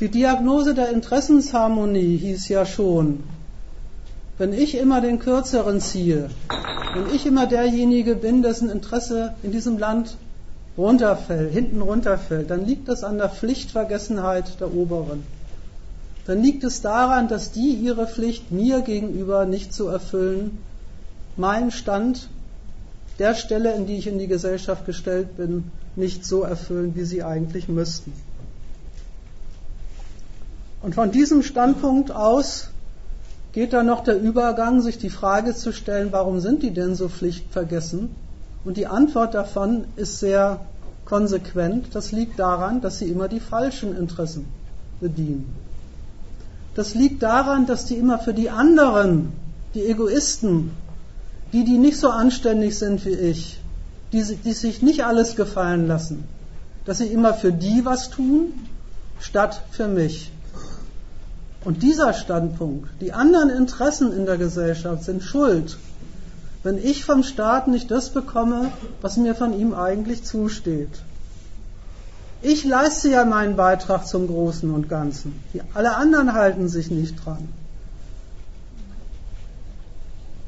[0.01, 3.23] Die Diagnose der Interessensharmonie hieß ja schon,
[4.39, 6.31] wenn ich immer den Kürzeren ziehe,
[6.95, 10.17] wenn ich immer derjenige bin, dessen Interesse in diesem Land
[10.81, 15.25] runterfällt, hinten runterfällt, dann liegt das an der Pflichtvergessenheit der Oberen.
[16.27, 20.59] Dann liegt es daran, dass die ihre Pflicht mir gegenüber nicht zu erfüllen,
[21.37, 22.29] meinen Stand
[23.19, 27.23] der Stelle, in die ich in die Gesellschaft gestellt bin, nicht so erfüllen, wie sie
[27.23, 28.13] eigentlich müssten.
[30.83, 32.71] Und von diesem Standpunkt aus
[33.53, 37.09] geht dann noch der Übergang, sich die Frage zu stellen, warum sind die denn so
[37.09, 38.11] pflichtvergessen?
[38.65, 40.61] Und die Antwort davon ist sehr
[41.05, 41.95] konsequent.
[41.95, 44.47] Das liegt daran, dass sie immer die falschen Interessen
[45.01, 45.55] bedienen.
[46.75, 49.33] Das liegt daran, dass die immer für die anderen,
[49.75, 50.71] die Egoisten,
[51.53, 53.61] die, die nicht so anständig sind wie ich,
[54.13, 56.25] die, die sich nicht alles gefallen lassen,
[56.85, 58.53] dass sie immer für die was tun,
[59.19, 60.31] statt für mich.
[61.65, 65.77] Und dieser Standpunkt, die anderen Interessen in der Gesellschaft sind schuld
[66.63, 68.71] wenn ich vom Staat nicht das bekomme,
[69.01, 70.91] was mir von ihm eigentlich zusteht.
[72.43, 75.43] Ich leiste ja meinen Beitrag zum Großen und Ganzen.
[75.53, 77.49] Die, alle anderen halten sich nicht dran.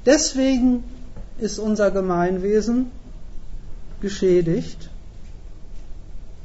[0.06, 0.84] Deswegen
[1.38, 2.90] ist unser Gemeinwesen
[4.00, 4.90] geschädigt,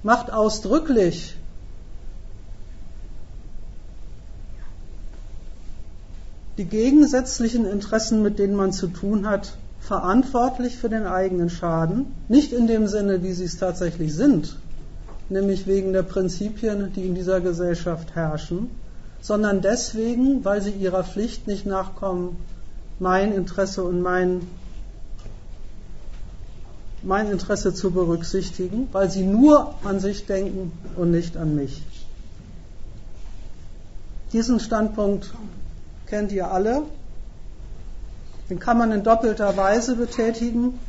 [0.04, 1.36] macht ausdrücklich
[6.58, 12.52] die gegensätzlichen Interessen, mit denen man zu tun hat, verantwortlich für den eigenen Schaden, nicht
[12.52, 14.58] in dem Sinne, wie sie es tatsächlich sind,
[15.30, 18.70] nämlich wegen der Prinzipien, die in dieser Gesellschaft herrschen,
[19.22, 22.38] sondern deswegen, weil sie ihrer Pflicht nicht nachkommen,
[23.00, 24.42] mein Interesse und mein,
[27.04, 31.84] mein Interesse zu berücksichtigen, weil sie nur an sich denken und nicht an mich.
[34.34, 35.32] Diesen Standpunkt
[36.08, 36.84] kennt ihr alle.
[38.50, 40.80] Den kann man in doppelter Weise betätigen.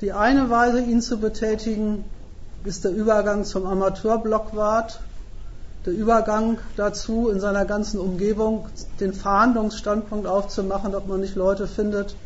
[0.00, 2.04] Die eine Weise, ihn zu betätigen,
[2.64, 5.00] ist der Übergang zum Amateurblockwart,
[5.86, 8.66] der Übergang dazu, in seiner ganzen Umgebung
[9.00, 12.16] den Fahndungsstandpunkt aufzumachen, ob man nicht Leute findet,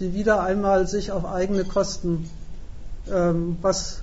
[0.00, 2.28] die wieder einmal sich auf eigene Kosten
[3.10, 4.02] ähm, was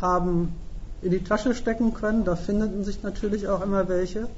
[0.00, 0.54] haben
[1.02, 2.24] in die Tasche stecken können.
[2.24, 4.28] Da finden sich natürlich auch immer welche.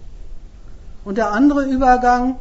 [1.05, 2.37] Und der andere Übergang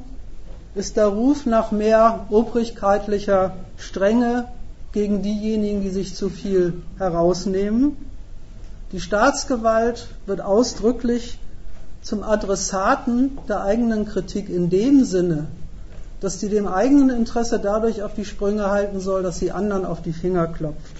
[0.75, 4.47] ist der Ruf nach mehr obrigkeitlicher Strenge
[4.91, 7.97] gegen diejenigen, die sich zu viel herausnehmen.
[8.91, 11.39] Die Staatsgewalt wird ausdrücklich
[12.01, 15.47] zum Adressaten der eigenen Kritik in dem Sinne,
[16.19, 20.01] dass sie dem eigenen Interesse dadurch auf die Sprünge halten soll, dass sie anderen auf
[20.01, 20.95] die Finger klopft.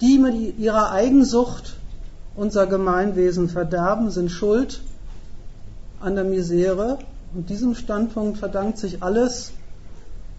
[0.00, 1.76] Die mit ihrer Eigensucht
[2.36, 4.80] unser Gemeinwesen verderben, sind schuld
[6.04, 6.98] an der Misere.
[7.34, 9.52] Und diesem Standpunkt verdankt sich alles,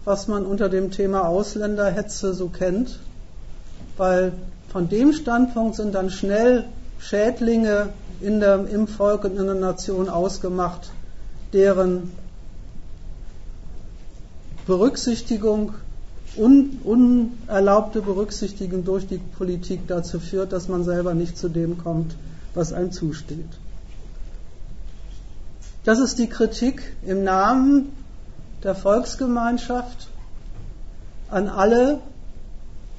[0.04, 3.00] was man unter dem Thema Ausländerhetze so kennt,
[3.96, 4.32] weil
[4.68, 6.64] von dem Standpunkt sind dann schnell
[6.98, 7.90] Schädlinge
[8.20, 10.90] in der, im Volk und in der Nation ausgemacht,
[11.52, 12.12] deren
[14.66, 15.74] Berücksichtigung,
[16.36, 22.14] un, unerlaubte Berücksichtigung durch die Politik dazu führt, dass man selber nicht zu dem kommt,
[22.54, 23.46] was einem zusteht.
[25.86, 27.92] Das ist die Kritik im Namen
[28.64, 30.08] der Volksgemeinschaft
[31.30, 32.00] an alle,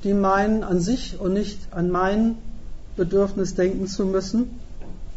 [0.05, 2.38] die meinen, an sich und nicht an mein
[2.95, 4.61] Bedürfnis denken zu müssen.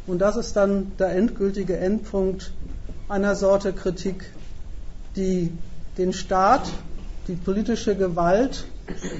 [0.08, 2.50] Und das ist dann der endgültige Endpunkt
[3.08, 4.32] einer Sorte Kritik,
[5.14, 5.52] die
[5.96, 6.68] den Staat,
[7.28, 8.64] die politische Gewalt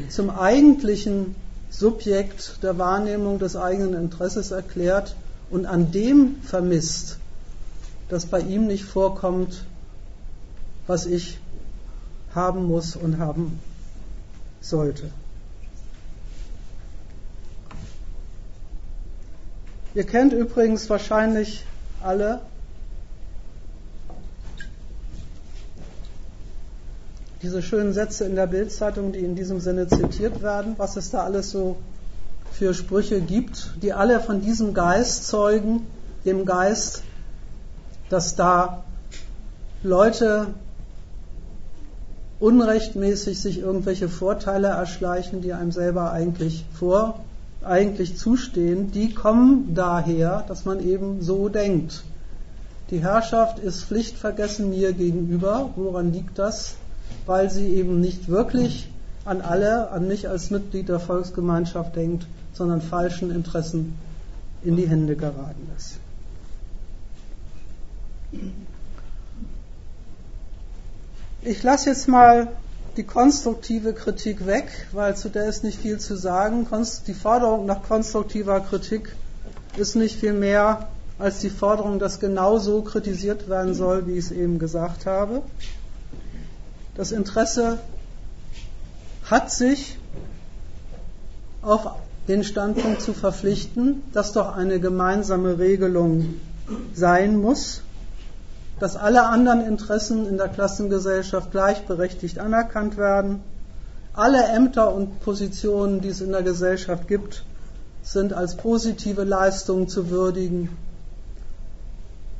[0.08, 1.36] zum eigentlichen
[1.70, 5.14] Subjekt der Wahrnehmung des eigenen Interesses erklärt
[5.50, 7.19] und an dem vermisst,
[8.10, 9.64] dass bei ihm nicht vorkommt,
[10.86, 11.38] was ich
[12.34, 13.60] haben muss und haben
[14.60, 15.10] sollte.
[19.94, 21.64] Ihr kennt übrigens wahrscheinlich
[22.02, 22.40] alle
[27.42, 31.24] diese schönen Sätze in der Bildzeitung, die in diesem Sinne zitiert werden, was es da
[31.24, 31.76] alles so
[32.52, 35.86] für Sprüche gibt, die alle von diesem Geist zeugen,
[36.24, 37.02] dem Geist,
[38.10, 38.84] dass da
[39.82, 40.48] Leute
[42.38, 47.20] unrechtmäßig sich irgendwelche Vorteile erschleichen, die einem selber eigentlich vor
[47.62, 52.02] eigentlich zustehen, die kommen daher, dass man eben so denkt.
[52.90, 55.70] Die Herrschaft ist pflichtvergessen mir gegenüber.
[55.76, 56.74] Woran liegt das?
[57.26, 58.90] Weil sie eben nicht wirklich
[59.24, 63.96] an alle, an mich als Mitglied der Volksgemeinschaft denkt, sondern falschen Interessen
[64.64, 65.99] in die Hände geraten ist.
[71.42, 72.48] Ich lasse jetzt mal
[72.96, 76.66] die konstruktive Kritik weg, weil zu der ist nicht viel zu sagen.
[77.06, 79.14] Die Forderung nach konstruktiver Kritik
[79.76, 80.88] ist nicht viel mehr
[81.18, 85.42] als die Forderung, dass genau so kritisiert werden soll, wie ich es eben gesagt habe.
[86.94, 87.78] Das Interesse
[89.24, 89.98] hat sich
[91.62, 91.92] auf
[92.28, 96.34] den Standpunkt zu verpflichten, dass doch eine gemeinsame Regelung
[96.94, 97.82] sein muss
[98.80, 103.42] dass alle anderen Interessen in der Klassengesellschaft gleichberechtigt anerkannt werden.
[104.14, 107.44] Alle Ämter und Positionen, die es in der Gesellschaft gibt,
[108.02, 110.70] sind als positive Leistungen zu würdigen.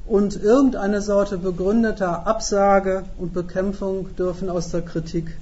[0.07, 5.37] Und irgendeine Sorte begründeter Absage und Bekämpfung dürfen aus der Kritik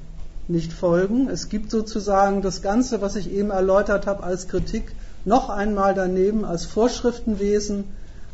[0.48, 1.28] nicht folgen.
[1.30, 4.92] Es gibt sozusagen das Ganze, was ich eben erläutert habe, als Kritik
[5.24, 7.84] noch einmal daneben als Vorschriftenwesen,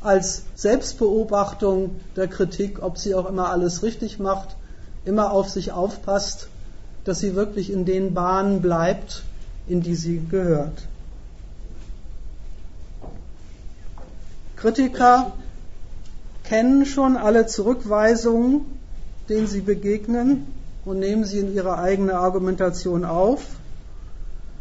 [0.05, 4.57] als Selbstbeobachtung der Kritik, ob sie auch immer alles richtig macht,
[5.05, 6.49] immer auf sich aufpasst,
[7.05, 9.25] dass sie wirklich in den Bahnen bleibt,
[9.67, 10.87] in die sie gehört.
[14.57, 15.33] Kritiker
[16.45, 18.63] kennen schon alle Zurückweisungen,
[19.29, 20.47] denen sie begegnen
[20.85, 23.43] und nehmen sie in ihre eigene Argumentation auf.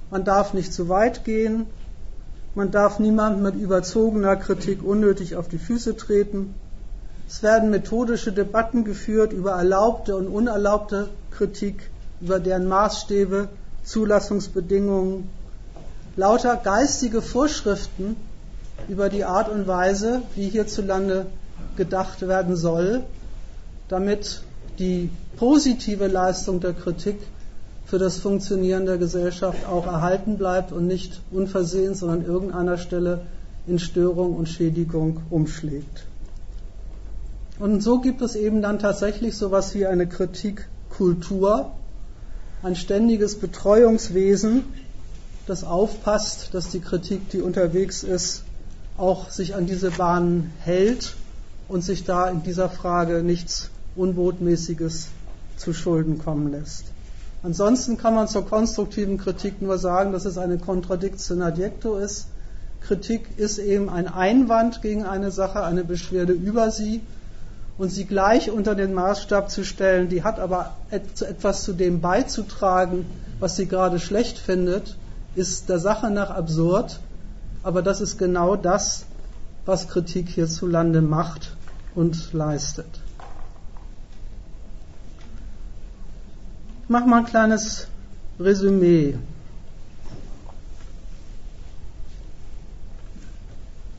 [0.10, 1.66] Man darf nicht zu weit gehen,
[2.56, 6.54] man darf niemandem mit überzogener Kritik unnötig auf die Füße treten.
[7.28, 11.90] Es werden methodische Debatten geführt über erlaubte und unerlaubte Kritik,
[12.22, 13.48] über deren Maßstäbe,
[13.84, 15.30] Zulassungsbedingungen,
[16.16, 18.16] lauter geistige Vorschriften
[18.88, 21.26] über die Art und Weise, wie hierzulande
[21.76, 23.02] gedacht werden soll,
[23.88, 24.42] damit
[24.80, 27.20] die positive Leistung der Kritik
[27.94, 33.22] für das Funktionieren der Gesellschaft auch erhalten bleibt und nicht unversehens, sondern an irgendeiner Stelle
[33.68, 36.08] in Störung und Schädigung umschlägt.
[37.60, 41.72] Und so gibt es eben dann tatsächlich so etwas wie eine Kritikkultur,
[42.64, 44.64] ein ständiges Betreuungswesen,
[45.46, 48.42] das aufpasst, dass die Kritik, die unterwegs ist,
[48.98, 51.14] auch sich an diese Bahnen hält
[51.68, 55.10] und sich da in dieser Frage nichts Unbotmäßiges
[55.58, 56.93] zu Schulden kommen lässt.
[57.44, 62.28] Ansonsten kann man zur konstruktiven Kritik nur sagen, dass es eine Contradictio in adjecto ist.
[62.80, 67.02] Kritik ist eben ein Einwand gegen eine Sache, eine Beschwerde über sie
[67.78, 73.06] und sie gleich unter den Maßstab zu stellen, die hat aber etwas zu dem beizutragen,
[73.40, 74.96] was sie gerade schlecht findet,
[75.36, 77.00] ist der Sache nach absurd,
[77.62, 79.06] aber das ist genau das,
[79.66, 81.56] was Kritik hierzulande macht
[81.96, 83.03] und leistet.
[86.94, 87.88] Mache mal ein kleines
[88.40, 89.18] Resümee.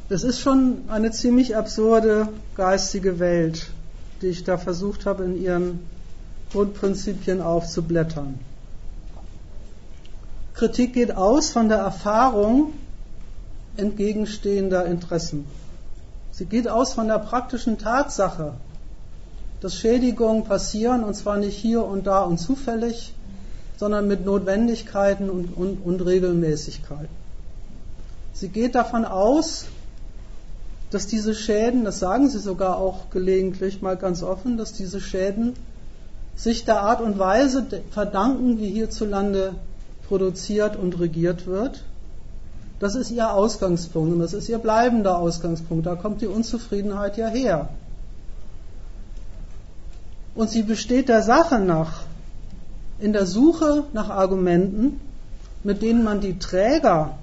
[0.08, 3.72] Es ist schon eine ziemlich absurde geistige Welt,
[4.22, 5.80] die ich da versucht habe, in ihren
[6.52, 8.38] Grundprinzipien aufzublättern.
[10.54, 12.74] Kritik geht aus von der Erfahrung
[13.76, 15.46] entgegenstehender Interessen.
[16.30, 18.54] Sie geht aus von der praktischen Tatsache,
[19.64, 23.14] dass Schädigungen passieren, und zwar nicht hier und da und zufällig,
[23.78, 27.08] sondern mit Notwendigkeiten und, und, und Regelmäßigkeiten.
[28.34, 29.64] Sie geht davon aus,
[30.90, 35.54] dass diese Schäden, das sagen sie sogar auch gelegentlich mal ganz offen, dass diese Schäden
[36.36, 39.54] sich der Art und Weise verdanken, wie hierzulande
[40.06, 41.84] produziert und regiert wird.
[42.80, 45.86] Das ist ihr Ausgangspunkt und das ist ihr bleibender Ausgangspunkt.
[45.86, 47.70] Da kommt die Unzufriedenheit ja her.
[50.34, 52.02] Und sie besteht der Sache nach
[52.98, 55.00] in der Suche nach Argumenten,
[55.62, 57.18] mit denen man die Träger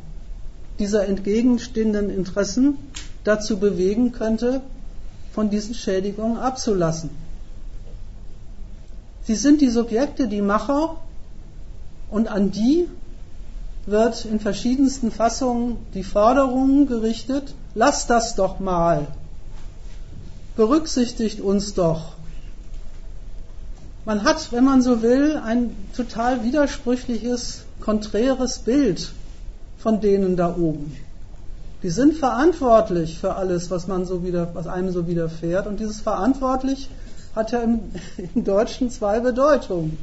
[0.80, 2.78] dieser entgegenstehenden Interessen
[3.24, 4.62] dazu bewegen könnte,
[5.34, 7.10] von diesen Schädigungen abzulassen.
[9.24, 10.98] Sie sind die Subjekte, die Macher,
[12.10, 12.88] und an die
[13.86, 19.08] wird in verschiedensten Fassungen die Forderung gerichtet, lasst das doch mal,
[20.56, 22.14] berücksichtigt uns doch.
[24.04, 29.12] Man hat, wenn man so will, ein total widersprüchliches, konträres Bild
[29.78, 30.96] von denen da oben.
[31.84, 35.68] Die sind verantwortlich für alles, was man so wieder, was einem so widerfährt.
[35.68, 36.90] Und dieses verantwortlich
[37.36, 37.80] hat ja im,
[38.36, 39.98] im Deutschen zwei Bedeutungen.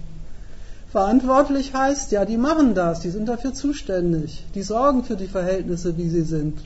[0.90, 5.98] Verantwortlich heißt, ja, die machen das, die sind dafür zuständig, die sorgen für die Verhältnisse,
[5.98, 6.58] wie sie sind.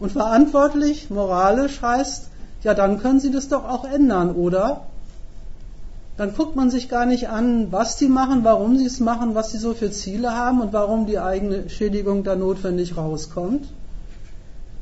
[0.00, 2.28] Und verantwortlich, moralisch heißt,
[2.62, 4.86] ja, dann können sie das doch auch ändern, oder?
[6.16, 9.50] Dann guckt man sich gar nicht an, was die machen, warum sie es machen, was
[9.50, 13.66] sie so für Ziele haben und warum die eigene Schädigung da notwendig rauskommt,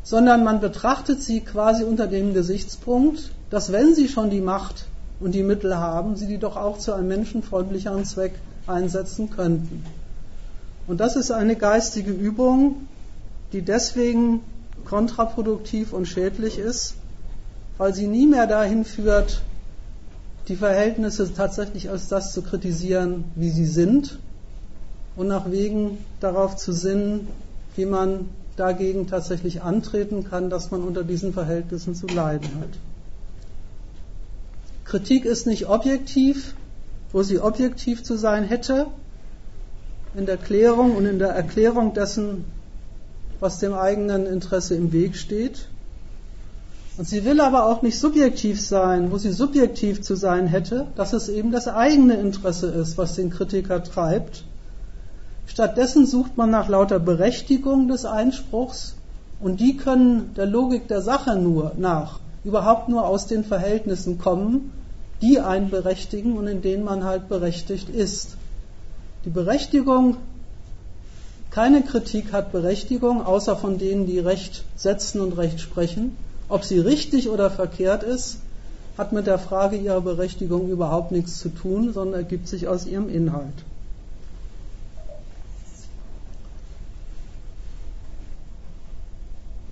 [0.02, 4.86] sondern man betrachtet sie quasi unter dem Gesichtspunkt, dass wenn sie schon die Macht
[5.20, 8.34] und die Mittel haben, sie die doch auch zu einem menschenfreundlicheren Zweck
[8.66, 9.84] einsetzen könnten.
[10.86, 12.88] Und das ist eine geistige Übung,
[13.52, 14.40] die deswegen
[14.84, 16.94] kontraproduktiv und schädlich ist,
[17.78, 19.42] weil sie nie mehr dahin führt,
[20.48, 24.18] die Verhältnisse tatsächlich als das zu kritisieren, wie sie sind
[25.16, 27.28] und nach Wegen darauf zu sinnen,
[27.76, 32.68] wie man dagegen tatsächlich antreten kann, dass man unter diesen Verhältnissen zu leiden hat.
[34.84, 36.54] Kritik ist nicht objektiv,
[37.12, 38.86] wo sie objektiv zu sein hätte,
[40.14, 42.44] in der Klärung und in der Erklärung dessen,
[43.40, 45.68] was dem eigenen Interesse im Weg steht.
[46.98, 51.12] Und sie will aber auch nicht subjektiv sein, wo sie subjektiv zu sein hätte, dass
[51.12, 54.44] es eben das eigene Interesse ist, was den Kritiker treibt
[55.52, 58.94] Stattdessen sucht man nach lauter Berechtigung des Einspruchs
[59.38, 64.72] und die können der Logik der Sache nur nach überhaupt nur aus den Verhältnissen kommen,
[65.20, 68.36] die einen berechtigen und in denen man halt berechtigt ist.
[69.26, 70.16] Die Berechtigung,
[71.50, 76.16] keine Kritik hat Berechtigung, außer von denen, die Recht setzen und Recht sprechen.
[76.52, 78.36] Ob sie richtig oder verkehrt ist,
[78.98, 83.08] hat mit der Frage ihrer Berechtigung überhaupt nichts zu tun, sondern ergibt sich aus ihrem
[83.08, 83.54] Inhalt.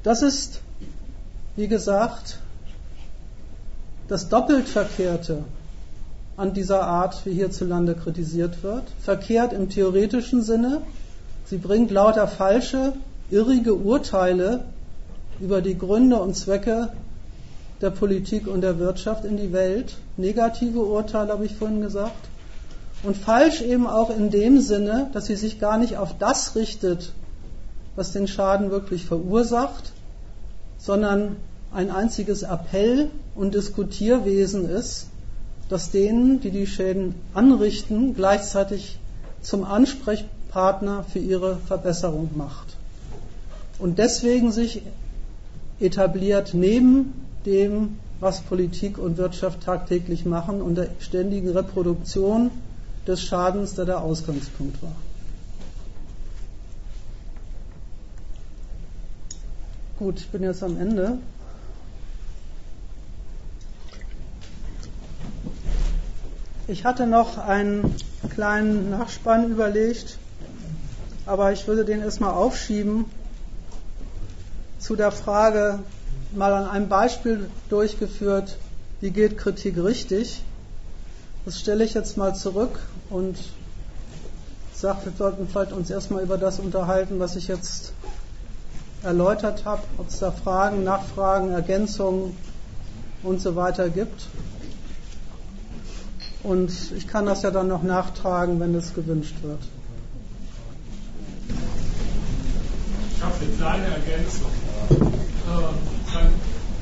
[0.05, 0.63] Das ist,
[1.55, 2.39] wie gesagt,
[4.09, 5.45] das doppelt Verkehrte
[6.39, 8.85] an dieser Art, wie hierzulande kritisiert wird.
[9.03, 10.81] Verkehrt im theoretischen Sinne.
[11.45, 12.95] Sie bringt lauter falsche,
[13.31, 14.65] irrige Urteile
[15.41, 16.91] über die Gründe und Zwecke
[17.81, 19.97] der Politik und der Wirtschaft in die Welt.
[20.17, 22.29] Negative Urteile habe ich vorhin gesagt.
[23.03, 27.13] Und falsch eben auch in dem Sinne, dass sie sich gar nicht auf das richtet,
[27.97, 29.93] was den Schaden wirklich verursacht,
[30.79, 31.37] sondern
[31.73, 35.07] ein einziges Appell- und Diskutierwesen ist,
[35.71, 38.99] das denen, die die Schäden anrichten, gleichzeitig
[39.41, 42.77] zum Ansprechpartner für ihre Verbesserung macht.
[43.79, 44.83] Und deswegen sich
[45.81, 52.51] etabliert neben dem, was Politik und Wirtschaft tagtäglich machen und der ständigen Reproduktion
[53.07, 54.93] des Schadens, der der Ausgangspunkt war.
[59.99, 61.19] Gut, ich bin jetzt am Ende.
[66.69, 67.97] Ich hatte noch einen
[68.29, 70.19] kleinen Nachspann überlegt,
[71.27, 73.07] aber ich würde den erstmal aufschieben,
[74.81, 75.79] zu der Frage
[76.33, 78.57] mal an einem Beispiel durchgeführt,
[79.01, 80.43] wie geht Kritik richtig.
[81.45, 82.79] Das stelle ich jetzt mal zurück
[83.09, 83.39] und
[84.73, 87.93] sage, wir sollten vielleicht uns erstmal über das unterhalten, was ich jetzt
[89.03, 92.37] erläutert habe, ob es da Fragen, Nachfragen, Ergänzungen
[93.23, 94.27] und so weiter gibt.
[96.43, 99.61] Und ich kann das ja dann noch nachtragen, wenn es gewünscht wird.
[103.17, 104.51] Ich habe eine kleine Ergänzung.
[105.51, 106.29] Äh,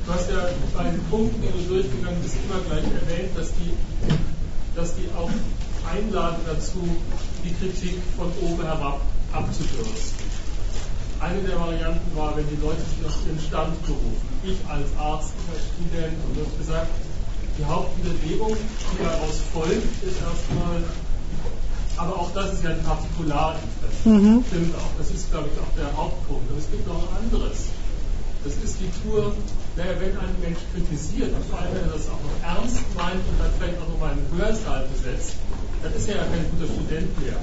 [0.05, 3.73] du hast ja bei den Punkten, die du durchgegangen bist, immer gleich erwähnt, dass die,
[4.75, 5.31] dass die auch
[5.89, 6.81] einladen dazu,
[7.43, 9.01] die Kritik von oben herab
[9.33, 10.29] abzudürsten.
[11.19, 14.29] Eine der Varianten war, wenn die Leute sich auf den Stand berufen.
[14.43, 16.87] Ich als Arzt, als Student, und du hast gesagt,
[17.57, 20.79] die Hauptwiderlegung, die daraus folgt, ist erstmal,
[21.97, 24.07] aber auch das ist ja ein Partikularinteresse.
[24.07, 24.45] Mhm.
[24.47, 24.93] Stimmt auch.
[24.97, 26.49] Das ist, glaube ich, auch der Hauptpunkt.
[26.49, 27.67] Aber es gibt noch anderes.
[28.43, 29.35] Das ist die Tour,
[29.75, 33.19] naja, wenn ein Mensch kritisiert, und vor allem, wenn er das auch noch ernst meint
[33.19, 35.35] und dann vielleicht auch noch mal einen Hörsaal besetzt,
[35.83, 37.39] dann ist er ja kein guter Student mehr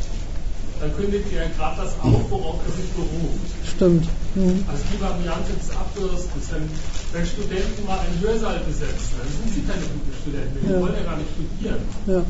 [0.80, 3.48] dann kündigt er gerade das auf, worauf er sich beruft.
[3.64, 4.04] Stimmt.
[4.34, 4.64] Mhm.
[4.68, 6.68] Also die Variante des Abbürstens, wenn,
[7.12, 10.80] wenn Studenten mal einen Hörsaal besetzen, dann sind sie keine guten Studenten, die ja.
[10.80, 11.80] wollen ja gar nicht studieren.
[12.04, 12.20] Ja.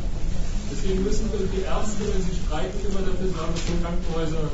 [0.70, 4.46] Deswegen müssen die Ärzte, wenn sie streiken, immer dafür sorgen, dass die Krankenhäuser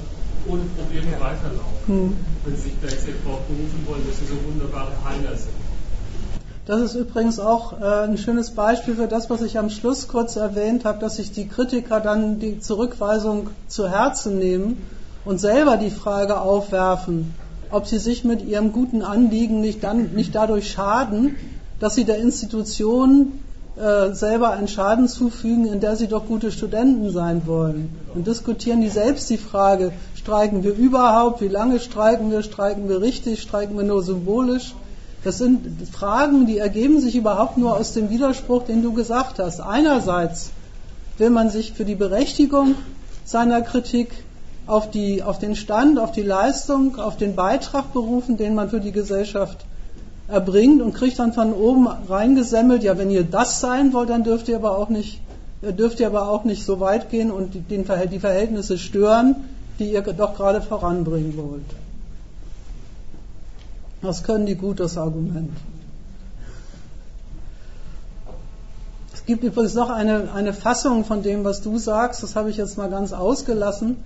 [0.49, 1.87] ohne Probleme weiterlaufen.
[1.87, 2.17] Mhm.
[2.45, 5.55] Wenn sie sich gleichzeitig darauf berufen wollen, dass sie so wunderbare Heiler sind.
[6.65, 10.37] Das ist übrigens auch äh, ein schönes Beispiel für das, was ich am Schluss kurz
[10.37, 14.87] erwähnt habe, dass sich die Kritiker dann die Zurückweisung zu Herzen nehmen
[15.25, 17.35] und selber die Frage aufwerfen,
[17.71, 21.35] ob sie sich mit ihrem guten Anliegen nicht, dann, nicht dadurch schaden,
[21.81, 23.41] dass sie der Institution
[23.75, 27.89] äh, selber einen Schaden zufügen, in der sie doch gute Studenten sein wollen.
[28.15, 29.93] Und diskutieren die selbst die Frage,
[30.23, 34.75] streiken wir überhaupt, wie lange streiken wir, streiken wir richtig, streiken wir nur symbolisch.
[35.25, 39.61] Das sind Fragen, die ergeben sich überhaupt nur aus dem Widerspruch, den du gesagt hast.
[39.61, 40.51] Einerseits
[41.19, 42.77] will man sich für die Berechtigung
[43.25, 44.11] seiner Kritik
[44.67, 48.81] auf, die, auf den Stand, auf die Leistung, auf den Beitrag berufen, den man für
[48.81, 49.65] die Gesellschaft
[50.29, 54.49] erbringt und kriegt dann von oben reingesemmelt, ja, wenn ihr das sein wollt, dann dürft
[54.49, 55.21] ihr aber auch nicht,
[55.63, 59.35] dürft ihr aber auch nicht so weit gehen und die, die Verhältnisse stören,
[59.79, 61.65] die ihr doch gerade voranbringen wollt.
[64.03, 65.51] Das können die gut, das Argument.
[69.15, 72.25] Es gibt übrigens noch eine, eine Fassung von dem, was du sagst.
[72.25, 73.97] Das habe ich jetzt mal ganz ausgelassen,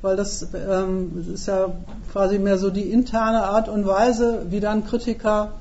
[0.00, 1.66] weil das ähm, ist ja
[2.10, 5.52] quasi mehr so die interne Art und Weise, wie dann Kritiker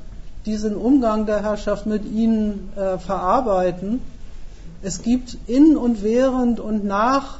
[0.45, 3.99] diesen Umgang der Herrschaft mit ihnen äh, verarbeiten.
[4.81, 7.39] Es gibt in und während und nach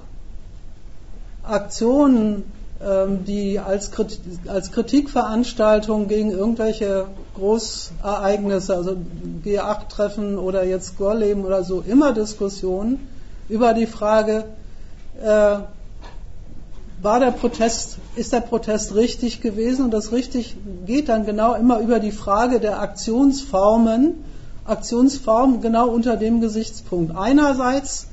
[1.49, 2.43] Aktionen
[2.79, 8.95] ähm, die als, Kritik, als Kritikveranstaltung gegen irgendwelche Großereignisse, also
[9.43, 13.07] G8-Treffen oder jetzt Gorleben oder so, immer Diskussionen
[13.49, 14.45] über die Frage,
[15.19, 15.57] äh,
[17.01, 19.85] war der Protest, ist der Protest richtig gewesen?
[19.85, 20.55] Und das richtig
[20.85, 24.23] geht dann genau immer über die Frage der Aktionsformen,
[24.65, 27.15] Aktionsformen genau unter dem Gesichtspunkt.
[27.15, 28.07] Einerseits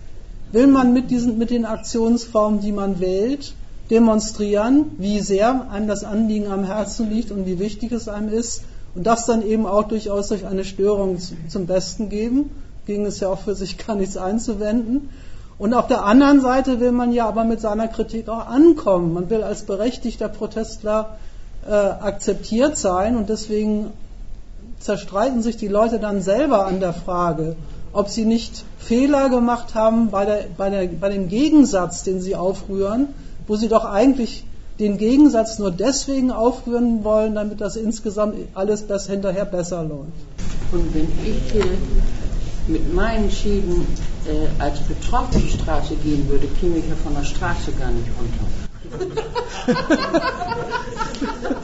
[0.55, 3.55] will man mit diesen, mit den Aktionsformen, die man wählt,
[3.91, 8.63] demonstrieren, wie sehr einem das Anliegen am Herzen liegt und wie wichtig es einem ist
[8.95, 11.19] und das dann eben auch durchaus durch eine Störung
[11.49, 12.51] zum Besten geben.
[12.87, 15.11] Ging es ja auch für sich gar nichts einzuwenden.
[15.59, 19.13] Und auf der anderen Seite will man ja aber mit seiner Kritik auch ankommen.
[19.13, 21.17] Man will als berechtigter Protestler
[21.67, 23.93] äh, akzeptiert sein und deswegen
[24.81, 27.57] zerstreiten sich die Leute dann selber an der Frage,
[27.95, 32.37] ob sie nicht Fehler gemacht haben bei, der, bei, der, bei dem Gegensatz, den sie
[32.37, 33.09] aufrühren,
[33.47, 34.45] wo sie doch eigentlich
[34.79, 40.11] den Gegensatz nur deswegen aufrühren wollen, damit das insgesamt alles besser, hinterher besser läuft.
[40.73, 41.65] Und wenn ich äh,
[42.67, 43.87] mit meinen Schäden
[44.27, 48.09] äh, als Betroffene die Straße gehen würde, käme ich ja von der Straße gar nicht
[48.19, 48.45] runter.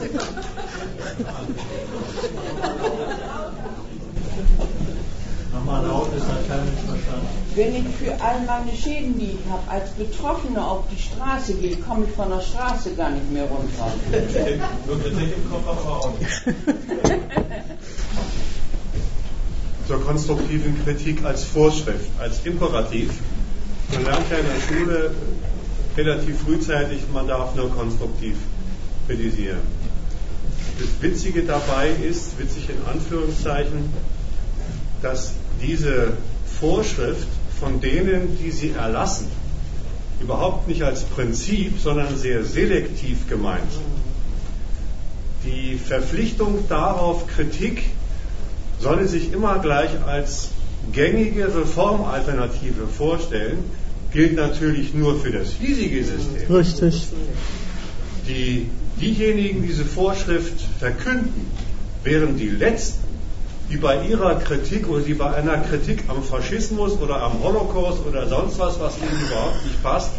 [5.71, 7.27] Nochmal laut, das hat keiner nicht verstanden.
[7.55, 11.77] Wenn ich für all meine Schäden, die ich habe, als Betroffene auf die Straße gehe,
[11.77, 13.93] komme ich von der Straße gar nicht mehr runter.
[14.87, 16.29] Nur Kritik im Kopf aber auch nicht.
[19.87, 23.11] Zur konstruktiven Kritik als Vorschrift, als Imperativ.
[23.93, 25.15] Man lernt ja in der Schule
[25.95, 28.35] relativ frühzeitig, man darf nur konstruktiv
[29.07, 29.59] kritisieren.
[30.79, 33.89] Das Witzige dabei ist, witzig in Anführungszeichen,
[35.01, 36.13] dass diese
[36.59, 37.27] Vorschrift
[37.59, 39.27] von denen, die sie erlassen,
[40.21, 43.71] überhaupt nicht als Prinzip, sondern sehr selektiv gemeint.
[45.45, 47.81] die Verpflichtung darauf, Kritik
[48.79, 50.49] solle sich immer gleich als
[50.91, 53.59] gängige Reformalternative vorstellen,
[54.11, 56.55] gilt natürlich nur für das hiesige System.
[56.55, 57.07] Richtig.
[58.27, 58.67] Die,
[58.99, 61.45] diejenigen, die diese Vorschrift verkünden,
[62.03, 63.10] wären die Letzten,
[63.71, 68.27] die bei ihrer Kritik oder die bei einer Kritik am Faschismus oder am Holocaust oder
[68.27, 70.11] sonst was, was ihnen überhaupt nicht passt,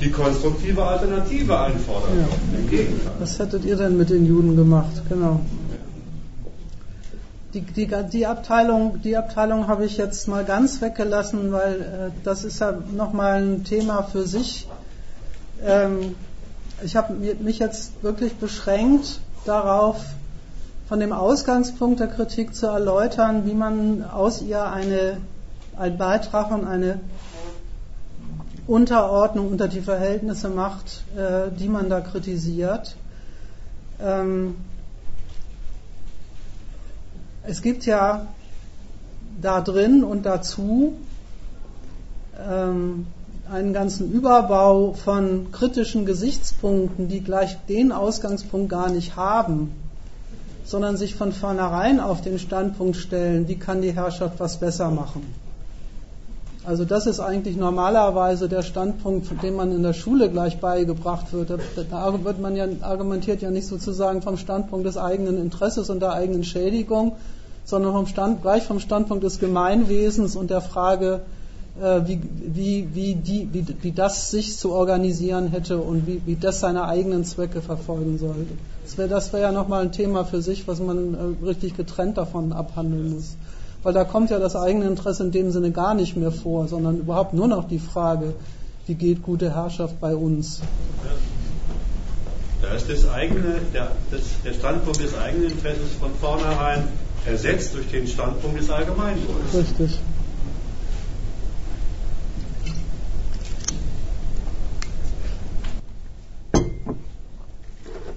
[0.00, 2.20] die konstruktive Alternative einfordern.
[2.20, 2.58] Ja.
[2.58, 3.12] Im Gegenteil.
[3.18, 5.02] Was hättet ihr denn mit den Juden gemacht?
[5.08, 5.40] Genau.
[7.52, 12.44] Die, die, die, Abteilung, die Abteilung habe ich jetzt mal ganz weggelassen, weil äh, das
[12.44, 14.66] ist ja nochmal ein Thema für sich.
[15.64, 16.16] Ähm,
[16.82, 20.04] ich habe mich jetzt wirklich beschränkt darauf,
[20.86, 25.18] von dem Ausgangspunkt der Kritik zu erläutern, wie man aus ihr eine,
[25.76, 27.00] einen Beitrag und eine
[28.66, 32.96] Unterordnung unter die Verhältnisse macht, äh, die man da kritisiert.
[34.00, 34.56] Ähm,
[37.46, 38.26] es gibt ja
[39.40, 40.94] da drin und dazu
[42.38, 43.06] ähm,
[43.50, 49.72] einen ganzen Überbau von kritischen Gesichtspunkten, die gleich den Ausgangspunkt gar nicht haben,
[50.64, 55.22] sondern sich von vornherein auf den Standpunkt stellen, wie kann die Herrschaft was besser machen.
[56.66, 61.50] Also das ist eigentlich normalerweise der Standpunkt, den man in der Schule gleich beigebracht wird.
[61.90, 66.14] Da wird man ja, argumentiert ja nicht sozusagen vom Standpunkt des eigenen Interesses und der
[66.14, 67.16] eigenen Schädigung,
[67.66, 71.20] sondern vom Stand, gleich vom Standpunkt des Gemeinwesens und der Frage,
[71.82, 76.36] äh, wie, wie, wie, die, wie, wie das sich zu organisieren hätte und wie, wie
[76.36, 78.54] das seine eigenen Zwecke verfolgen sollte.
[78.84, 82.18] Das wäre das wär ja nochmal ein Thema für sich, was man äh, richtig getrennt
[82.18, 83.36] davon abhandeln muss.
[83.82, 86.98] Weil da kommt ja das eigene Interesse in dem Sinne gar nicht mehr vor, sondern
[86.98, 88.34] überhaupt nur noch die Frage,
[88.86, 90.60] wie geht gute Herrschaft bei uns?
[92.60, 96.84] Da ist das eigene, der, das, der Standpunkt des eigenen Interesses von vornherein
[97.26, 99.54] ersetzt durch den Standpunkt des Allgemeinwohls.
[99.54, 99.98] Richtig.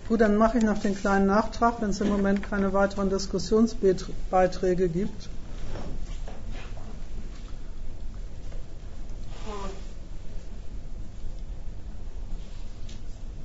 [0.07, 4.87] Gut, dann mache ich noch den kleinen Nachtrag, wenn es im Moment keine weiteren Diskussionsbeiträge
[4.87, 5.27] gibt.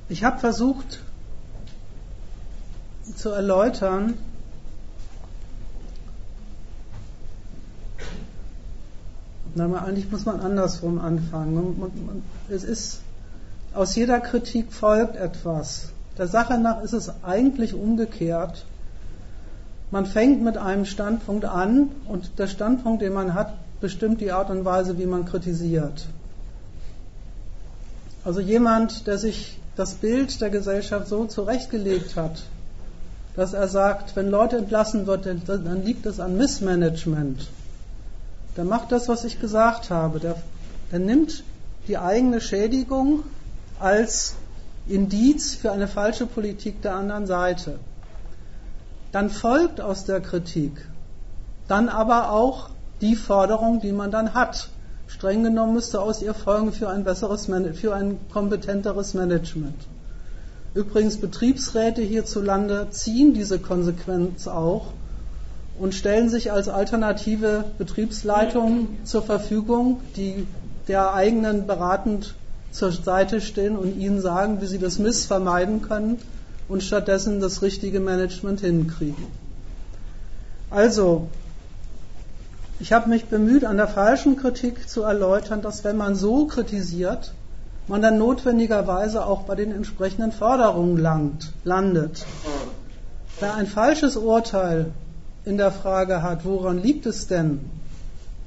[0.07, 1.01] Ich habe versucht
[3.17, 4.17] zu erläutern,
[9.55, 12.23] na, eigentlich muss man andersrum anfangen.
[12.47, 13.01] Es ist,
[13.73, 15.91] aus jeder Kritik folgt etwas.
[16.17, 18.65] Der Sache nach ist es eigentlich umgekehrt.
[19.91, 24.49] Man fängt mit einem Standpunkt an und der Standpunkt, den man hat, bestimmt die Art
[24.49, 26.07] und Weise, wie man kritisiert.
[28.23, 32.43] Also jemand, der sich das Bild der Gesellschaft so zurechtgelegt hat,
[33.35, 37.47] dass er sagt, wenn Leute entlassen wird, dann liegt es an Missmanagement.
[38.55, 40.19] Der macht das, was ich gesagt habe.
[40.19, 40.35] Der,
[40.91, 41.43] der nimmt
[41.87, 43.23] die eigene Schädigung
[43.79, 44.35] als
[44.87, 47.79] Indiz für eine falsche Politik der anderen Seite.
[49.11, 50.87] Dann folgt aus der Kritik
[51.67, 52.69] dann aber auch
[53.01, 54.69] die Forderung, die man dann hat.
[55.07, 59.75] Streng genommen müsste aus ihr folgen für ein besseres, für ein kompetenteres Management.
[60.73, 64.87] Übrigens, Betriebsräte hierzulande ziehen diese Konsequenz auch
[65.79, 70.47] und stellen sich als alternative Betriebsleitung zur Verfügung, die
[70.87, 72.35] der eigenen beratend
[72.73, 76.19] zur Seite stehen und ihnen sagen, wie sie das Miss vermeiden können
[76.67, 79.27] und stattdessen das richtige Management hinkriegen.
[80.69, 81.27] Also,
[82.79, 87.33] ich habe mich bemüht, an der falschen Kritik zu erläutern, dass wenn man so kritisiert,
[87.87, 92.25] man dann notwendigerweise auch bei den entsprechenden Forderungen langt, landet.
[93.39, 94.91] Wer ein falsches Urteil
[95.45, 97.59] in der Frage hat, woran liegt es denn,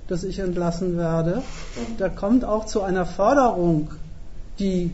[0.08, 1.42] dass ich entlassen werde,
[1.98, 3.90] der kommt auch zu einer Forderung
[4.58, 4.90] die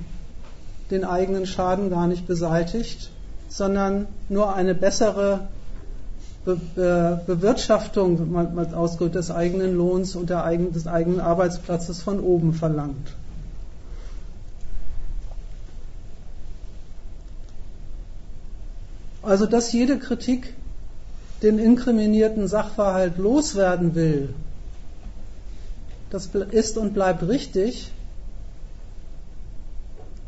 [0.90, 3.10] den eigenen Schaden gar nicht beseitigt,
[3.48, 5.48] sondern nur eine bessere
[6.44, 12.52] Be Be Bewirtschaftung mal, ausgedrückt des eigenen Lohns und eigenen, des eigenen Arbeitsplatzes von oben
[12.52, 13.14] verlangt.
[19.22, 20.54] Also dass jede Kritik
[21.42, 24.34] den inkriminierten Sachverhalt loswerden will,
[26.10, 27.92] das ist und bleibt richtig,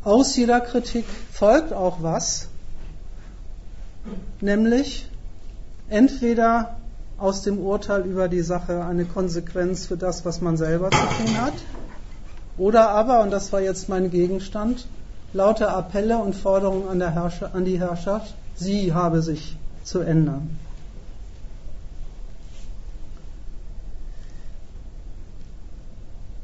[0.05, 2.47] aus jeder Kritik folgt auch was,
[4.39, 5.09] nämlich
[5.89, 6.77] entweder
[7.17, 11.41] aus dem Urteil über die Sache eine Konsequenz für das, was man selber zu tun
[11.41, 11.53] hat,
[12.57, 14.87] oder aber, und das war jetzt mein Gegenstand,
[15.33, 20.57] lauter Appelle und Forderungen an, an die Herrschaft, sie habe sich zu ändern.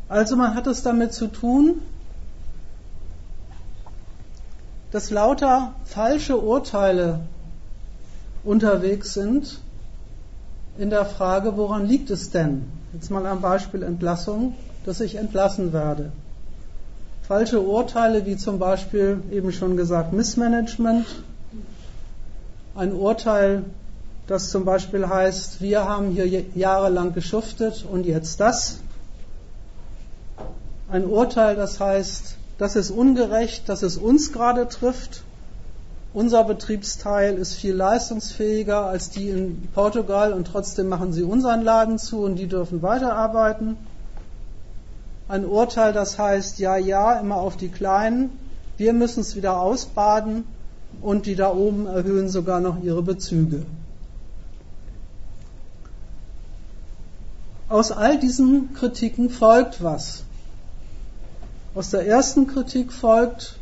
[0.09, 1.81] Also man hat es damit zu tun,
[4.91, 7.21] dass lauter falsche Urteile
[8.43, 9.59] unterwegs sind
[10.77, 12.65] in der Frage, woran liegt es denn?
[12.93, 14.55] Jetzt mal am Beispiel Entlassung,
[14.85, 16.11] dass ich entlassen werde.
[17.21, 21.05] Falsche Urteile wie zum Beispiel eben schon gesagt Missmanagement.
[22.75, 23.63] Ein Urteil,
[24.27, 28.79] das zum Beispiel heißt, wir haben hier jahrelang geschuftet und jetzt das.
[30.89, 35.23] Ein Urteil, das heißt, das ist ungerecht, dass es uns gerade trifft.
[36.13, 41.97] Unser Betriebsteil ist viel leistungsfähiger als die in Portugal und trotzdem machen sie unseren Laden
[41.97, 43.77] zu und die dürfen weiterarbeiten.
[45.29, 48.37] Ein Urteil, das heißt, ja, ja, immer auf die Kleinen,
[48.77, 50.43] wir müssen es wieder ausbaden
[51.01, 53.65] und die da oben erhöhen sogar noch ihre Bezüge.
[57.69, 60.25] Aus all diesen Kritiken folgt was.
[61.73, 63.57] Aus der ersten Kritik folgt,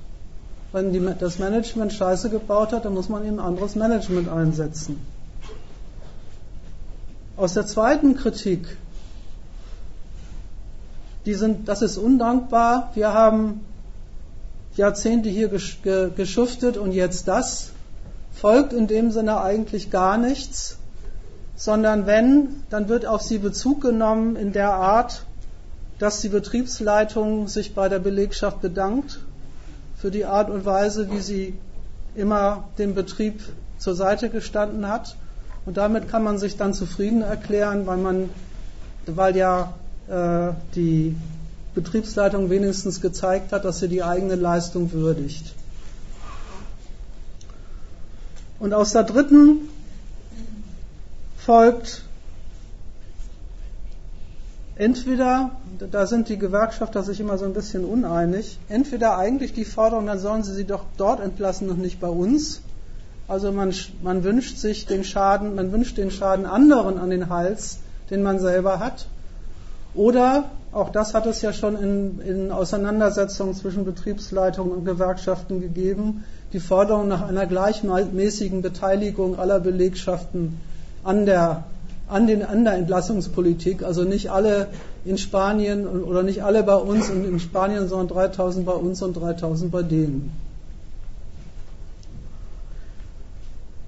[0.72, 5.00] wenn die, das Management Scheiße gebaut hat, dann muss man eben anderes Management einsetzen.
[7.38, 8.78] Aus der zweiten Kritik,
[11.26, 13.62] die sind, das ist undankbar, wir haben
[14.76, 17.72] Jahrzehnte hier geschuftet und jetzt das,
[18.34, 20.78] folgt in dem Sinne eigentlich gar nichts,
[21.56, 25.26] sondern wenn, dann wird auf sie Bezug genommen in der Art,
[26.00, 29.20] dass die Betriebsleitung sich bei der Belegschaft bedankt
[29.98, 31.54] für die Art und Weise, wie sie
[32.16, 33.42] immer dem Betrieb
[33.78, 35.16] zur Seite gestanden hat.
[35.66, 38.30] Und damit kann man sich dann zufrieden erklären, weil man,
[39.06, 39.74] weil ja
[40.08, 41.16] äh, die
[41.76, 45.54] Betriebsleitung wenigstens gezeigt hat, dass sie die eigene Leistung würdigt.
[48.60, 49.70] Und aus der dritten
[51.38, 52.04] folgt
[54.80, 55.52] entweder,
[55.92, 60.20] da sind die Gewerkschafter sich immer so ein bisschen uneinig, entweder eigentlich die Forderung, dann
[60.20, 62.62] sollen sie sie doch dort entlassen und nicht bei uns.
[63.28, 67.80] Also man, man wünscht sich den Schaden, man wünscht den Schaden anderen an den Hals,
[68.10, 69.08] den man selber hat.
[69.94, 76.24] Oder, auch das hat es ja schon in, in Auseinandersetzungen zwischen Betriebsleitung und Gewerkschaften gegeben,
[76.54, 80.58] die Forderung nach einer gleichmäßigen Beteiligung aller Belegschaften
[81.04, 81.66] an der
[82.10, 83.84] an, den, an der Entlassungspolitik.
[83.84, 84.68] Also nicht alle
[85.06, 89.14] in Spanien oder nicht alle bei uns und in Spanien, sondern 3000 bei uns und
[89.14, 90.32] 3000 bei denen.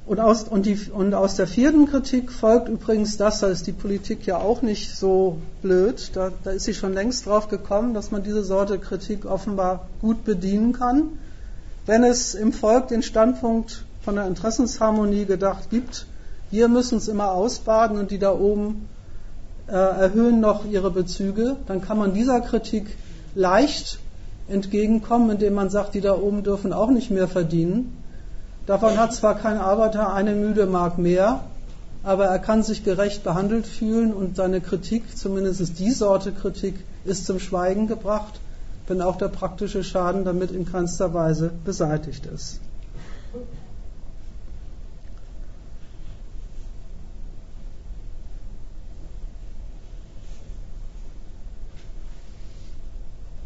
[0.05, 3.71] Und aus, und, die, und aus der vierten Kritik folgt übrigens das, da ist die
[3.71, 8.11] Politik ja auch nicht so blöd, da, da ist sie schon längst drauf gekommen, dass
[8.11, 11.03] man diese Sorte Kritik offenbar gut bedienen kann.
[11.85, 16.07] Wenn es im Volk den Standpunkt von der Interessensharmonie gedacht gibt,
[16.51, 18.87] wir müssen es immer ausbaden und die da oben
[19.67, 21.55] äh, erhöhen noch ihre Bezüge.
[21.65, 22.97] Dann kann man dieser Kritik
[23.35, 23.99] leicht
[24.49, 27.97] entgegenkommen, indem man sagt, die da oben dürfen auch nicht mehr verdienen.
[28.65, 31.41] Davon hat zwar kein Arbeiter eine müde Mark mehr,
[32.03, 36.75] aber er kann sich gerecht behandelt fühlen und seine Kritik, zumindest die Sorte Kritik,
[37.05, 38.39] ist zum Schweigen gebracht,
[38.87, 42.59] wenn auch der praktische Schaden damit in keinster Weise beseitigt ist.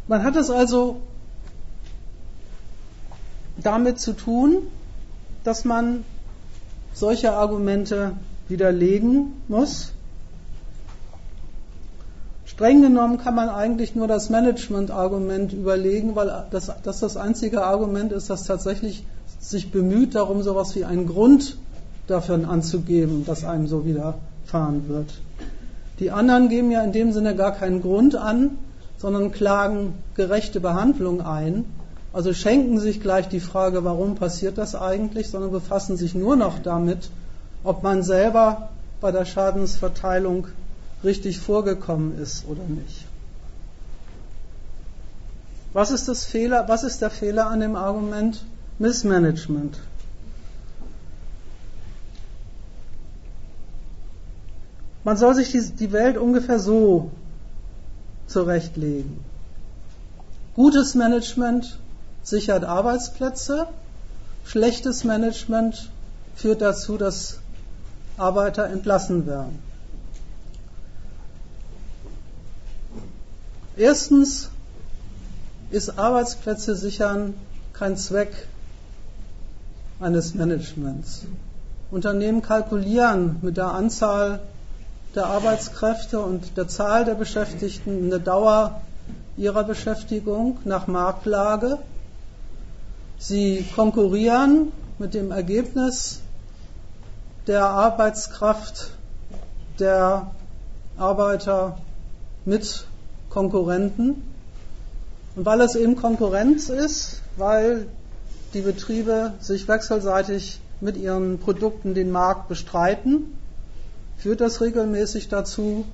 [0.08, 1.02] Man hat es also
[3.58, 4.58] damit zu tun,
[5.44, 6.04] dass man
[6.94, 8.14] solche Argumente
[8.48, 9.92] widerlegen muss.
[12.46, 18.12] Streng genommen kann man eigentlich nur das Management-Argument überlegen, weil das, das das einzige Argument
[18.12, 19.06] ist, das tatsächlich
[19.40, 21.58] sich bemüht darum, so etwas wie einen Grund
[22.08, 25.10] dafür anzugeben, dass einem so widerfahren wird.
[26.00, 28.52] Die anderen geben ja in dem Sinne gar keinen Grund an,
[28.98, 31.66] sondern klagen gerechte Behandlung ein.
[32.14, 36.60] Also schenken sich gleich die Frage, warum passiert das eigentlich, sondern befassen sich nur noch
[36.60, 37.10] damit,
[37.64, 38.70] ob man selber
[39.02, 40.48] bei der Schadensverteilung
[41.04, 43.06] richtig vorgekommen ist oder nicht.
[45.74, 48.46] Was ist, das Fehler, was ist der Fehler an dem Argument
[48.80, 49.78] Missmanagement?
[55.04, 57.12] Man soll sich die Welt ungefähr so
[58.28, 59.20] zurechtlegen.
[60.56, 61.80] Gutes Management
[62.24, 63.68] sichert Arbeitsplätze,
[64.46, 65.90] schlechtes Management
[66.36, 67.40] führt dazu, dass
[68.18, 69.60] Arbeiter entlassen werden.
[73.78, 74.50] Erstens
[75.72, 77.34] ist Arbeitsplätze sichern
[77.74, 78.48] kein Zweck
[80.00, 81.24] eines Managements.
[81.92, 84.40] Unternehmen kalkulieren mit der Anzahl
[85.16, 88.82] der Arbeitskräfte und der Zahl der Beschäftigten in der Dauer
[89.38, 91.80] ihrer Beschäftigung nach Marktlage.
[93.18, 96.22] Sie konkurrieren mit dem Ergebnis
[97.48, 98.92] der Arbeitskraft
[99.80, 100.32] der
[100.98, 101.78] Arbeiter
[102.46, 102.86] mit
[103.30, 104.24] Konkurrenten.
[105.36, 107.88] Und weil es eben Konkurrenz ist, weil
[108.54, 113.38] die Betriebe sich wechselseitig mit ihren Produkten den Markt bestreiten,
[114.18, 115.86] führt das regelmäßig dazu,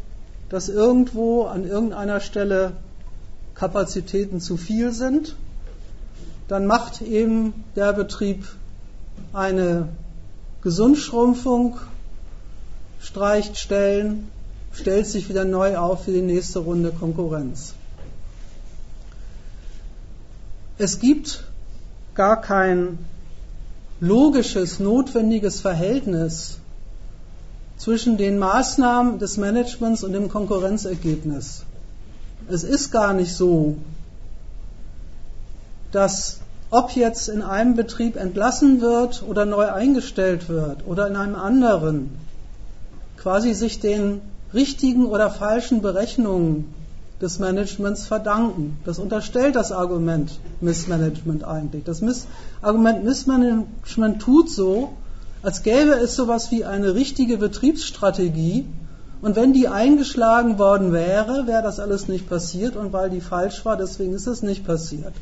[0.49, 2.73] dass irgendwo an irgendeiner Stelle
[3.55, 5.35] Kapazitäten zu viel sind.
[6.47, 8.45] Dann macht eben der Betrieb
[9.33, 9.87] eine
[10.61, 11.77] Gesundschrumpfung,
[12.99, 14.27] streicht Stellen,
[14.73, 17.73] stellt sich wieder neu auf für die nächste Runde Konkurrenz.
[20.77, 21.43] Es gibt
[22.15, 22.97] gar kein
[23.99, 26.57] logisches, notwendiges Verhältnis
[27.81, 31.63] zwischen den Maßnahmen des Managements und dem Konkurrenzergebnis.
[32.47, 33.75] Es ist gar nicht so,
[35.91, 41.33] dass ob jetzt in einem Betrieb entlassen wird oder neu eingestellt wird oder in einem
[41.33, 42.11] anderen,
[43.17, 44.21] quasi sich den
[44.53, 46.71] richtigen oder falschen Berechnungen
[47.19, 48.77] des Managements verdanken.
[48.85, 51.83] Das unterstellt das Argument Missmanagement eigentlich.
[51.83, 52.27] Das Miss
[52.61, 54.93] Argument Missmanagement tut so,
[55.43, 58.65] als gäbe es sowas wie eine richtige Betriebsstrategie
[59.21, 63.63] und wenn die eingeschlagen worden wäre, wäre das alles nicht passiert und weil die falsch
[63.65, 65.13] war, deswegen ist es nicht passiert.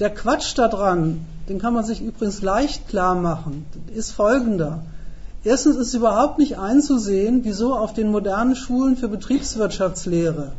[0.00, 4.82] Der Quatsch daran, den kann man sich übrigens leicht klar machen, ist folgender.
[5.44, 10.52] Erstens ist überhaupt nicht einzusehen, wieso auf den modernen Schulen für Betriebswirtschaftslehre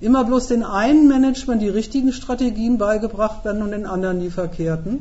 [0.00, 5.00] immer bloß den einen Management die richtigen Strategien beigebracht werden und den anderen die verkehrten.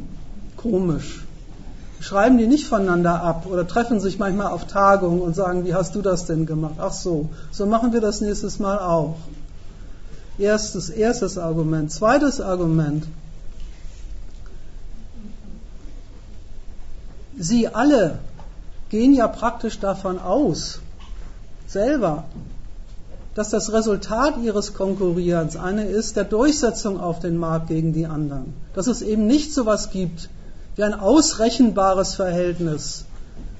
[0.57, 1.21] Komisch.
[2.01, 5.95] Schreiben die nicht voneinander ab oder treffen sich manchmal auf Tagungen und sagen, wie hast
[5.95, 6.75] du das denn gemacht?
[6.79, 9.17] Ach so, so machen wir das nächstes Mal auch.
[10.37, 11.91] Erstes, erstes Argument.
[11.91, 13.05] Zweites Argument.
[17.37, 18.19] Sie alle
[18.89, 20.79] gehen ja praktisch davon aus,
[21.67, 22.23] selber,
[23.35, 28.53] dass das Resultat ihres Konkurrierens eine ist der Durchsetzung auf den Markt gegen die anderen.
[28.73, 30.29] Dass es eben nicht so etwas gibt
[30.79, 33.03] wie ein ausrechenbares Verhältnis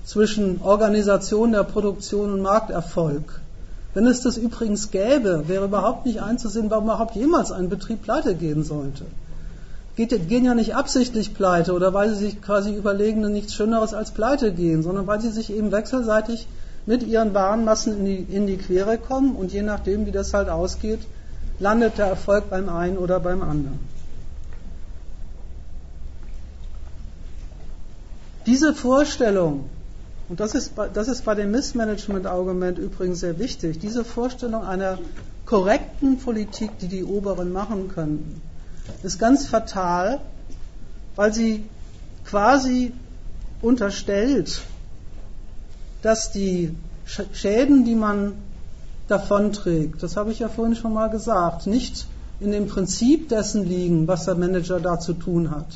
[0.06, 3.42] zwischen Organisation der Produktion und Markterfolg.
[3.94, 8.36] Wenn es das übrigens gäbe, wäre überhaupt nicht einzusehen, warum überhaupt jemals ein Betrieb pleite
[8.36, 9.04] gehen sollte.
[9.98, 14.12] Geht, gehen ja nicht absichtlich pleite oder weil sie sich quasi überlegen, nichts Schöneres als
[14.12, 16.48] pleite gehen, sondern weil sie sich eben wechselseitig
[16.86, 20.48] mit ihren Warenmassen in die, in die Quere kommen und je nachdem, wie das halt
[20.48, 21.02] ausgeht,
[21.60, 23.99] landet der Erfolg beim einen oder beim anderen.
[28.50, 29.70] Diese Vorstellung,
[30.28, 34.98] und das ist, das ist bei dem Missmanagement-Argument übrigens sehr wichtig, diese Vorstellung einer
[35.46, 38.42] korrekten Politik, die die Oberen machen können,
[39.04, 40.20] ist ganz fatal,
[41.16, 41.64] weil sie
[42.26, 42.92] quasi
[43.62, 44.62] unterstellt,
[46.02, 48.34] dass die Schäden, die man
[49.10, 52.08] davonträgt, das habe ich ja vorhin schon mal gesagt, nicht
[52.40, 55.68] in dem Prinzip dessen liegen, was der Manager da zu tun hat.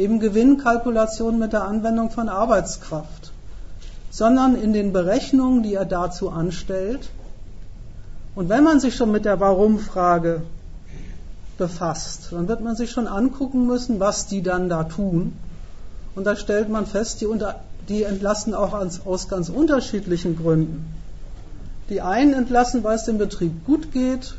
[0.00, 3.32] Eben Gewinnkalkulation mit der Anwendung von Arbeitskraft,
[4.10, 7.10] sondern in den Berechnungen, die er dazu anstellt.
[8.34, 10.40] Und wenn man sich schon mit der Warum-Frage
[11.58, 15.34] befasst, dann wird man sich schon angucken müssen, was die dann da tun.
[16.14, 17.56] Und da stellt man fest, die unter
[17.90, 18.72] die entlassen auch
[19.04, 20.94] aus ganz unterschiedlichen Gründen.
[21.90, 24.34] Die einen entlassen, weil es dem Betrieb gut geht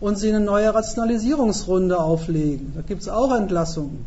[0.00, 2.72] und sie eine neue Rationalisierungsrunde auflegen.
[2.74, 4.06] Da gibt es auch Entlassungen.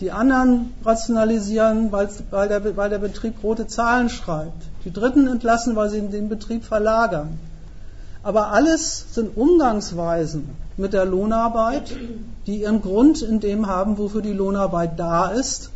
[0.00, 2.08] Die anderen rationalisieren, weil,
[2.48, 4.62] der, weil der Betrieb rote Zahlen schreibt.
[4.84, 7.38] Die dritten entlassen, weil sie den Betrieb verlagern.
[8.22, 11.96] Aber alles sind Umgangsweisen mit der Lohnarbeit,
[12.46, 15.70] die ihren Grund in dem haben, wofür die Lohnarbeit da ist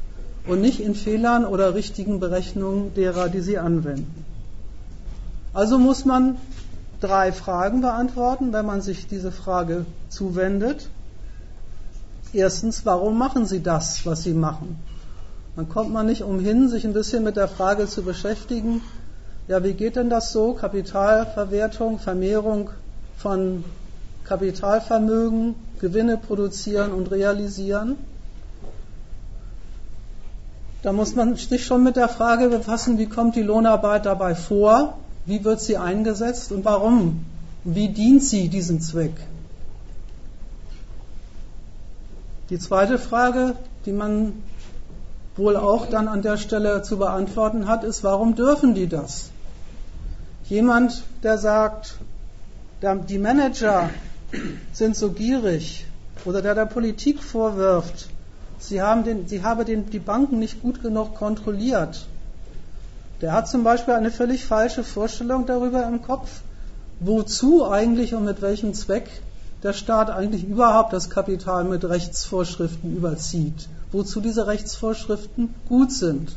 [0.47, 4.24] und nicht in Fehlern oder richtigen Berechnungen derer, die sie anwenden.
[5.55, 6.36] Also muss man
[7.01, 10.89] drei Fragen beantworten, wenn man sich diese Frage zuwendet.
[12.32, 14.78] Erstens, warum machen Sie das, was Sie machen?
[15.56, 18.80] Dann kommt man nicht umhin, sich ein bisschen mit der Frage zu beschäftigen,
[19.48, 20.54] ja, wie geht denn das so?
[20.54, 22.70] Kapitalverwertung, Vermehrung
[23.16, 23.64] von
[24.24, 27.96] Kapitalvermögen, Gewinne produzieren und realisieren.
[30.82, 34.96] Da muss man sich schon mit der Frage befassen, wie kommt die Lohnarbeit dabei vor,
[35.26, 37.24] wie wird sie eingesetzt und warum,
[37.64, 39.14] wie dient sie diesem Zweck.
[42.53, 43.57] Die zweite Frage,
[43.87, 44.43] die man
[45.37, 49.31] wohl auch dann an der Stelle zu beantworten hat, ist, warum dürfen die das?
[50.51, 51.95] Jemand, der sagt,
[53.09, 53.89] die Manager
[54.70, 55.87] sind so gierig
[56.27, 58.11] oder der der Politik vorwirft,
[58.59, 62.07] sie, haben den, sie habe den, die Banken nicht gut genug kontrolliert,
[63.23, 66.43] der hat zum Beispiel eine völlig falsche Vorstellung darüber im Kopf,
[67.01, 69.09] wozu eigentlich und mit welchem Zweck
[69.62, 76.34] der Staat eigentlich überhaupt das Kapital mit Rechtsvorschriften überzieht, wozu diese Rechtsvorschriften gut sind.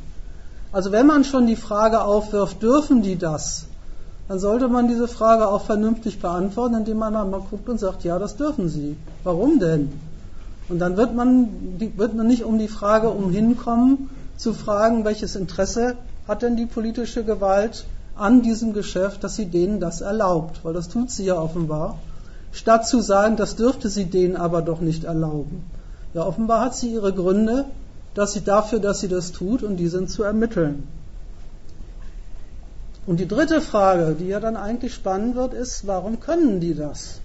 [0.72, 3.66] Also wenn man schon die Frage aufwirft, dürfen die das,
[4.28, 8.18] dann sollte man diese Frage auch vernünftig beantworten, indem man mal guckt und sagt, ja,
[8.20, 8.98] das dürfen sie.
[9.24, 9.92] Warum denn?
[10.68, 11.50] Und dann wird man,
[11.96, 15.96] wird man nicht um die Frage umhinkommen, zu fragen, welches Interesse
[16.28, 17.86] hat denn die politische Gewalt
[18.16, 21.98] an diesem Geschäft, dass sie denen das erlaubt, weil das tut sie ja offenbar,
[22.56, 25.64] statt zu sagen, das dürfte sie denen aber doch nicht erlauben.
[26.14, 27.66] Ja, offenbar hat sie ihre Gründe,
[28.14, 30.88] dass sie dafür, dass sie das tut, und die sind zu ermitteln.
[33.06, 37.20] Und die dritte Frage, die ja dann eigentlich spannend wird, ist, warum können die das?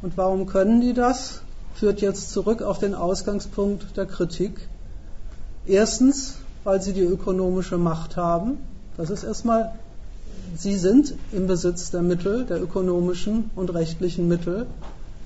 [0.00, 1.42] Und warum können die das?
[1.74, 4.68] Führt jetzt zurück auf den Ausgangspunkt der Kritik.
[5.66, 8.58] Erstens, weil sie die ökonomische Macht haben.
[8.96, 9.72] Das ist erstmal,
[10.56, 14.66] sie sind im Besitz der Mittel, der ökonomischen und rechtlichen Mittel,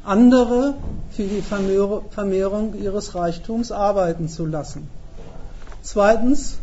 [0.04, 0.74] andere
[1.10, 4.88] für die Vermehrung ihres Reichtums arbeiten zu lassen.
[5.82, 6.58] Zweitens,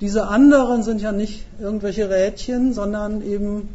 [0.00, 3.68] diese anderen sind ja nicht irgendwelche Rädchen, sondern eben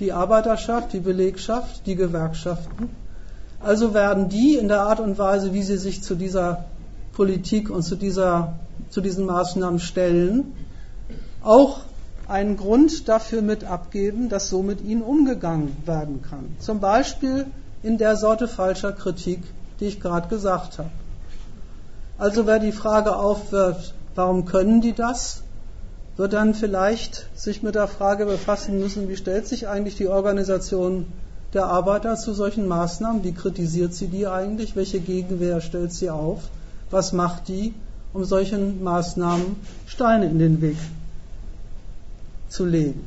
[0.00, 2.90] die Arbeiterschaft, die Belegschaft, die Gewerkschaften.
[3.60, 6.64] Also werden die in der Art und Weise, wie sie sich zu dieser
[7.12, 8.54] Politik und zu, dieser,
[8.90, 10.52] zu diesen Maßnahmen stellen,
[11.42, 11.80] auch
[12.32, 16.56] einen Grund dafür mit abgeben, dass so mit ihnen umgegangen werden kann.
[16.58, 17.46] Zum Beispiel
[17.82, 19.42] in der Sorte falscher Kritik,
[19.78, 20.90] die ich gerade gesagt habe.
[22.16, 25.42] Also wer die Frage aufwirft, warum können die das,
[26.16, 31.06] wird dann vielleicht sich mit der Frage befassen müssen, wie stellt sich eigentlich die Organisation
[31.52, 33.24] der Arbeiter zu solchen Maßnahmen?
[33.24, 34.74] Wie kritisiert sie die eigentlich?
[34.74, 36.42] Welche Gegenwehr stellt sie auf?
[36.90, 37.74] Was macht die,
[38.14, 39.56] um solchen Maßnahmen
[39.86, 40.76] Steine in den Weg
[42.52, 43.02] zu legen?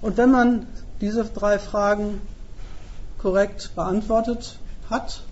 [0.00, 0.66] Und wenn man
[1.00, 2.20] diese drei Fragen
[3.18, 4.58] korrekt beantwortet
[4.88, 5.22] hat,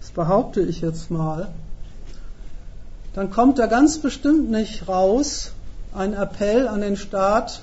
[0.00, 1.48] das behaupte ich jetzt mal,
[3.14, 5.52] dann kommt da ganz bestimmt nicht raus
[5.94, 7.60] ein Appell an den Staat,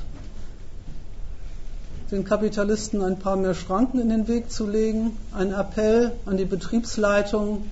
[2.12, 6.46] den Kapitalisten ein paar mehr Schranken in den Weg zu legen, ein Appell an die
[6.46, 7.70] Betriebsleitung,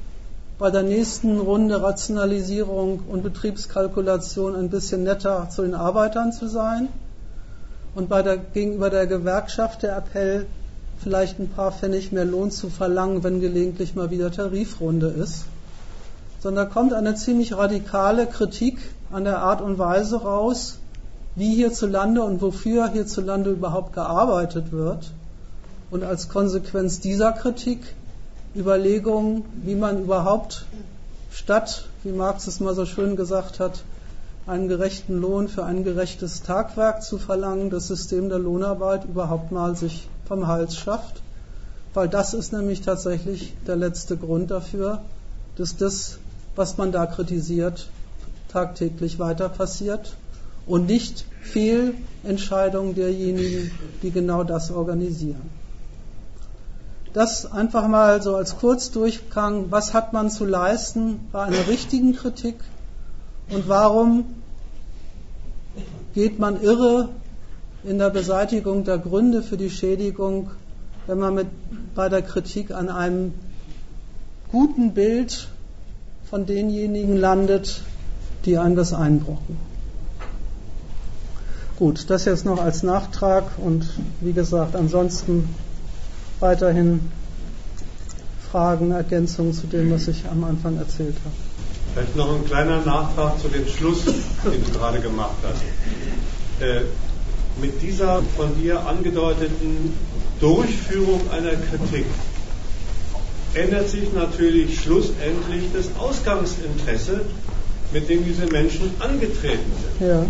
[0.59, 6.89] bei der nächsten Runde Rationalisierung und Betriebskalkulation ein bisschen netter zu den Arbeitern zu sein
[7.95, 10.45] und bei der, gegenüber der Gewerkschaft der Appell,
[10.99, 15.45] vielleicht ein paar Pfennig mehr Lohn zu verlangen, wenn gelegentlich mal wieder Tarifrunde ist
[16.41, 18.79] sondern da kommt eine ziemlich radikale Kritik
[19.11, 20.79] an der Art und Weise raus,
[21.35, 25.11] wie hierzulande und wofür hierzulande überhaupt gearbeitet wird.
[25.91, 27.81] Und als Konsequenz dieser Kritik
[28.59, 30.65] Überlegungen, wie man überhaupt
[31.31, 33.83] statt, wie Marx es mal so schön gesagt hat,
[34.45, 39.75] einen gerechten Lohn für ein gerechtes Tagwerk zu verlangen, das System der Lohnarbeit überhaupt mal
[39.75, 41.21] sich vom Hals schafft.
[41.93, 45.01] Weil das ist nämlich tatsächlich der letzte Grund dafür,
[45.55, 46.19] dass das
[46.59, 47.87] was man da kritisiert,
[48.49, 50.17] tagtäglich weiter passiert
[50.65, 53.71] und nicht Fehlentscheidungen derjenigen,
[54.01, 55.49] die genau das organisieren.
[57.13, 61.27] Das einfach mal so als Kurzdurchgang, was hat man zu leisten?
[61.31, 62.55] Bei einer richtigen Kritik?
[63.51, 64.25] Und warum
[66.13, 67.09] geht man irre
[67.83, 70.51] in der Beseitigung der Gründe für die Schädigung,
[71.07, 71.47] wenn man mit,
[71.95, 73.33] bei der Kritik an einem
[74.51, 75.47] guten Bild
[76.29, 77.81] von denjenigen landet,
[78.45, 79.57] die einem das einbrocken.
[81.77, 83.89] Gut, das jetzt noch als Nachtrag und
[84.21, 85.47] wie gesagt, ansonsten
[86.39, 87.11] weiterhin
[88.51, 91.35] Fragen, Ergänzungen zu dem, was ich am Anfang erzählt habe.
[91.93, 95.61] Vielleicht noch ein kleiner Nachtrag zu dem Schluss, den du gerade gemacht hast.
[96.61, 96.81] Äh,
[97.61, 99.93] mit dieser von dir angedeuteten
[100.39, 102.05] Durchführung einer Kritik
[103.53, 107.21] ändert sich natürlich schlussendlich das Ausgangsinteresse,
[107.91, 110.07] mit dem diese Menschen angetreten sind.
[110.07, 110.25] Ja.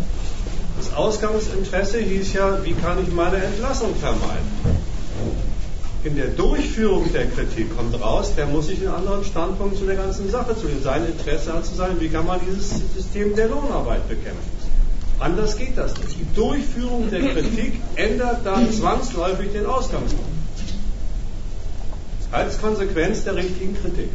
[0.78, 4.48] Das Ausgangsinteresse hieß ja, wie kann ich meine Entlassung vermeiden?
[6.04, 9.96] In der Durchführung der Kritik kommt raus, der muss sich einen anderen Standpunkt zu der
[9.96, 10.82] ganzen Sache zu nehmen.
[10.82, 14.60] Sein Interesse hat zu sein, wie kann man dieses System der Lohnarbeit bekämpfen?
[15.20, 16.16] Anders geht das nicht.
[16.18, 20.30] Die Durchführung der Kritik ändert dann zwangsläufig den Ausgangspunkt
[22.32, 24.10] als Konsequenz der richtigen Kritik.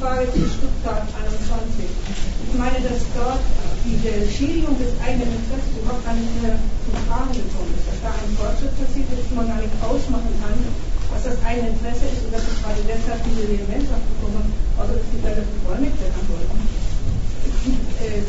[0.00, 1.84] Frage zu Stuttgart 21.
[1.84, 3.44] Ich meine, dass dort
[3.84, 4.00] die
[4.32, 6.56] Schädigung des eigenen Interesses überhaupt gar nicht mehr
[6.88, 10.32] zum Tragen gekommen ist, dass da ein Fortschritt passiert ist, dass man gar nicht ausmachen
[10.40, 10.56] kann,
[11.12, 14.48] was das eigene Interesse ist und dass es gerade deshalb diese Elementschaft bekommen haben,
[14.80, 16.56] außer dass die Leute Bäume klettern wollten.
[18.00, 18.24] Äh,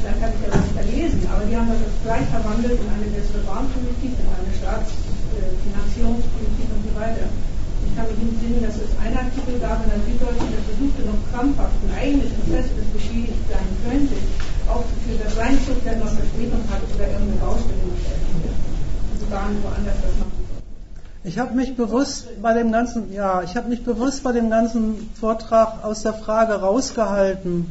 [0.00, 3.44] vielleicht habe ich das nicht verlesen, aber die haben das gleich verwandelt in eine bessere
[3.44, 7.28] Bahnpolitik, in eine Staatsfinanzierungspolitik und so weiter.
[7.96, 11.16] Ich kann mich entsinnen, dass es einen Artikel gab in der Süddeutschen, der versuchte noch
[11.32, 14.12] krampfhaft ein eigenes Interesse, das beschädigt sein könnte,
[14.68, 17.88] aufzuführen, dass sein Zug dann noch Verspätung hat oder irgendeine Baustelle
[19.16, 20.36] Also gar nicht woanders das machen
[21.24, 25.10] ich habe mich bewusst bei dem ganzen, ja, ich habe mich bewusst bei dem ganzen
[25.18, 27.66] Vortrag aus der Frage rausgehalten,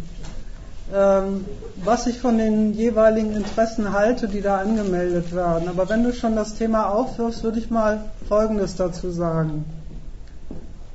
[0.93, 1.45] ähm,
[1.77, 5.69] was ich von den jeweiligen Interessen halte, die da angemeldet werden.
[5.69, 9.63] Aber wenn du schon das Thema aufwirfst, würde ich mal Folgendes dazu sagen.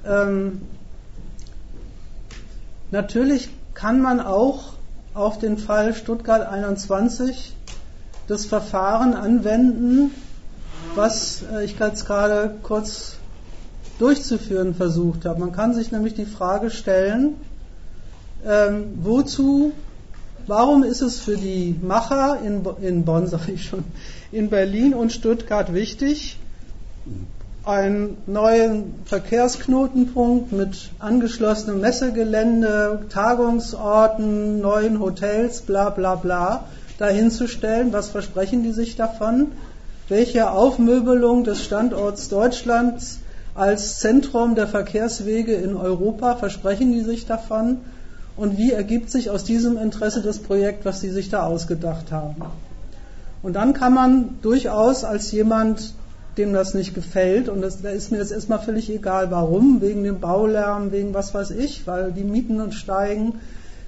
[0.07, 0.63] Ähm,
[2.91, 4.75] natürlich kann man auch
[5.15, 7.55] auf den Fall Stuttgart 21
[8.27, 10.13] das Verfahren anwenden,
[10.95, 13.17] was äh, ich jetzt gerade kurz
[13.99, 15.41] durchzuführen versucht habe.
[15.41, 17.35] Man kann sich nämlich die Frage stellen,
[18.47, 19.73] ähm, wozu,
[20.47, 23.85] warum ist es für die Macher in, in Bonn, sage ich schon,
[24.33, 26.39] in Berlin und Stuttgart wichtig,
[27.71, 36.65] einen neuen Verkehrsknotenpunkt mit angeschlossenem Messegelände, Tagungsorten, neuen Hotels, bla bla bla,
[36.99, 37.93] dahinzustellen.
[37.93, 39.53] Was versprechen die sich davon?
[40.11, 43.21] welche Aufmöbelung des Standorts Deutschlands
[43.55, 47.79] als Zentrum der Verkehrswege in Europa versprechen die sich davon
[48.37, 52.43] und wie ergibt sich aus diesem Interesse das Projekt, was sie sich da ausgedacht haben.
[53.43, 55.95] Und dann kann man durchaus als jemand,
[56.41, 60.03] dem das nicht gefällt, und das, da ist mir jetzt erstmal völlig egal, warum, wegen
[60.03, 63.35] dem Baulärm, wegen was weiß ich, weil die Mieten und steigen,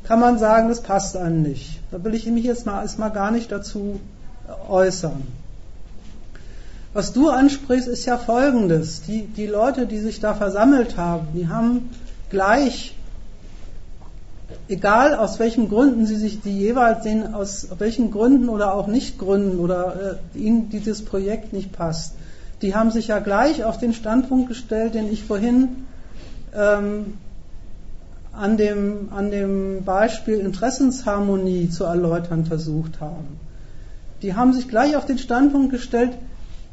[0.04, 1.80] kann man sagen, das passt einem nicht.
[1.90, 4.00] Da will ich mich jetzt mal erstmal gar nicht dazu
[4.68, 5.22] äußern.
[6.92, 9.02] Was du ansprichst, ist ja folgendes.
[9.02, 11.88] Die, die Leute, die sich da versammelt haben, die haben
[12.28, 12.94] gleich,
[14.68, 19.18] egal aus welchen Gründen sie sich die jeweils sehen, aus welchen Gründen oder auch nicht
[19.18, 22.12] Gründen oder äh, ihnen dieses Projekt nicht passt,
[22.62, 25.86] die haben sich ja gleich auf den Standpunkt gestellt, den ich vorhin
[26.54, 27.14] ähm,
[28.32, 33.24] an, dem, an dem Beispiel Interessensharmonie zu erläutern versucht habe.
[34.22, 36.12] Die haben sich gleich auf den Standpunkt gestellt,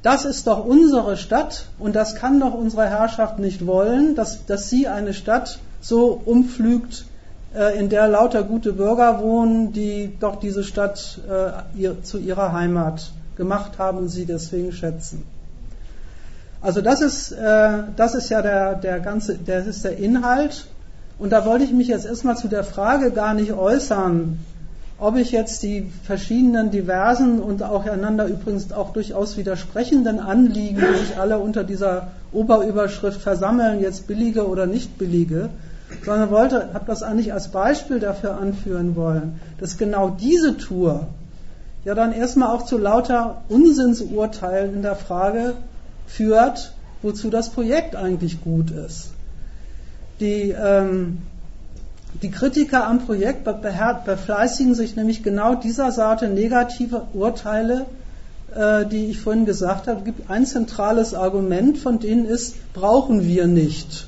[0.03, 4.69] das ist doch unsere Stadt und das kann doch unsere Herrschaft nicht wollen, dass, dass
[4.69, 7.05] sie eine Stadt so umflügt,
[7.53, 12.53] äh, in der lauter gute Bürger wohnen, die doch diese Stadt äh, ihr, zu ihrer
[12.53, 15.23] Heimat gemacht haben und sie deswegen schätzen.
[16.61, 20.65] Also das ist, äh, das ist ja der, der ganze, das ist der Inhalt.
[21.17, 24.39] Und da wollte ich mich jetzt erstmal zu der Frage gar nicht äußern,
[24.99, 30.99] ob ich jetzt die verschiedenen diversen und auch einander übrigens auch durchaus widersprechenden Anliegen, die
[30.99, 35.49] sich alle unter dieser Oberüberschrift versammeln, jetzt billige oder nicht billige,
[36.05, 41.07] sondern wollte, habe das eigentlich als Beispiel dafür anführen wollen, dass genau diese Tour
[41.85, 45.53] ja dann erstmal auch zu lauter Unsinnsurteilen in der Frage
[46.09, 49.11] führt, wozu das Projekt eigentlich gut ist.
[50.19, 51.19] Die ähm,
[52.21, 57.85] die Kritiker am Projekt befleißigen sich nämlich genau dieser Sorte negativer Urteile,
[58.53, 59.99] äh, die ich vorhin gesagt habe.
[59.99, 64.07] Es gibt ein zentrales Argument von denen ist, brauchen wir nicht.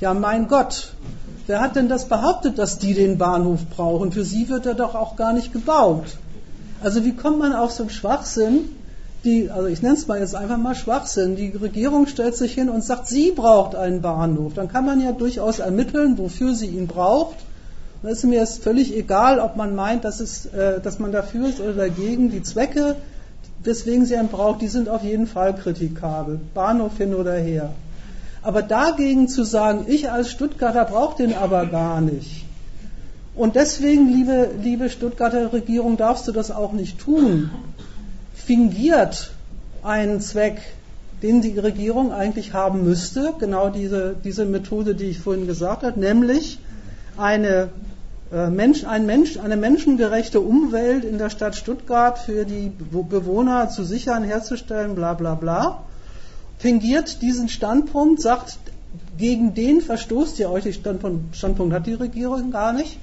[0.00, 0.94] Ja, mein Gott,
[1.46, 4.10] wer hat denn das behauptet, dass die den Bahnhof brauchen?
[4.10, 6.06] Für sie wird er doch auch gar nicht gebaut.
[6.82, 8.70] Also wie kommt man auf so einen Schwachsinn,
[9.28, 11.36] die, also ich nenne es mal jetzt einfach mal Schwachsinn.
[11.36, 14.54] Die Regierung stellt sich hin und sagt, sie braucht einen Bahnhof.
[14.54, 17.36] Dann kann man ja durchaus ermitteln, wofür sie ihn braucht.
[18.02, 21.48] Da ist mir jetzt völlig egal, ob man meint, dass, es, äh, dass man dafür
[21.48, 22.30] ist oder dagegen.
[22.30, 22.96] Die Zwecke,
[23.62, 26.40] weswegen sie einen braucht, die sind auf jeden Fall kritikabel.
[26.54, 27.70] Bahnhof hin oder her.
[28.42, 32.46] Aber dagegen zu sagen, ich als Stuttgarter brauche den aber gar nicht.
[33.34, 37.50] Und deswegen, liebe, liebe Stuttgarter Regierung, darfst du das auch nicht tun
[38.48, 39.30] fingiert
[39.82, 40.62] einen Zweck,
[41.22, 46.00] den die Regierung eigentlich haben müsste, genau diese, diese Methode, die ich vorhin gesagt habe,
[46.00, 46.58] nämlich
[47.18, 47.68] eine,
[48.32, 53.84] äh, Mensch, ein Mensch, eine menschengerechte Umwelt in der Stadt Stuttgart für die Bewohner zu
[53.84, 55.82] sichern, herzustellen, bla bla bla,
[56.56, 58.56] fingiert diesen Standpunkt, sagt,
[59.18, 62.98] gegen den verstoßt ihr euch, den Standpunkt, Standpunkt hat die Regierung gar nicht,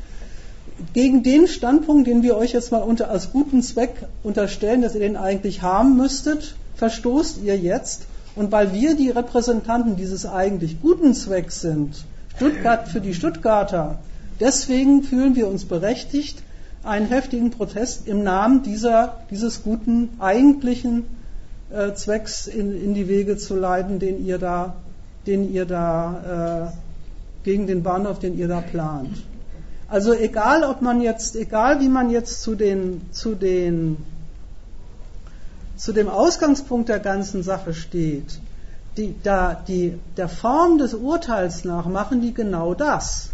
[0.93, 5.01] gegen den Standpunkt, den wir euch jetzt mal unter, als guten Zweck unterstellen, dass ihr
[5.01, 8.03] den eigentlich haben müsstet, verstoßt ihr jetzt.
[8.35, 12.03] Und weil wir die Repräsentanten dieses eigentlich guten Zwecks sind,
[12.35, 13.99] Stuttgart für die Stuttgarter.
[14.41, 16.43] Deswegen fühlen wir uns berechtigt,
[16.83, 21.05] einen heftigen Protest im Namen dieser, dieses guten eigentlichen
[21.71, 24.75] äh, Zwecks in, in, die Wege zu leiten, den ihr da,
[25.25, 29.17] den ihr da äh, gegen den Bahnhof, den ihr da plant.
[29.87, 33.97] Also egal, ob man jetzt, egal wie man jetzt zu den, zu den,
[35.75, 38.39] zu dem Ausgangspunkt der ganzen Sache steht,
[38.97, 43.29] die, da, die, der Form des Urteils nach machen die genau das.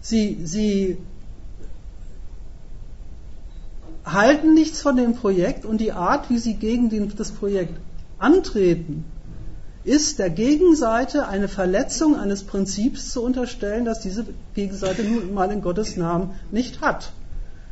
[0.00, 0.98] Sie, sie
[4.04, 7.78] halten nichts von dem Projekt und die Art, wie sie gegen den, das Projekt
[8.18, 9.04] antreten,
[9.84, 15.60] ist der Gegenseite eine Verletzung eines Prinzips zu unterstellen, das diese Gegenseite nun mal in
[15.60, 17.12] Gottes Namen nicht hat.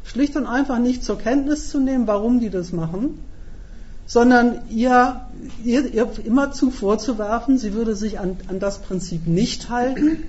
[0.05, 3.20] Schlicht und einfach nicht zur Kenntnis zu nehmen, warum die das machen,
[4.07, 5.20] sondern ihr,
[5.62, 10.24] ihr, ihr immerzu vorzuwerfen, sie würde sich an, an das Prinzip nicht halten,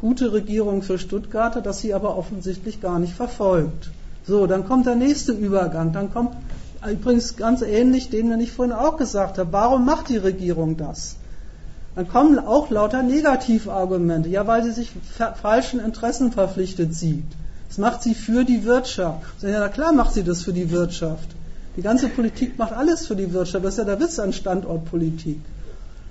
[0.00, 3.90] gute Regierung für Stuttgarter, das sie aber offensichtlich gar nicht verfolgt.
[4.24, 5.92] So, dann kommt der nächste Übergang.
[5.92, 6.36] Dann kommt
[6.90, 9.52] übrigens ganz ähnlich, den, den ich vorhin auch gesagt habe.
[9.52, 11.16] Warum macht die Regierung das?
[11.94, 14.28] Dann kommen auch lauter Negativargumente.
[14.28, 14.92] Ja, weil sie sich
[15.40, 17.24] falschen Interessen verpflichtet sieht.
[17.68, 19.42] Das macht sie für die Wirtschaft.
[19.42, 21.28] Ja, na klar macht sie das für die Wirtschaft.
[21.76, 23.64] Die ganze Politik macht alles für die Wirtschaft.
[23.64, 25.40] Das ist ja der Witz an Standortpolitik.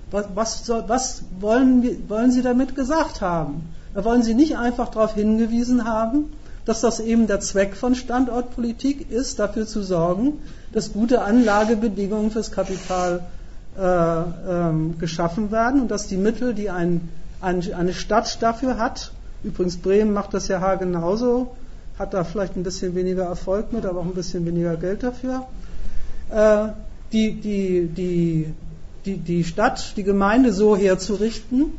[0.09, 3.69] Was, was, soll, was wollen, wollen Sie damit gesagt haben?
[3.93, 6.31] Da wollen Sie nicht einfach darauf hingewiesen haben,
[6.65, 10.39] dass das eben der Zweck von Standortpolitik ist, dafür zu sorgen,
[10.71, 13.21] dass gute Anlagebedingungen fürs Kapital
[13.77, 17.09] äh, ähm, geschaffen werden und dass die Mittel, die ein,
[17.39, 19.11] ein, eine Stadt dafür hat,
[19.43, 21.55] übrigens Bremen macht das ja genauso,
[21.97, 25.47] hat da vielleicht ein bisschen weniger Erfolg mit, aber auch ein bisschen weniger Geld dafür,
[26.29, 26.69] äh,
[27.11, 28.53] die, die, die,
[29.05, 31.71] die, die Stadt, die Gemeinde so herzurichten,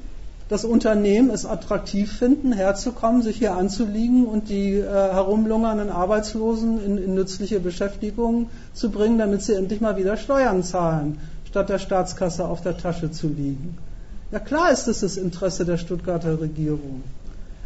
[0.53, 6.99] das Unternehmen es attraktiv finden, herzukommen, sich hier anzuliegen und die äh, herumlungernden Arbeitslosen in,
[6.99, 11.19] in nützliche Beschäftigung zu bringen, damit sie endlich mal wieder Steuern zahlen,
[11.49, 13.79] statt der Staatskasse auf der Tasche zu liegen.
[14.31, 17.03] Ja klar ist es das Interesse der Stuttgarter Regierung.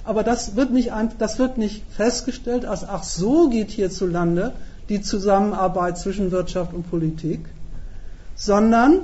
[0.05, 4.53] Aber das wird nicht, das wird nicht festgestellt als, ach so geht hierzulande
[4.89, 7.41] die Zusammenarbeit zwischen Wirtschaft und Politik,
[8.37, 9.01] sondern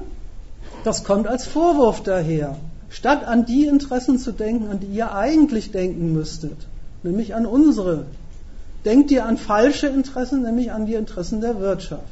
[0.85, 2.55] das kommt als Vorwurf daher
[2.93, 6.67] statt an die Interessen zu denken, an die ihr eigentlich denken müsstet,
[7.03, 8.05] nämlich an unsere.
[8.85, 12.03] Denkt ihr an falsche Interessen, nämlich an die Interessen der Wirtschaft.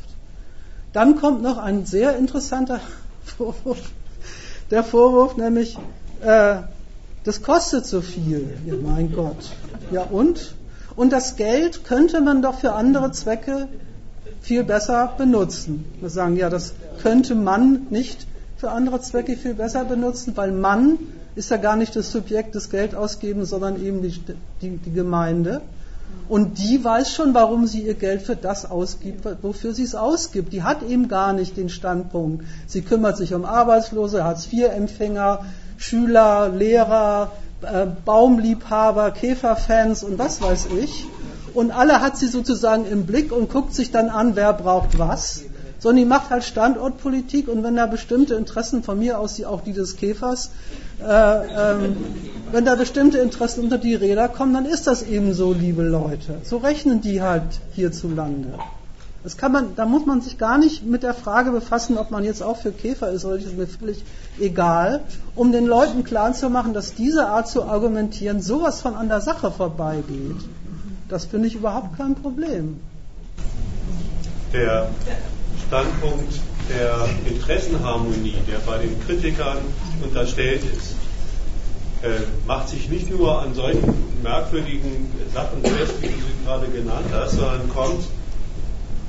[0.93, 2.81] Dann kommt noch ein sehr interessanter
[3.24, 3.90] Vorwurf,
[4.70, 5.77] der Vorwurf nämlich,
[6.23, 6.57] äh,
[7.24, 8.57] das kostet so viel.
[8.66, 9.51] Ja, mein Gott.
[9.90, 10.55] Ja und?
[10.97, 13.69] Und das Geld könnte man doch für andere Zwecke
[14.40, 15.85] viel besser benutzen.
[16.01, 18.27] Wir sagen, ja, das könnte man nicht
[18.61, 20.99] für andere Zwecke viel besser benutzen, weil Mann
[21.35, 24.12] ist ja gar nicht das Subjekt des Geldausgebens, sondern eben die,
[24.61, 25.62] die, die Gemeinde.
[26.28, 30.53] Und die weiß schon, warum sie ihr Geld für das ausgibt, wofür sie es ausgibt.
[30.53, 32.45] Die hat eben gar nicht den Standpunkt.
[32.66, 35.47] Sie kümmert sich um Arbeitslose, Hartz-IV-Empfänger,
[35.78, 37.32] Schüler, Lehrer,
[37.62, 41.07] äh, Baumliebhaber, Käferfans und was weiß ich.
[41.55, 45.45] Und alle hat sie sozusagen im Blick und guckt sich dann an, wer braucht was
[45.81, 49.62] sondern die macht halt Standortpolitik und wenn da bestimmte Interessen von mir aus, die, auch
[49.62, 50.51] die des Käfers,
[51.02, 51.97] äh, ähm,
[52.52, 56.36] wenn da bestimmte Interessen unter die Räder kommen, dann ist das eben so, liebe Leute.
[56.44, 58.51] So rechnen die halt hierzulande.
[59.23, 62.24] Das kann man, da muss man sich gar nicht mit der Frage befassen, ob man
[62.24, 64.02] jetzt auch für Käfer ist oder nicht, ist mir völlig
[64.39, 65.01] egal,
[65.35, 70.36] um den Leuten klarzumachen, dass diese Art zu argumentieren sowas von an der Sache vorbeigeht.
[71.09, 72.81] Das finde ich überhaupt kein Problem.
[74.55, 74.89] Der
[75.71, 76.35] Standpunkt
[76.69, 79.59] der Interessenharmonie, der bei den Kritikern
[80.03, 80.97] unterstellt ist,
[82.03, 87.07] äh, macht sich nicht nur an solchen merkwürdigen Sachen fest, wie du sie gerade genannt
[87.13, 88.05] hast, sondern kommt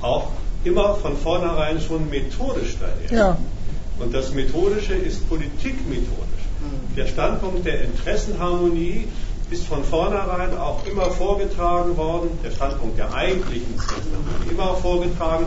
[0.02, 0.28] auch
[0.62, 3.18] immer von vornherein schon methodisch daher.
[3.18, 3.36] Ja.
[3.98, 6.44] Und das Methodische ist politikmethodisch.
[6.60, 6.94] Mhm.
[6.94, 9.08] Der Standpunkt der Interessenharmonie
[9.50, 15.46] ist von vornherein auch immer vorgetragen worden, der Standpunkt der eigentlichen Interessenharmonie, immer vorgetragen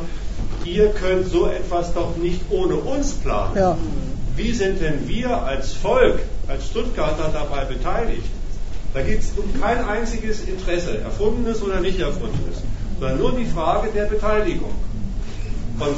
[0.66, 3.56] ihr könnt so etwas doch nicht ohne uns planen.
[3.56, 3.78] Ja.
[4.36, 8.26] Wie sind denn wir als Volk, als Stuttgarter dabei beteiligt?
[8.94, 12.62] Da geht es um kein einziges Interesse, erfundenes oder nicht erfundenes,
[13.00, 14.72] sondern nur die Frage der Beteiligung.
[15.80, 15.98] Und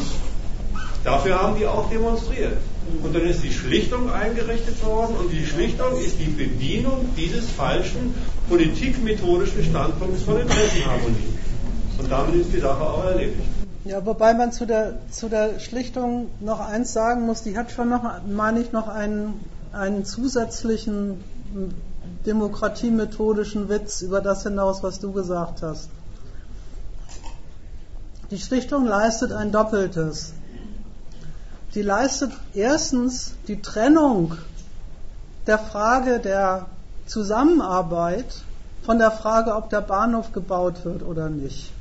[1.04, 2.58] dafür haben die auch demonstriert.
[3.04, 8.16] Und dann ist die Schlichtung eingerichtet worden und die Schlichtung ist die Bedienung dieses falschen
[8.50, 11.34] politikmethodischen Standpunkts von Interessenharmonie.
[11.98, 13.57] Und damit ist die Sache auch erledigt.
[13.88, 17.88] Ja, wobei man zu der, zu der Schlichtung noch eins sagen muss, die hat schon
[17.88, 19.40] noch, meine ich, noch einen,
[19.72, 21.24] einen zusätzlichen
[22.26, 25.90] demokratiemethodischen Witz über das hinaus, was du gesagt hast.
[28.30, 30.34] Die Stiftung leistet ein Doppeltes.
[31.72, 34.38] Sie leistet erstens die Trennung
[35.46, 36.66] der Frage der
[37.06, 38.44] Zusammenarbeit
[38.84, 41.72] von der Frage, ob der Bahnhof gebaut wird oder nicht.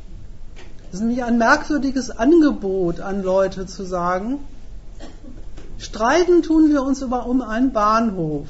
[0.88, 4.38] Es ist nämlich ein merkwürdiges Angebot an Leute zu sagen,
[5.78, 8.48] streiten tun wir uns über um einen Bahnhof.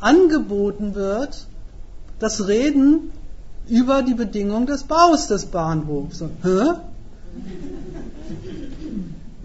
[0.00, 1.46] Angeboten wird
[2.18, 3.10] das Reden
[3.68, 6.22] über die Bedingung des Baus des Bahnhofs.
[6.42, 6.74] Hä?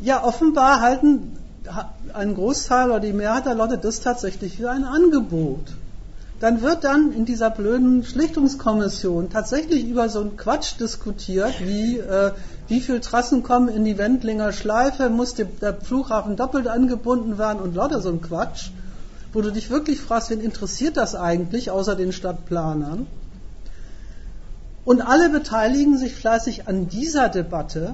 [0.01, 1.37] Ja, offenbar halten
[2.13, 5.73] ein Großteil oder die Mehrheit der Leute das tatsächlich für ein Angebot.
[6.41, 12.31] Dann wird dann in dieser blöden Schlichtungskommission tatsächlich über so einen Quatsch diskutiert, wie äh,
[12.67, 17.75] wie viele Trassen kommen in die Wendlinger Schleife, muss der Flughafen doppelt angebunden werden und
[17.75, 18.71] lauter so ein Quatsch,
[19.33, 23.07] wo du dich wirklich fragst, wen interessiert das eigentlich, außer den Stadtplanern?
[24.83, 27.93] Und alle beteiligen sich fleißig an dieser Debatte,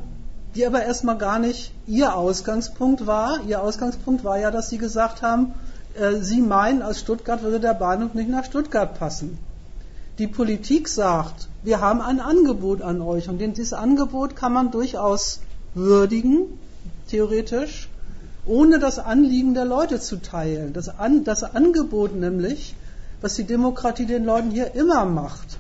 [0.56, 3.40] die aber erstmal gar nicht ihr Ausgangspunkt war.
[3.48, 5.54] Ihr Ausgangspunkt war ja, dass sie gesagt haben,
[6.22, 9.38] sie meinen, aus Stuttgart würde der Bahnhof nicht nach Stuttgart passen.
[10.18, 15.42] Die Politik sagt, wir haben ein Angebot an euch und dieses Angebot kann man durchaus
[15.76, 16.60] würdigen,
[17.10, 17.90] theoretisch,
[18.46, 20.74] ohne das Anliegen der Leute zu teilen.
[20.74, 22.76] Das, An das Angebot nämlich,
[23.22, 25.58] was die Demokratie den Leuten hier immer macht.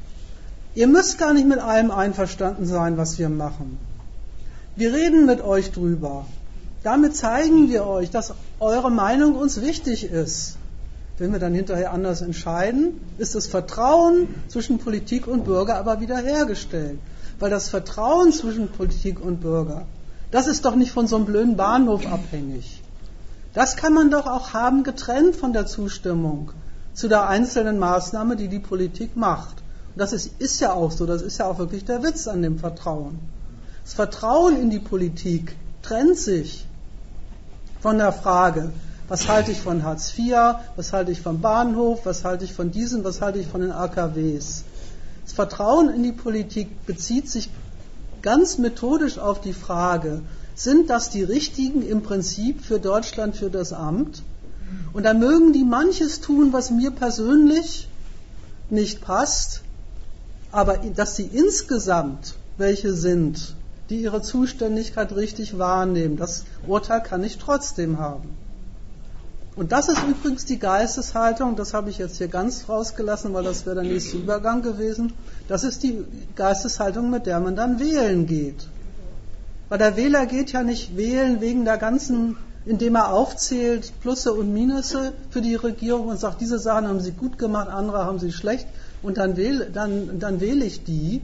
[0.73, 3.77] Ihr müsst gar nicht mit allem einverstanden sein, was wir machen.
[4.75, 6.25] Wir reden mit euch drüber.
[6.87, 10.55] Damit zeigen wir euch, dass eure Meinung uns wichtig ist.
[11.17, 16.97] Wenn wir dann hinterher anders entscheiden, ist das Vertrauen zwischen Politik und Bürger aber wiederhergestellt.
[17.39, 19.85] Weil das Vertrauen zwischen Politik und Bürger,
[20.31, 22.81] das ist doch nicht von so einem blöden Bahnhof abhängig.
[23.53, 26.53] Das kann man doch auch haben getrennt von der Zustimmung
[26.93, 29.57] zu der einzelnen Maßnahme, die die Politik macht.
[29.93, 32.41] Und das ist, ist ja auch so, das ist ja auch wirklich der Witz an
[32.41, 33.19] dem Vertrauen.
[33.83, 36.66] Das Vertrauen in die Politik trennt sich
[37.79, 38.71] von der Frage,
[39.07, 42.71] was halte ich von Hartz IV, was halte ich vom Bahnhof, was halte ich von
[42.71, 44.63] diesen, was halte ich von den AKWs.
[45.23, 47.49] Das Vertrauen in die Politik bezieht sich
[48.21, 50.21] ganz methodisch auf die Frage,
[50.55, 54.23] sind das die richtigen im Prinzip für Deutschland, für das Amt?
[54.91, 57.87] Und da mögen die manches tun, was mir persönlich
[58.69, 59.61] nicht passt,
[60.51, 63.55] aber dass sie insgesamt welche sind,
[63.89, 66.17] die ihre Zuständigkeit richtig wahrnehmen.
[66.17, 68.29] Das Urteil kann ich trotzdem haben.
[69.55, 73.65] Und das ist übrigens die Geisteshaltung, das habe ich jetzt hier ganz rausgelassen, weil das
[73.65, 75.13] wäre der nächste Übergang gewesen.
[75.47, 78.67] Das ist die Geisteshaltung, mit der man dann wählen geht.
[79.69, 84.53] Weil der Wähler geht ja nicht wählen wegen der ganzen, indem er aufzählt Plusse und
[84.53, 88.31] Minusse für die Regierung und sagt, diese Sachen haben sie gut gemacht, andere haben sie
[88.31, 88.67] schlecht
[89.01, 91.21] und dann wähle, dann, dann wähle ich die,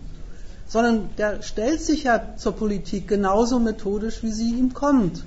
[0.73, 5.23] sondern der stellt sich ja zur Politik genauso methodisch, wie sie ihm kommt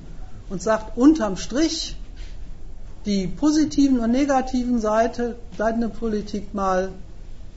[0.50, 1.96] und sagt, unterm Strich,
[3.04, 6.88] die positiven und negativen Seite, Seiten der Politik mal,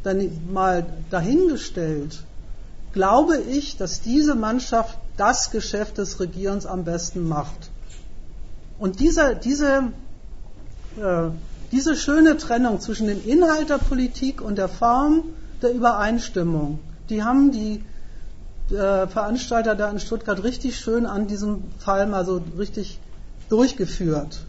[0.03, 2.21] dann mal dahingestellt,
[2.93, 7.71] glaube ich, dass diese Mannschaft das Geschäft des Regierens am besten macht.
[8.77, 9.91] Und diese, diese,
[11.01, 11.31] äh,
[11.71, 15.23] diese schöne Trennung zwischen dem Inhalt der Politik und der Form
[15.63, 16.77] der Übereinstimmung,
[17.09, 17.83] die haben die
[18.73, 22.99] äh, Veranstalter da in Stuttgart richtig schön an diesem Fall mal so richtig
[23.49, 24.45] durchgeführt.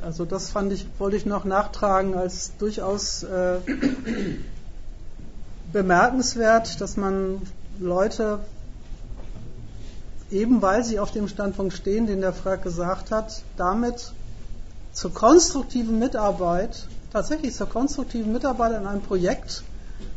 [0.00, 3.58] Also das fand ich, wollte ich noch nachtragen als durchaus äh,
[5.72, 7.40] bemerkenswert, dass man
[7.78, 8.40] Leute,
[10.30, 14.12] eben weil sie auf dem Standpunkt stehen, den der Frag gesagt hat, damit
[14.92, 19.62] zur konstruktiven Mitarbeit tatsächlich zur konstruktiven Mitarbeit an einem Projekt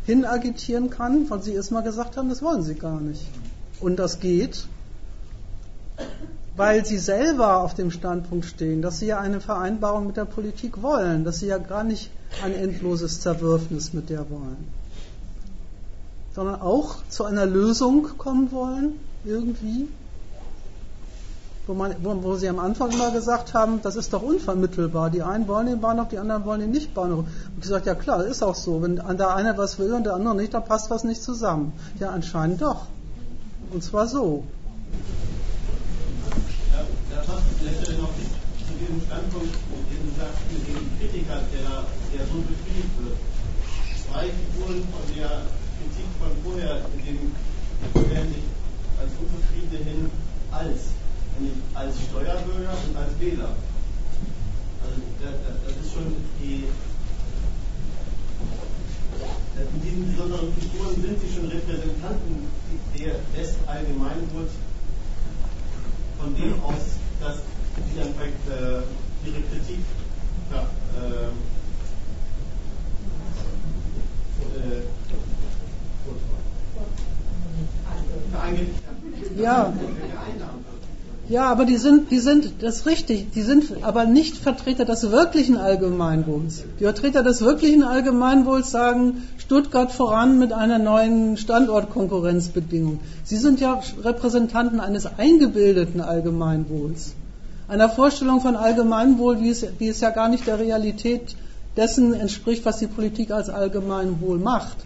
[0.06, 3.22] hin agitieren kann, weil sie erstmal gesagt haben, das wollen sie gar nicht.
[3.82, 4.68] Und das geht,
[6.56, 10.82] weil sie selber auf dem Standpunkt stehen, dass sie ja eine Vereinbarung mit der Politik
[10.82, 12.10] wollen, dass sie ja gar nicht
[12.44, 14.68] ein endloses Zerwürfnis mit der wollen,
[16.34, 18.94] sondern auch zu einer Lösung kommen wollen,
[19.26, 19.88] irgendwie,
[21.68, 25.10] wo, man, wo, wo, sie am Anfang immer gesagt haben, das ist doch unvermittelbar.
[25.10, 27.26] Die einen wollen den Bahnhof, die anderen wollen den nicht Bahnhof.
[27.26, 28.82] Und ich sagte, ja klar, ist auch so.
[28.82, 31.74] Wenn der eine was will und der andere nicht, dann passt was nicht zusammen.
[32.00, 32.86] Ja, anscheinend doch.
[33.72, 34.44] Und zwar so.
[36.72, 39.56] Ja, da passt letztendlich noch zu diesem Standpunkt,
[39.90, 43.18] den du sagst, mit dem Kritiker, der, der so befriedigt wird.
[44.06, 45.42] Zwei Figuren von der
[45.82, 47.32] Kritik von vorher, in dem
[47.90, 48.46] stellen sich
[49.02, 50.12] als Unzufriedene hin
[52.16, 53.52] Steuerbürger und als Wähler.
[54.82, 54.96] Also
[55.68, 56.64] das ist schon die
[59.74, 62.48] in diesen besonderen Figuren sind sie schon Repräsentanten
[62.98, 64.50] der Westallgemeingut,
[66.20, 67.38] von dem aus, dass
[67.76, 68.84] sie dann vielleicht äh,
[69.28, 69.80] ihre Kritik
[70.52, 70.68] ja,
[71.00, 71.32] äh,
[74.68, 74.84] äh,
[79.42, 79.74] ja.
[81.36, 85.12] Ja, aber die sind, die sind, das ist richtig, die sind aber nicht Vertreter des
[85.12, 86.64] wirklichen Allgemeinwohls.
[86.80, 93.02] Die Vertreter des wirklichen Allgemeinwohls sagen, Stuttgart voran mit einer neuen Standortkonkurrenzbedingung.
[93.26, 97.16] Sie sind ja Repräsentanten eines eingebildeten Allgemeinwohls.
[97.68, 101.36] Einer Vorstellung von Allgemeinwohl, wie es, wie es ja gar nicht der Realität
[101.76, 104.78] dessen entspricht, was die Politik als Allgemeinwohl macht.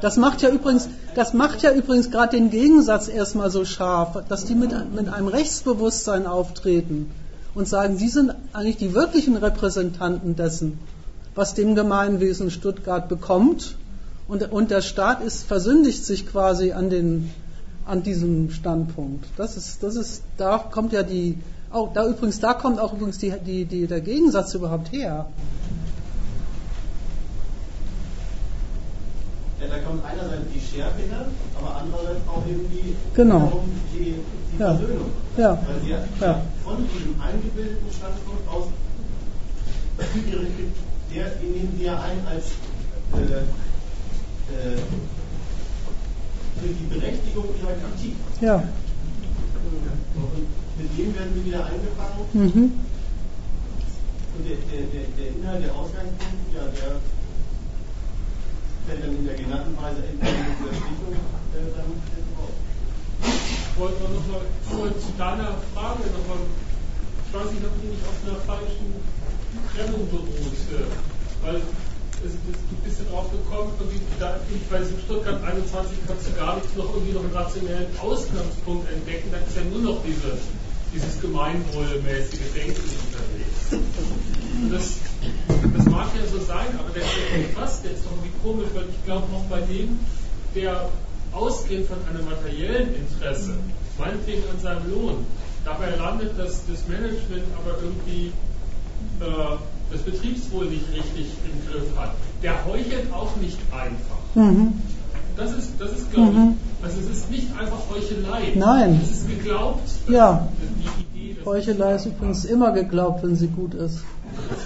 [0.00, 4.44] Das macht ja übrigens, das macht ja übrigens gerade den Gegensatz erstmal so scharf, dass
[4.44, 7.10] die mit, mit einem Rechtsbewusstsein auftreten
[7.54, 10.78] und sagen, sie sind eigentlich die wirklichen Repräsentanten dessen,
[11.34, 13.76] was dem Gemeinwesen Stuttgart bekommt.
[14.26, 17.30] Und, und der Staat ist, versündigt sich quasi an, den,
[17.86, 19.26] an diesem Standpunkt.
[19.36, 21.38] Das ist, das ist, da kommt ja die,
[21.70, 25.26] auch, da übrigens, da kommt auch übrigens die, die, die, der Gegensatz überhaupt her.
[29.60, 31.26] Ja, da kommt einerseits die Schärfe her,
[31.58, 33.62] aber andererseits auch eben die, genau.
[33.92, 34.74] die, die ja.
[34.74, 35.10] Versöhnung.
[35.36, 35.50] Ja.
[35.66, 36.42] Weil sie ja.
[36.64, 38.66] von diesem eingebildeten Standpunkt aus
[41.14, 42.46] der, nehmen sie ja ein als
[43.14, 43.46] äh,
[44.50, 44.76] äh,
[46.60, 48.16] für die Berechtigung ihrer Kritik.
[48.40, 48.56] Ja.
[48.56, 50.46] Und
[50.78, 52.26] mit dem werden sie wieder eingefangen.
[52.32, 52.72] Mhm.
[54.34, 57.00] Und der, der, der, der Inhalt, der Ausgangspunkt, ja, der
[58.86, 61.16] fällt dann in der genannten Weise entweder in der Stichung
[61.56, 61.90] äh, dann
[62.36, 62.56] raus.
[63.24, 68.18] Ich wollte noch mal zu deiner Frage nochmal, ich weiß nicht, ob die nicht auf
[68.22, 68.88] einer falschen
[69.72, 70.58] Trennung beruht,
[71.42, 73.72] weil es, es, du bist ja drauf gekommen,
[74.20, 74.38] da,
[74.70, 79.32] bei diesem Stuttgart 21 kannst du gar nicht noch irgendwie noch einen rationellen Ausgangspunkt entdecken,
[79.32, 80.38] da ist ja nur noch diese,
[80.92, 84.43] dieses gemeinwohlmäßige Denken unterwegs.
[84.70, 84.96] Das,
[85.76, 89.44] das mag ja so sein, aber der ist doch irgendwie komisch, weil ich glaube auch
[89.50, 89.98] bei dem,
[90.54, 90.88] der
[91.32, 93.54] ausgehend von einem materiellen Interesse,
[93.98, 95.26] meinetwegen an seinem Lohn,
[95.64, 98.32] dabei landet, dass das Management aber irgendwie
[99.20, 99.56] äh,
[99.90, 102.12] das Betriebswohl nicht richtig im Griff hat.
[102.42, 104.18] Der heuchelt auch nicht einfach.
[104.34, 104.74] Mhm.
[105.36, 106.56] Das ist, das ist glaube ich, Mhm.
[106.82, 108.52] also es ist nicht einfach Heuchelei.
[108.54, 109.00] Nein.
[109.02, 109.88] Es ist geglaubt.
[110.08, 110.48] Ja.
[111.14, 113.98] Die Idee, Heuchelei ist übrigens immer geglaubt, wenn sie gut ist.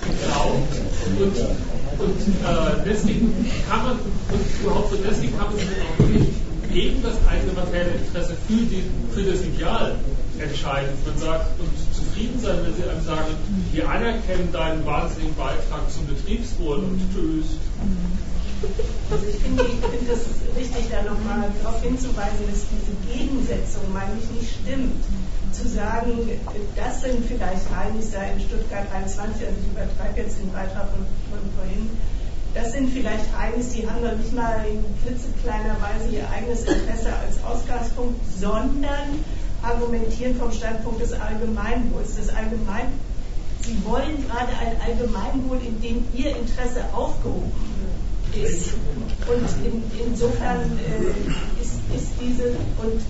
[0.00, 0.74] Geglaubt.
[1.18, 1.36] Und,
[1.98, 6.28] und äh, deswegen kann man, und überhaupt so deswegen kann man sich auch wirklich
[6.72, 9.96] gegen das eigene materielle Interesse für, die, für das Ideal
[10.38, 10.90] entscheiden.
[11.06, 13.34] Man sagt, und zufrieden sein, wenn sie einem sagen,
[13.72, 17.58] wir anerkennen deinen wahnsinnigen Beitrag zum Betriebswohl und tschüss.
[19.10, 24.12] Also ich finde ich finde das wichtig, da nochmal darauf hinzuweisen, dass diese Gegensetzung, meine
[24.18, 25.02] ich, nicht stimmt.
[25.52, 26.30] Zu sagen,
[26.76, 31.06] das sind vielleicht Heinis da in Stuttgart 21, also ich übertreibe jetzt den Beitrag von,
[31.30, 31.90] von vorhin,
[32.54, 37.12] das sind vielleicht Heinis, die haben noch nicht mal in klitzekleiner Weise ihr eigenes Interesse
[37.14, 39.24] als Ausgangspunkt, sondern
[39.62, 42.16] argumentieren vom Standpunkt des Allgemeinwohls.
[42.16, 42.88] Das Allgemein,
[43.62, 47.52] sie wollen gerade ein Allgemeinwohl, in dem ihr Interesse aufgehoben
[48.34, 48.74] ist.
[49.26, 52.50] Und in, insofern äh, ist, ist diese,
[52.82, 53.00] und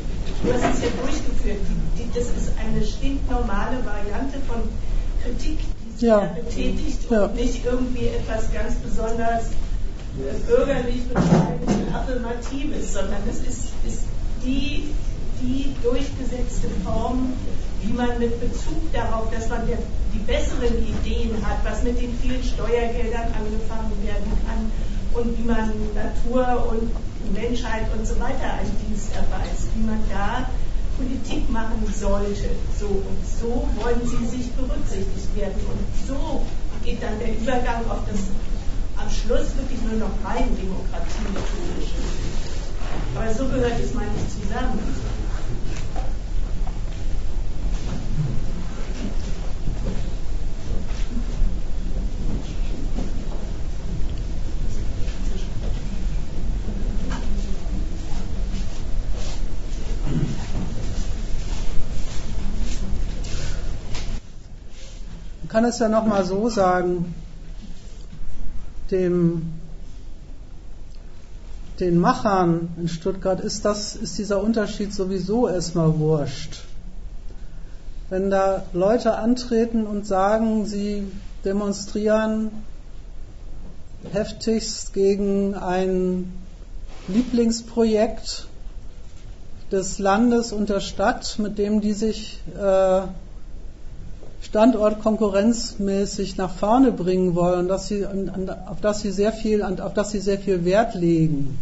[0.42, 1.60] du hast es ja durchgeführt,
[2.14, 4.62] das ist eine stinknormale Variante von
[5.22, 6.20] Kritik, die sie Ja.
[6.20, 7.24] da betätigt Ja.
[7.24, 9.46] und nicht irgendwie etwas ganz besonders
[10.18, 14.02] äh, bürgerlich beschreibendes, affirmatives, sondern es ist, ist
[14.44, 14.90] die,
[15.40, 17.32] die durchgesetzte Form,
[17.82, 19.78] wie man mit Bezug darauf, dass man der,
[20.12, 24.72] die besseren Ideen hat, was mit den vielen Steuergeldern angefangen werden kann
[25.14, 26.90] und wie man Natur und
[27.32, 30.48] Menschheit und so weiter einen Dienst erweist, wie man da
[30.98, 32.50] Politik machen sollte.
[32.78, 36.42] So und so wollen sie sich berücksichtigt werden und so
[36.84, 38.20] geht dann der Übergang auf das
[38.98, 41.94] am Schluss wirklich nur noch rein Demokratie methodisch.
[43.14, 44.78] Aber so gehört es nicht zusammen.
[65.58, 67.12] Kann es ja nochmal so sagen,
[68.92, 69.54] dem,
[71.80, 76.62] den Machern in Stuttgart ist, das, ist dieser Unterschied sowieso erstmal wurscht.
[78.08, 81.10] Wenn da Leute antreten und sagen, sie
[81.44, 82.52] demonstrieren
[84.12, 86.32] heftigst gegen ein
[87.08, 88.46] Lieblingsprojekt
[89.72, 93.00] des Landes und der Stadt, mit dem die sich äh,
[94.48, 100.10] Standort konkurrenzmäßig nach vorne bringen wollen, dass sie, auf, das sie sehr viel, auf das
[100.10, 101.58] sie sehr viel Wert legen.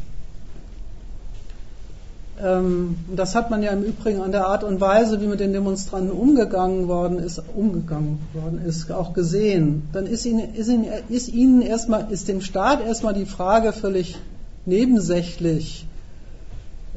[2.41, 5.53] Ähm, das hat man ja im Übrigen an der Art und Weise, wie mit den
[5.53, 9.89] Demonstranten umgegangen worden ist, umgegangen worden ist, auch gesehen.
[9.93, 14.17] Dann ist ihnen, ist ihnen, ist ihnen erstmal, ist dem Staat erstmal die Frage völlig
[14.65, 15.87] nebensächlich,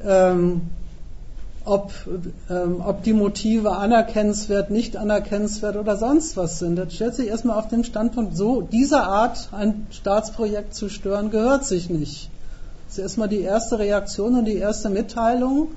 [0.05, 0.61] ähm,
[1.65, 1.91] ob,
[2.49, 6.75] ähm, ob die Motive anerkennenswert, nicht anerkennenswert oder sonst was sind.
[6.77, 11.65] Das stellt sich erstmal auf den Standpunkt, so dieser Art ein Staatsprojekt zu stören, gehört
[11.65, 12.29] sich nicht.
[12.87, 15.69] Das ist erstmal die erste Reaktion und die erste Mitteilung.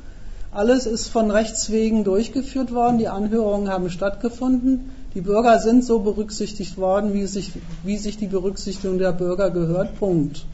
[0.50, 5.98] Alles ist von Rechts wegen durchgeführt worden, die Anhörungen haben stattgefunden, die Bürger sind so
[5.98, 7.52] berücksichtigt worden, wie sich,
[7.84, 9.98] wie sich die Berücksichtigung der Bürger gehört.
[9.98, 10.44] Punkt.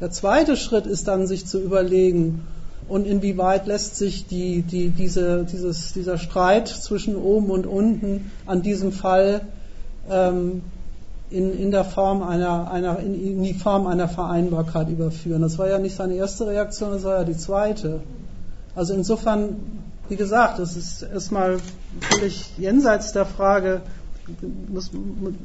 [0.00, 2.46] Der zweite Schritt ist dann, sich zu überlegen,
[2.90, 8.62] und inwieweit lässt sich die, die, diese, dieses, dieser Streit zwischen oben und unten an
[8.62, 9.42] diesem Fall
[10.10, 10.62] ähm,
[11.30, 15.40] in, in der Form einer, einer in, die Form einer Vereinbarkeit überführen.
[15.40, 18.00] Das war ja nicht seine erste Reaktion, das war ja die zweite.
[18.74, 19.56] Also insofern,
[20.08, 21.58] wie gesagt, das ist erstmal
[22.00, 23.82] völlig jenseits der Frage,
[24.68, 24.90] muss,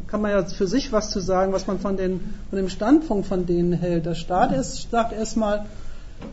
[0.08, 3.28] kann man ja für sich was zu sagen, was man von, den, von dem Standpunkt
[3.28, 4.08] von denen hält.
[4.08, 5.66] Der Staat ist, sagt erstmal,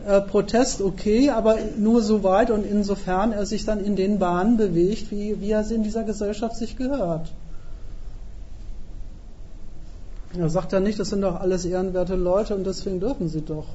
[0.05, 4.57] äh, Protest okay, aber nur so weit und insofern er sich dann in den Bahnen
[4.57, 7.31] bewegt, wie, wie er in dieser Gesellschaft sich gehört.
[10.37, 13.67] Er sagt ja nicht, das sind doch alles ehrenwerte Leute und deswegen dürfen sie doch.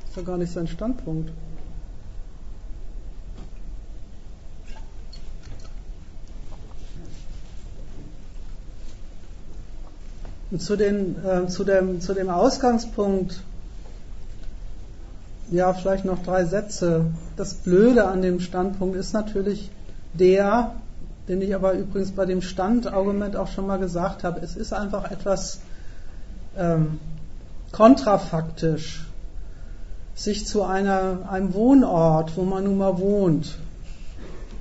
[0.00, 1.32] Das ist ja gar nicht sein Standpunkt.
[10.52, 13.42] Und zu, den, äh, zu, dem, zu dem Ausgangspunkt
[15.50, 17.06] ja, vielleicht noch drei Sätze.
[17.36, 19.70] Das Blöde an dem Standpunkt ist natürlich
[20.14, 20.72] der,
[21.28, 24.40] den ich aber übrigens bei dem Standargument auch schon mal gesagt habe.
[24.40, 25.60] Es ist einfach etwas
[26.56, 26.98] ähm,
[27.72, 29.06] kontrafaktisch,
[30.14, 33.58] sich zu einer, einem Wohnort, wo man nun mal wohnt,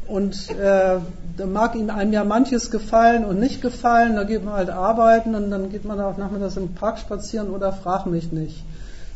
[0.07, 0.99] und äh,
[1.38, 5.33] da mag ihm einem ja manches gefallen und nicht gefallen, da geht man halt arbeiten
[5.33, 8.64] und dann geht man auch nachmittags im Park spazieren oder frag mich nicht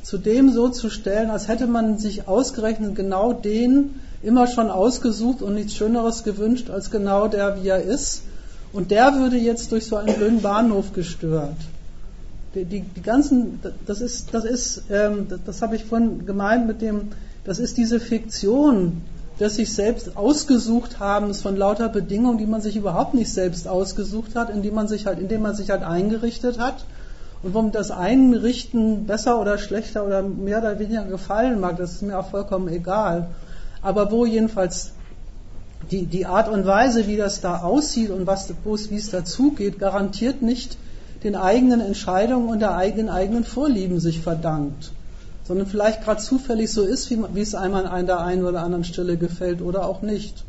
[0.03, 5.41] zu dem so zu stellen, als hätte man sich ausgerechnet genau den immer schon ausgesucht
[5.41, 8.23] und nichts Schöneres gewünscht als genau der, wie er ist.
[8.73, 11.57] Und der würde jetzt durch so einen blöden Bahnhof gestört.
[12.55, 16.67] Die, die, die ganzen, das ist, das ist, ähm, das, das habe ich vorhin gemeint
[16.67, 17.09] mit dem,
[17.45, 19.01] das ist diese Fiktion
[19.39, 24.35] des sich selbst ausgesucht habens von lauter Bedingungen, die man sich überhaupt nicht selbst ausgesucht
[24.35, 26.83] hat, in die man sich halt, indem man sich halt eingerichtet hat
[27.41, 32.01] und warum das Einrichten besser oder schlechter oder mehr oder weniger gefallen mag, das ist
[32.01, 33.29] mir auch vollkommen egal.
[33.81, 34.91] Aber wo jedenfalls
[35.89, 38.53] die, die Art und Weise, wie das da aussieht und was,
[38.89, 40.77] wie es dazugeht, garantiert nicht
[41.23, 44.91] den eigenen Entscheidungen und der eigenen, eigenen Vorlieben sich verdankt,
[45.45, 48.83] sondern vielleicht gerade zufällig so ist, wie, wie es einmal an der einen oder anderen
[48.83, 50.43] Stelle gefällt oder auch nicht.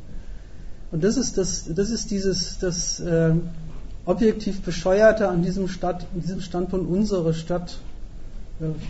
[0.92, 3.32] Und das ist das, das ist dieses, das, äh,
[4.04, 7.78] objektiv Bescheuerte an diesem, Stadt, an diesem Standpunkt unsere Stadt.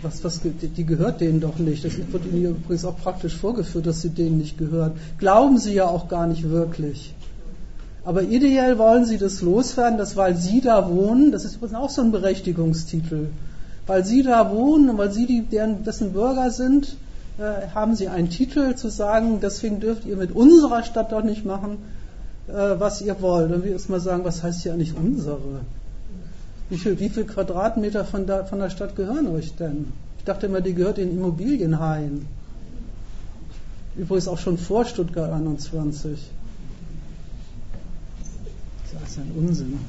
[0.01, 1.85] Was, was, die gehört denen doch nicht.
[1.85, 4.93] Das wird ihnen übrigens auch praktisch vorgeführt, dass sie denen nicht gehören.
[5.17, 7.13] Glauben sie ja auch gar nicht wirklich.
[8.03, 11.89] Aber ideell wollen sie das loswerden, dass weil sie da wohnen, das ist übrigens auch
[11.89, 13.27] so ein Berechtigungstitel,
[13.85, 16.97] weil sie da wohnen und weil sie die, deren, dessen Bürger sind,
[17.37, 21.45] äh, haben sie einen Titel zu sagen, deswegen dürft ihr mit unserer Stadt doch nicht
[21.45, 21.77] machen,
[22.47, 23.49] äh, was ihr wollt.
[23.49, 25.61] Will ich erstmal sagen, was heißt hier eigentlich unsere?
[26.69, 29.91] Wie viel, wie viel Quadratmeter von der, von der Stadt gehören euch denn?
[30.17, 32.27] Ich dachte immer, die gehört den Immobilienhain.
[33.95, 36.19] Übrigens auch schon vor Stuttgart 21.
[38.93, 39.79] Das ist ein Unsinn.